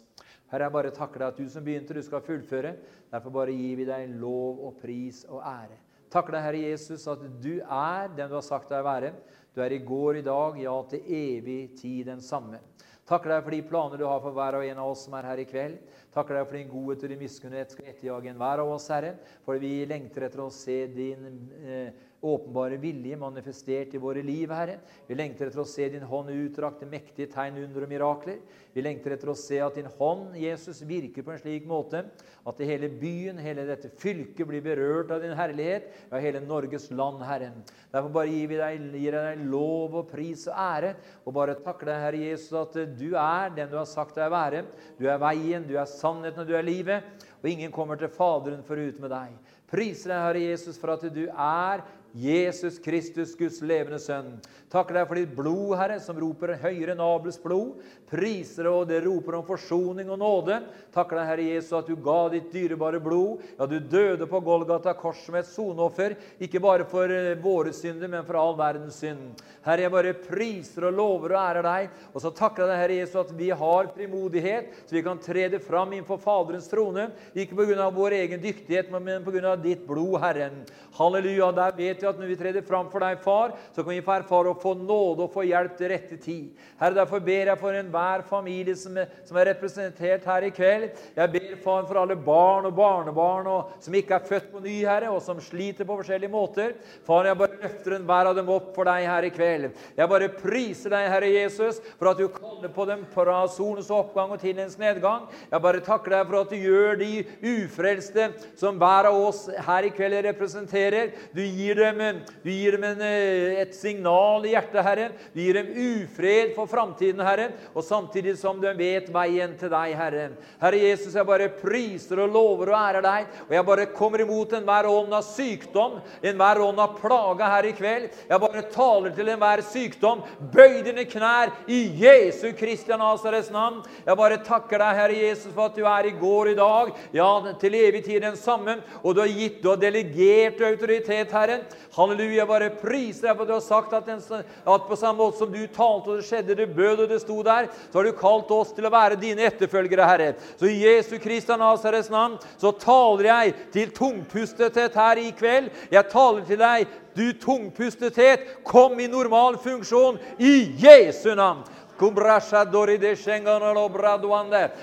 Herre, 0.51 0.69
jeg 0.69 0.77
bare 0.77 0.95
takker 0.95 1.25
deg 1.25 1.33
at 1.33 1.41
du 1.41 1.49
som 1.51 1.65
begynte, 1.67 1.97
du 1.97 2.05
skal 2.05 2.23
fullføre. 2.23 2.77
Derfor 3.11 3.35
bare 3.35 3.57
gir 3.57 3.81
vi 3.81 3.89
deg 3.89 4.13
lov 4.21 4.61
og 4.69 4.77
pris 4.83 5.25
og 5.27 5.41
ære. 5.41 5.86
Takker 6.17 6.33
deg, 6.33 6.45
Herre 6.47 6.61
Jesus, 6.71 7.03
at 7.13 7.25
du 7.45 7.59
er 7.61 8.07
den 8.17 8.31
du 8.31 8.39
har 8.39 8.45
sagt 8.45 8.71
deg 8.73 8.81
å 8.81 8.87
være. 8.87 9.11
Du 9.53 9.61
er 9.61 9.75
i 9.77 9.83
går, 9.85 10.23
i 10.23 10.25
dag, 10.25 10.57
ja, 10.63 10.73
til 10.89 11.11
evig 11.13 11.75
tid 11.77 12.07
den 12.09 12.23
samme. 12.25 12.63
Takker 13.07 13.35
deg 13.35 13.43
for 13.45 13.53
de 13.53 13.59
planer 13.69 14.01
du 14.01 14.07
har 14.09 14.23
for 14.25 14.35
hver 14.35 14.57
og 14.57 14.65
en 14.65 14.81
av 14.81 14.95
oss 14.95 15.05
som 15.05 15.15
er 15.19 15.29
her 15.29 15.43
i 15.43 15.47
kveld. 15.47 15.77
Takker 16.15 16.39
deg 16.39 16.49
for 16.49 16.57
din 16.57 16.71
godhet 16.73 17.05
og 17.05 17.13
din 17.13 17.21
miskunnhet 17.21 17.75
skal 17.75 17.91
etterjage 17.93 18.33
enhver 18.33 18.63
av 18.65 18.73
oss, 18.79 18.89
Herre. 18.91 19.13
For 19.45 19.61
vi 19.61 19.75
lengter 19.87 20.25
etter 20.27 20.43
å 20.43 20.49
se 20.55 20.79
din 20.97 21.29
eh, 21.61 22.06
åpenbare 22.27 22.77
vilje 22.83 23.17
manifestert 23.21 23.95
i 23.95 24.01
våre 24.03 24.23
liv, 24.25 24.51
Herre. 24.51 24.81
Vi 25.07 25.17
lengter 25.17 25.49
etter 25.49 25.63
å 25.63 25.69
se 25.69 25.89
din 25.93 26.07
hånd 26.07 26.33
utdrakte 26.35 26.89
mektige 26.91 27.31
tegn, 27.33 27.61
under 27.63 27.87
og 27.87 27.93
mirakler. 27.93 28.41
Vi 28.75 28.85
lengter 28.85 29.15
etter 29.15 29.31
å 29.33 29.37
se 29.39 29.61
at 29.65 29.79
din 29.79 29.89
hånd, 29.99 30.35
Jesus, 30.37 30.83
virker 30.85 31.25
på 31.25 31.33
en 31.33 31.41
slik 31.41 31.69
måte 31.69 32.03
at 32.47 32.63
hele 32.69 32.91
byen, 32.93 33.39
hele 33.43 33.65
dette 33.69 33.89
fylket, 34.03 34.45
blir 34.47 34.65
berørt 34.65 35.15
av 35.15 35.23
din 35.25 35.37
herlighet. 35.39 35.89
Ja, 36.11 36.21
hele 36.21 36.43
Norges 36.45 36.91
land, 36.91 37.25
Herre. 37.27 37.53
Derfor 37.95 38.13
bare 38.19 38.35
gir 38.35 38.51
vi 38.51 38.61
deg, 38.61 38.91
gir 39.01 39.17
deg 39.17 39.47
lov 39.49 39.97
og 40.03 40.11
pris 40.11 40.45
og 40.51 40.61
ære, 40.67 40.93
og 41.25 41.39
bare 41.39 41.57
takker 41.63 41.91
deg, 41.93 42.03
Herre 42.05 42.25
Jesus, 42.27 42.53
at 42.61 42.77
du 42.99 43.09
er 43.17 43.57
den 43.57 43.73
du 43.73 43.79
har 43.81 43.89
sagt 43.89 44.19
deg 44.19 44.29
å 44.29 44.37
være. 44.37 44.67
Du 45.01 45.07
er 45.09 45.23
veien, 45.23 45.65
du 45.67 45.77
er 45.79 45.89
sannheten, 45.91 46.45
og 46.45 46.51
du 46.51 46.57
er 46.59 46.67
livet. 46.67 47.27
Og 47.43 47.51
ingen 47.51 47.73
kommer 47.73 47.99
til 48.01 48.11
Faderen 48.13 48.65
forut 48.67 49.01
med 49.03 49.13
deg. 49.13 49.35
Priser 49.71 50.13
deg, 50.13 50.23
Herre 50.23 50.45
Jesus, 50.45 50.77
for 50.79 50.95
at 50.95 51.05
du 51.11 51.25
er 51.27 51.83
Jesus 52.17 52.79
Kristus, 52.81 53.35
Guds 53.37 53.59
levende 53.61 53.99
sønn. 54.01 54.39
Takker 54.73 54.97
deg 54.97 55.05
for 55.07 55.19
ditt 55.21 55.35
blod, 55.37 55.75
Herre, 55.77 55.99
som 56.01 56.17
roper 56.19 56.55
høyere 56.63 56.95
enn 56.95 57.03
Abels 57.05 57.37
blod. 57.43 57.83
Priser 58.09 58.67
og 58.71 58.87
det 58.89 59.03
roper 59.05 59.37
om 59.37 59.45
forsoning 59.47 60.09
og 60.11 60.19
nåde. 60.23 60.57
Takker 60.95 61.21
deg, 61.21 61.29
Herre 61.29 61.45
Jesus, 61.51 61.75
at 61.77 61.91
du 61.91 61.95
ga 62.01 62.17
ditt 62.33 62.49
dyrebare 62.55 63.03
blod. 63.05 63.45
Ja, 63.59 63.69
du 63.69 63.77
døde 63.79 64.27
på 64.31 64.41
Golgata 64.47 64.95
kors 64.97 65.21
som 65.27 65.37
et 65.37 65.49
soneoffer, 65.51 66.17
ikke 66.43 66.63
bare 66.65 66.87
for 66.89 67.13
eh, 67.13 67.35
våre 67.43 67.75
synder, 67.77 68.09
men 68.11 68.25
for 68.25 68.41
all 68.41 68.57
verdens 68.59 69.03
synd. 69.05 69.45
Herre, 69.67 69.85
jeg 69.85 69.95
bare 69.95 70.17
priser 70.25 70.89
og 70.89 70.97
lover 70.97 71.37
og 71.37 71.41
ærer 71.43 71.69
deg. 71.69 72.03
Og 72.15 72.25
så 72.25 72.33
takker 72.33 72.65
jeg 72.65 72.73
deg, 72.73 72.83
Herre 72.83 72.99
Jesus, 73.03 73.21
at 73.27 73.37
vi 73.37 73.53
har 73.63 73.93
frimodighet, 73.93 74.73
så 74.87 74.97
vi 74.97 75.05
kan 75.05 75.21
trede 75.21 75.61
fram 75.61 75.93
innenfor 75.93 76.23
Faderens 76.25 76.71
trone. 76.73 77.11
Ikke 77.37 77.61
pga. 77.61 77.91
vår 77.93 78.19
egen 78.23 78.43
dyktighet, 78.43 78.91
men 78.95 79.25
pga. 79.27 79.55
ditt 79.61 79.87
blod, 79.87 80.19
Herren. 80.25 80.65
Halleluja. 80.97 81.53
Der 81.57 81.77
vet 81.77 82.03
vi 82.03 82.06
at 82.11 82.21
når 82.21 82.31
vi 82.31 82.39
treder 82.41 82.65
fram 82.67 82.91
for 82.93 83.05
deg, 83.05 83.21
far, 83.25 83.55
så 83.75 83.83
kan 83.83 83.95
vi 83.95 84.05
få 84.05 84.15
erfare 84.17 84.53
å 84.53 84.59
få 84.61 84.75
nåde 84.79 85.27
og 85.27 85.33
få 85.35 85.45
hjelp 85.47 85.77
til 85.79 85.91
rette 85.93 86.19
tid. 86.23 86.65
Herre, 86.81 86.97
derfor 86.99 87.23
ber 87.25 87.51
jeg 87.53 87.61
for 87.61 87.77
enhver 87.77 88.25
familie 88.29 88.77
som 88.79 88.97
er, 89.01 89.11
som 89.27 89.39
er, 89.39 89.51
representert 89.53 90.27
her 90.27 90.47
i 90.47 90.53
kveld. 90.55 90.89
Jeg 91.17 91.33
ber, 91.33 91.53
far, 91.65 91.87
for 91.89 92.01
alle 92.01 92.17
barn 92.19 92.69
og 92.69 92.77
barnebarn 92.77 93.51
og, 93.51 93.77
som 93.83 93.95
ikke 93.97 94.19
er 94.19 94.27
født 94.29 94.51
på 94.53 94.63
ny, 94.65 94.77
Herre, 94.87 95.13
og 95.15 95.23
som 95.25 95.41
sliter 95.43 95.89
på 95.89 95.99
forskjellige 96.01 96.33
måter. 96.33 96.75
Far, 97.07 97.29
jeg 97.29 97.39
bare 97.41 97.61
løfter 97.63 97.97
enhver 97.97 98.31
av 98.31 98.37
dem 98.39 98.51
opp 98.53 98.73
for 98.77 98.89
deg 98.89 99.07
her 99.09 99.29
i 99.29 99.33
kveld. 99.35 99.71
Jeg 99.97 100.13
bare 100.13 100.31
priser 100.37 100.93
deg, 100.93 101.09
Herre 101.13 101.31
Jesus, 101.33 101.81
for 101.97 102.13
at 102.13 102.21
du 102.21 102.27
kaller 102.33 102.73
på 102.73 102.89
dem 102.89 103.07
fra 103.15 103.43
solens 103.53 103.91
oppgang 103.93 104.35
og 104.35 104.43
til 104.43 104.57
dens 104.59 104.79
nedgang. 104.81 105.27
Jeg 105.51 105.65
bare 105.65 105.85
takker 105.85 106.17
deg 106.17 106.27
for 106.29 106.41
at 106.43 106.53
du 106.53 106.59
gjør 106.61 107.01
de 107.01 107.13
ufrelste 107.57 108.31
som 108.59 108.79
hver 108.81 109.11
av 109.11 109.19
oss 109.29 109.47
her 109.67 109.87
i 109.87 109.93
kveld 109.95 110.19
representerer. 110.27 111.13
Du 111.35 111.43
gir 111.43 111.79
dem 111.79 111.96
du 111.99 112.51
gir 112.51 112.73
dem 112.77 112.85
en, 112.85 113.01
eh, 113.01 113.61
et 113.63 113.75
signal 113.75 114.45
i 114.47 114.53
hjertet, 114.55 114.83
Herre. 114.85 115.09
Du 115.35 115.41
gir 115.41 115.55
dem 115.55 115.69
ufred 115.73 116.55
for 116.55 116.67
framtiden, 116.67 117.21
Herre, 117.25 117.53
og 117.75 117.85
samtidig 117.85 118.37
som 118.39 118.61
de 118.61 118.73
vet 118.75 119.09
veien 119.13 119.57
til 119.59 119.71
deg, 119.73 119.95
Herre. 119.97 120.31
Herre 120.61 120.81
Jesus, 120.81 121.15
jeg 121.15 121.27
bare 121.27 121.49
priser 121.49 122.21
og 122.21 122.33
lover 122.33 122.73
og 122.73 122.79
ærer 122.79 123.03
deg, 123.03 123.27
og 123.49 123.55
jeg 123.57 123.67
bare 123.67 123.87
kommer 123.87 124.21
imot 124.21 124.53
enhver 124.53 124.89
ånd 124.91 125.13
av 125.13 125.25
sykdom, 125.25 126.01
enhver 126.23 126.63
ånd 126.65 126.81
av 126.81 126.97
plage 127.01 127.51
her 127.53 127.69
i 127.71 127.73
kveld. 127.73 128.11
Jeg 128.29 128.41
bare 128.41 128.63
taler 128.73 129.15
til 129.17 129.29
enhver 129.29 129.63
sykdom. 129.63 130.23
Bøy 130.53 130.83
dine 130.87 131.05
knær 131.09 131.53
i 131.69 131.83
Jesu 132.03 132.53
Kristi 132.57 132.97
Nazarets 132.97 133.51
navn. 133.51 133.83
Jeg 134.07 134.17
bare 134.17 134.43
takker 134.45 134.79
deg, 134.83 135.01
Herre 135.01 135.21
Jesus, 135.21 135.53
for 135.53 135.71
at 135.71 135.77
du 135.77 135.85
er 135.85 136.11
i 136.11 136.15
går 136.17 136.53
i 136.53 136.59
dag, 136.59 136.93
ja, 137.17 137.31
til 137.61 137.75
evig 137.75 138.05
tid 138.05 138.23
den 138.25 138.37
samme, 138.37 138.79
og 139.03 139.15
du 139.15 139.23
har 139.23 139.33
gitt 139.33 139.65
og 139.67 139.81
delegert 139.81 140.61
autoritet, 140.67 141.33
Herre. 141.33 141.61
Halleluja. 141.95 142.47
Bare 142.49 142.71
priser 142.81 143.29
deg 143.29 143.37
for 143.37 143.45
at 143.45 143.51
du 143.51 143.55
har 143.55 143.65
sagt 143.65 143.95
at, 143.97 144.09
den, 144.09 144.21
at, 144.43 144.89
på 144.89 144.99
samme 144.99 145.21
måte 145.21 145.41
som 145.41 145.53
du 145.53 145.63
talte, 145.67 146.11
og 146.11 146.21
det 146.21 146.27
skjedde, 146.29 146.59
det 146.59 146.69
bød, 146.75 147.05
og 147.05 147.13
det 147.13 147.21
sto 147.23 147.39
der, 147.47 147.71
så 147.91 148.01
har 148.01 148.09
du 148.09 148.19
kalt 148.19 148.53
oss 148.57 148.75
til 148.77 148.89
å 148.89 148.93
være 148.93 149.21
dine 149.21 149.47
etterfølgere, 149.49 150.11
Herre. 150.11 150.29
Så 150.59 150.71
i 150.71 150.81
Jesu 150.83 151.17
Kristi 151.23 151.57
Nazarets 151.61 152.11
navn 152.13 152.39
så 152.59 152.75
taler 152.81 153.31
jeg 153.31 153.57
til 153.75 153.95
tungpustethet 153.97 154.97
her 154.99 155.23
i 155.23 155.31
kveld. 155.37 155.71
Jeg 155.93 156.11
taler 156.13 156.47
til 156.49 156.63
deg, 156.63 156.99
du 157.17 157.31
tungpustethet, 157.41 158.61
kom 158.67 158.99
i 159.01 159.09
normal 159.09 159.57
funksjon 159.63 160.19
i 160.39 160.59
Jesu 160.83 161.33
navn. 161.35 161.65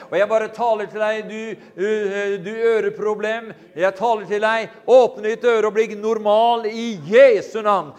Og 0.09 0.17
jeg 0.17 0.29
bare 0.29 0.47
taler 0.53 0.85
til 0.89 0.99
deg, 1.03 1.29
du, 1.29 1.55
du 2.45 2.51
øreproblem. 2.73 3.51
Jeg 3.77 3.95
taler 3.97 4.25
til 4.29 4.41
deg, 4.43 4.69
åpne 4.87 5.27
ditt 5.29 5.45
øre 5.47 5.67
og 5.69 5.75
bli 5.75 5.95
normal 5.97 6.65
i 6.69 6.99
Jesu 7.09 7.61
navn. 7.61 7.93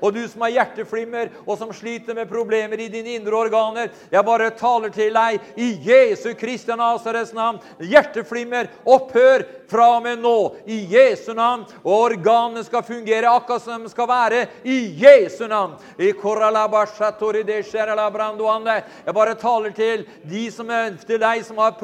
Og 0.00 0.14
du 0.14 0.28
som 0.28 0.40
har 0.46 0.54
hjerteflimmer, 0.56 1.30
og 1.46 1.58
som 1.58 1.72
sliter 1.74 2.14
med 2.18 2.30
problemer 2.30 2.80
i 2.80 2.90
dine 2.92 3.16
indre 3.16 3.36
organer, 3.36 3.90
jeg 4.12 4.24
bare 4.26 4.50
taler 4.58 4.90
til 4.94 5.14
deg 5.14 5.40
i 5.56 5.72
Jesu 5.86 6.34
Kristian 6.38 6.78
Nazarets 6.82 7.34
navn. 7.36 7.60
Hjerteflimmer, 7.78 8.70
opphør 8.84 9.46
fra 9.72 9.88
og 9.96 10.02
med 10.04 10.20
nå 10.22 10.36
i 10.68 10.82
Jesu 10.92 11.32
navn. 11.36 11.64
Og 11.82 12.12
organene 12.12 12.64
skal 12.66 12.84
fungere 12.86 13.30
akkurat 13.30 13.64
som 13.64 13.84
de 13.84 13.92
skal 13.92 14.08
være 14.10 14.46
i 14.68 14.78
Jesu 15.02 15.46
navn. 15.50 15.78
I 15.98 16.12
Jeg 19.06 19.14
bare 19.14 19.34
taler 19.34 19.70
til 19.76 20.04
de 20.28 20.44
som 20.52 20.70
til 21.06 21.20
deg 21.20 21.44
som 21.44 21.58
har, 21.60 21.74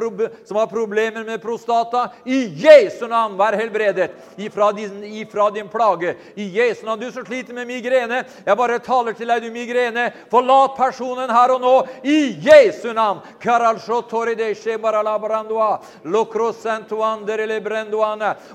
som 0.46 0.56
har 0.56 0.66
problemer 0.70 1.24
med 1.26 1.42
prostata. 1.42 2.08
I 2.24 2.48
Jesu 2.62 3.06
navn, 3.08 3.36
vær 3.38 3.56
helbredet 3.58 4.10
ifra 4.40 4.72
din, 4.72 5.04
ifra 5.04 5.50
din 5.54 5.68
plage. 5.68 6.16
I 6.36 6.48
Jesu 6.58 6.86
navn. 6.86 7.00
Du 7.00 7.12
som 7.12 7.26
sliter 7.26 7.54
med 7.54 7.66
migrene, 7.68 8.24
jeg 8.46 8.56
bare 8.56 8.78
taler 8.78 9.12
til 9.16 9.28
deg, 9.28 9.42
du 9.42 9.50
migrene. 9.54 10.08
Forlat 10.30 10.76
personen 10.78 11.30
her 11.30 11.54
og 11.54 11.60
nå. 11.62 11.74
I 12.04 12.36
Jesu 12.48 12.92
navn. 12.96 13.20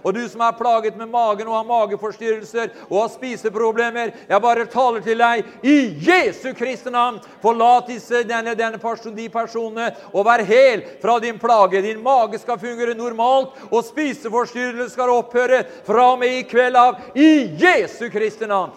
Og 0.03 0.13
du 0.13 0.23
som 0.29 0.41
er 0.41 0.57
plaget 0.57 0.97
med 0.97 1.09
magen 1.09 1.47
og 1.47 1.55
har 1.57 1.67
mageforstyrrelser 1.67 2.69
og 2.89 2.97
har 3.01 3.11
spiseproblemer, 3.13 4.11
jeg 4.29 4.41
bare 4.41 4.65
taler 4.71 5.03
til 5.05 5.19
deg 5.19 5.43
i 5.63 5.77
Jesu 6.03 6.22
Kristi 6.57 6.89
navn. 6.89 7.19
Forlat 7.41 7.87
disse, 7.87 8.23
denne, 8.23 8.55
denne 8.55 8.77
person, 8.81 9.15
de 9.15 9.29
personene 9.29 9.89
og 10.13 10.25
vær 10.27 10.43
hel 10.47 10.83
fra 11.01 11.19
din 11.19 11.39
plage. 11.39 11.81
Din 11.81 12.03
mage 12.03 12.39
skal 12.39 12.59
fungere 12.59 12.93
normalt, 12.95 13.49
og 13.71 13.83
spiseforstyrrelser 13.85 14.89
skal 14.93 15.09
opphøre 15.09 15.63
fra 15.87 16.11
og 16.13 16.19
med 16.19 16.39
i 16.39 16.43
kveld 16.47 16.75
av 16.79 16.95
i 17.15 17.51
Jesu 17.59 18.09
Kristi 18.13 18.45
navn. 18.47 18.71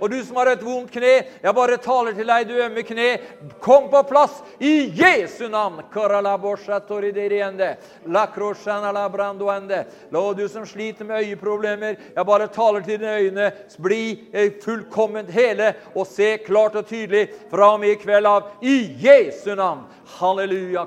Og 0.00 0.10
du 0.10 0.24
som 0.24 0.36
har 0.36 0.46
et 0.52 0.62
vondt 0.62 0.92
kne, 0.94 1.14
jeg 1.42 1.54
bare 1.56 1.76
taler 1.82 2.12
til 2.14 2.28
deg, 2.28 2.46
du 2.46 2.62
ømme 2.62 2.82
kne. 2.86 3.08
Kom 3.62 3.88
på 3.90 4.02
plass 4.06 4.42
i 4.62 4.92
Jesu 4.94 5.48
navn. 5.50 5.82
Og 10.12 10.36
du 10.36 10.48
som 10.48 10.66
sliter 10.66 11.04
med 11.04 11.24
øyeproblemer, 11.24 11.96
jeg 12.14 12.26
bare 12.26 12.46
taler 12.46 12.80
til 12.80 12.98
dine 13.00 13.16
øyne. 13.18 13.52
Bli 13.82 14.11
eh, 14.32 14.52
fullkomment 14.62 15.30
hele 15.32 15.72
og 15.94 16.06
se 16.06 16.36
klart 16.46 16.76
og 16.80 16.88
tydelig 16.88 17.28
fra 17.50 17.72
og 17.74 17.82
med 17.82 17.94
i 17.94 18.00
kveld 18.00 18.28
av 18.28 18.50
i 18.64 18.76
Jesu 19.02 19.54
navn. 19.54 19.84
Halleluja. 20.18 20.86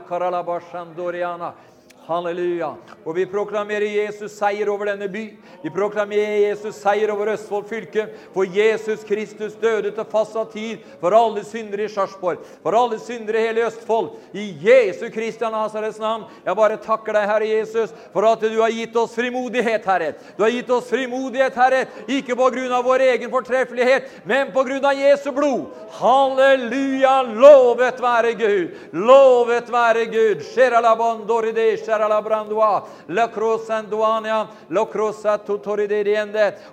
Halleluja. 2.05 2.75
Og 3.05 3.15
vi 3.17 3.25
proklamerer 3.25 3.85
Jesus 3.89 4.35
seier 4.37 4.69
over 4.69 4.91
denne 4.91 5.07
by. 5.09 5.23
Vi 5.63 5.69
proklamerer 5.73 6.43
Jesus 6.43 6.77
seier 6.77 7.09
over 7.13 7.31
Østfold 7.33 7.65
fylke. 7.69 8.07
For 8.33 8.45
Jesus 8.45 9.03
Kristus 9.07 9.55
døde 9.61 9.91
til 9.91 10.07
fastsatt 10.11 10.53
tid 10.53 10.83
for 11.01 11.15
alle 11.17 11.41
syndere 11.45 11.87
i 11.87 11.89
Sarpsborg, 11.89 12.43
for 12.61 12.77
alle 12.77 12.99
syndere 13.01 13.41
i 13.41 13.47
hele 13.47 13.65
Østfold. 13.65 14.11
I 14.33 14.45
Jesu 14.61 15.07
Kristi 15.13 15.49
Nazarets 15.49 15.99
navn. 15.99 16.27
Jeg 16.45 16.55
bare 16.55 16.77
takker 16.83 17.17
deg, 17.17 17.27
Herre 17.29 17.49
Jesus, 17.49 17.93
for 18.13 18.27
at 18.29 18.45
du 18.45 18.59
har 18.61 18.73
gitt 18.73 18.95
oss 19.01 19.15
frimodighet, 19.17 19.85
Herre. 19.85 20.13
Du 20.37 20.43
har 20.45 20.53
gitt 20.53 20.69
oss 20.69 20.89
frimodighet, 20.91 21.57
Herre, 21.57 21.85
ikke 22.07 22.37
på 22.37 22.49
grunn 22.53 22.73
av 22.73 22.85
vår 22.85 23.05
egen 23.09 23.33
fortreffelighet, 23.33 24.09
men 24.29 24.53
på 24.53 24.65
grunn 24.67 24.85
av 24.85 24.97
Jesu 24.97 25.31
blod. 25.33 25.73
Halleluja! 25.97 27.21
Lovet 27.33 28.01
være 28.01 28.33
Gud! 28.37 28.77
Lovet 28.93 29.71
være 29.73 30.05
Gud! 30.11 30.45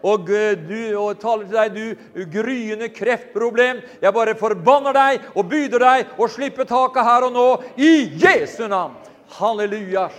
Og 0.03 0.27
du, 0.29 0.81
og 0.99 1.21
taler 1.21 1.45
til 1.47 1.57
deg, 1.57 1.77
du 1.77 2.25
gryende 2.33 2.89
kreftproblem. 2.93 3.83
Jeg 4.03 4.15
bare 4.15 4.39
forbanner 4.39 4.97
deg 4.97 5.31
og 5.37 5.49
byder 5.51 5.87
deg 5.87 6.19
å 6.19 6.29
slippe 6.31 6.67
taket 6.69 7.07
her 7.07 7.29
og 7.29 7.35
nå 7.37 7.49
i 7.77 7.95
Jesu 8.23 8.67
navn. 8.69 9.02
Halleluja! 9.33 10.11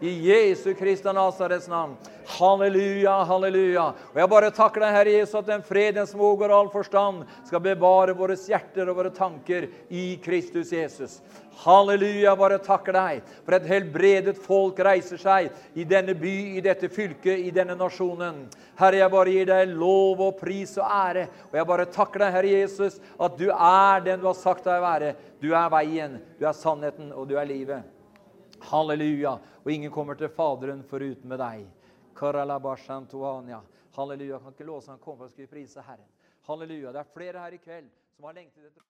I 0.00 0.10
Jesu 0.28 0.74
Kristi 0.74 1.12
Nasarets 1.12 1.68
navn. 1.68 1.96
Halleluja, 2.26 3.24
halleluja. 3.24 3.84
Og 4.12 4.18
Jeg 4.18 4.28
bare 4.28 4.50
takker 4.50 4.82
deg, 4.82 4.96
Herre 4.96 5.12
Jesus, 5.14 5.34
at 5.38 5.46
den 5.46 5.62
freden 5.62 6.06
som 6.10 6.20
overgår 6.20 6.54
all 6.56 6.70
forstand, 6.72 7.22
skal 7.46 7.62
bevare 7.62 8.16
våre 8.18 8.34
hjerter 8.34 8.90
og 8.90 8.98
våre 8.98 9.14
tanker 9.14 9.68
i 9.88 10.16
Kristus 10.24 10.72
Jesus. 10.74 11.20
Halleluja, 11.56 12.34
bare 12.36 12.58
takker 12.60 12.92
deg 12.92 13.28
for 13.46 13.56
et 13.56 13.66
helbredet 13.70 14.34
folk 14.44 14.80
reiser 14.84 15.16
seg 15.20 15.78
i 15.78 15.86
denne 15.88 16.12
by, 16.18 16.34
i 16.58 16.62
dette 16.64 16.90
fylket, 16.92 17.40
i 17.48 17.52
denne 17.54 17.72
nasjonen. 17.78 18.42
Herre, 18.76 19.00
jeg 19.00 19.12
bare 19.14 19.32
gir 19.32 19.48
deg 19.48 19.72
lov 19.72 20.20
og 20.26 20.36
pris 20.36 20.74
og 20.76 20.84
ære. 20.84 21.24
Og 21.48 21.56
jeg 21.56 21.68
bare 21.70 21.86
takker 21.94 22.26
deg, 22.26 22.34
Herre 22.34 22.50
Jesus, 22.52 22.98
at 23.16 23.38
du 23.40 23.46
er 23.48 24.04
den 24.04 24.20
du 24.20 24.28
har 24.28 24.36
sagt 24.36 24.68
deg 24.68 24.82
å 24.82 24.84
være. 24.84 25.14
Du 25.40 25.48
er 25.56 25.70
veien, 25.72 26.18
du 26.36 26.44
er 26.44 26.56
sannheten, 26.56 27.08
og 27.16 27.30
du 27.30 27.38
er 27.40 27.48
livet. 27.48 27.88
Halleluja. 28.68 29.38
Og 29.64 29.72
ingen 29.72 29.92
kommer 29.94 30.18
til 30.18 30.28
Faderen 30.32 30.84
foruten 30.90 31.30
med 31.30 31.40
deg. 31.40 31.64
Halleluja. 33.96 34.42
Kan 34.42 34.52
ikke 34.52 34.68
låse 34.68 34.92
han 34.92 35.00
komme 35.00 35.22
for 35.22 35.30
å 35.30 35.32
skulle 35.32 35.48
prise 35.48 35.80
Herren. 35.80 36.04
Halleluja. 36.50 36.92
Det 36.92 37.00
er 37.00 37.14
flere 37.16 37.46
her 37.46 37.56
i 37.56 37.62
kveld 37.62 37.88
som 38.16 38.28
har 38.28 38.36
lengtet 38.36 38.68
etter 38.68 38.84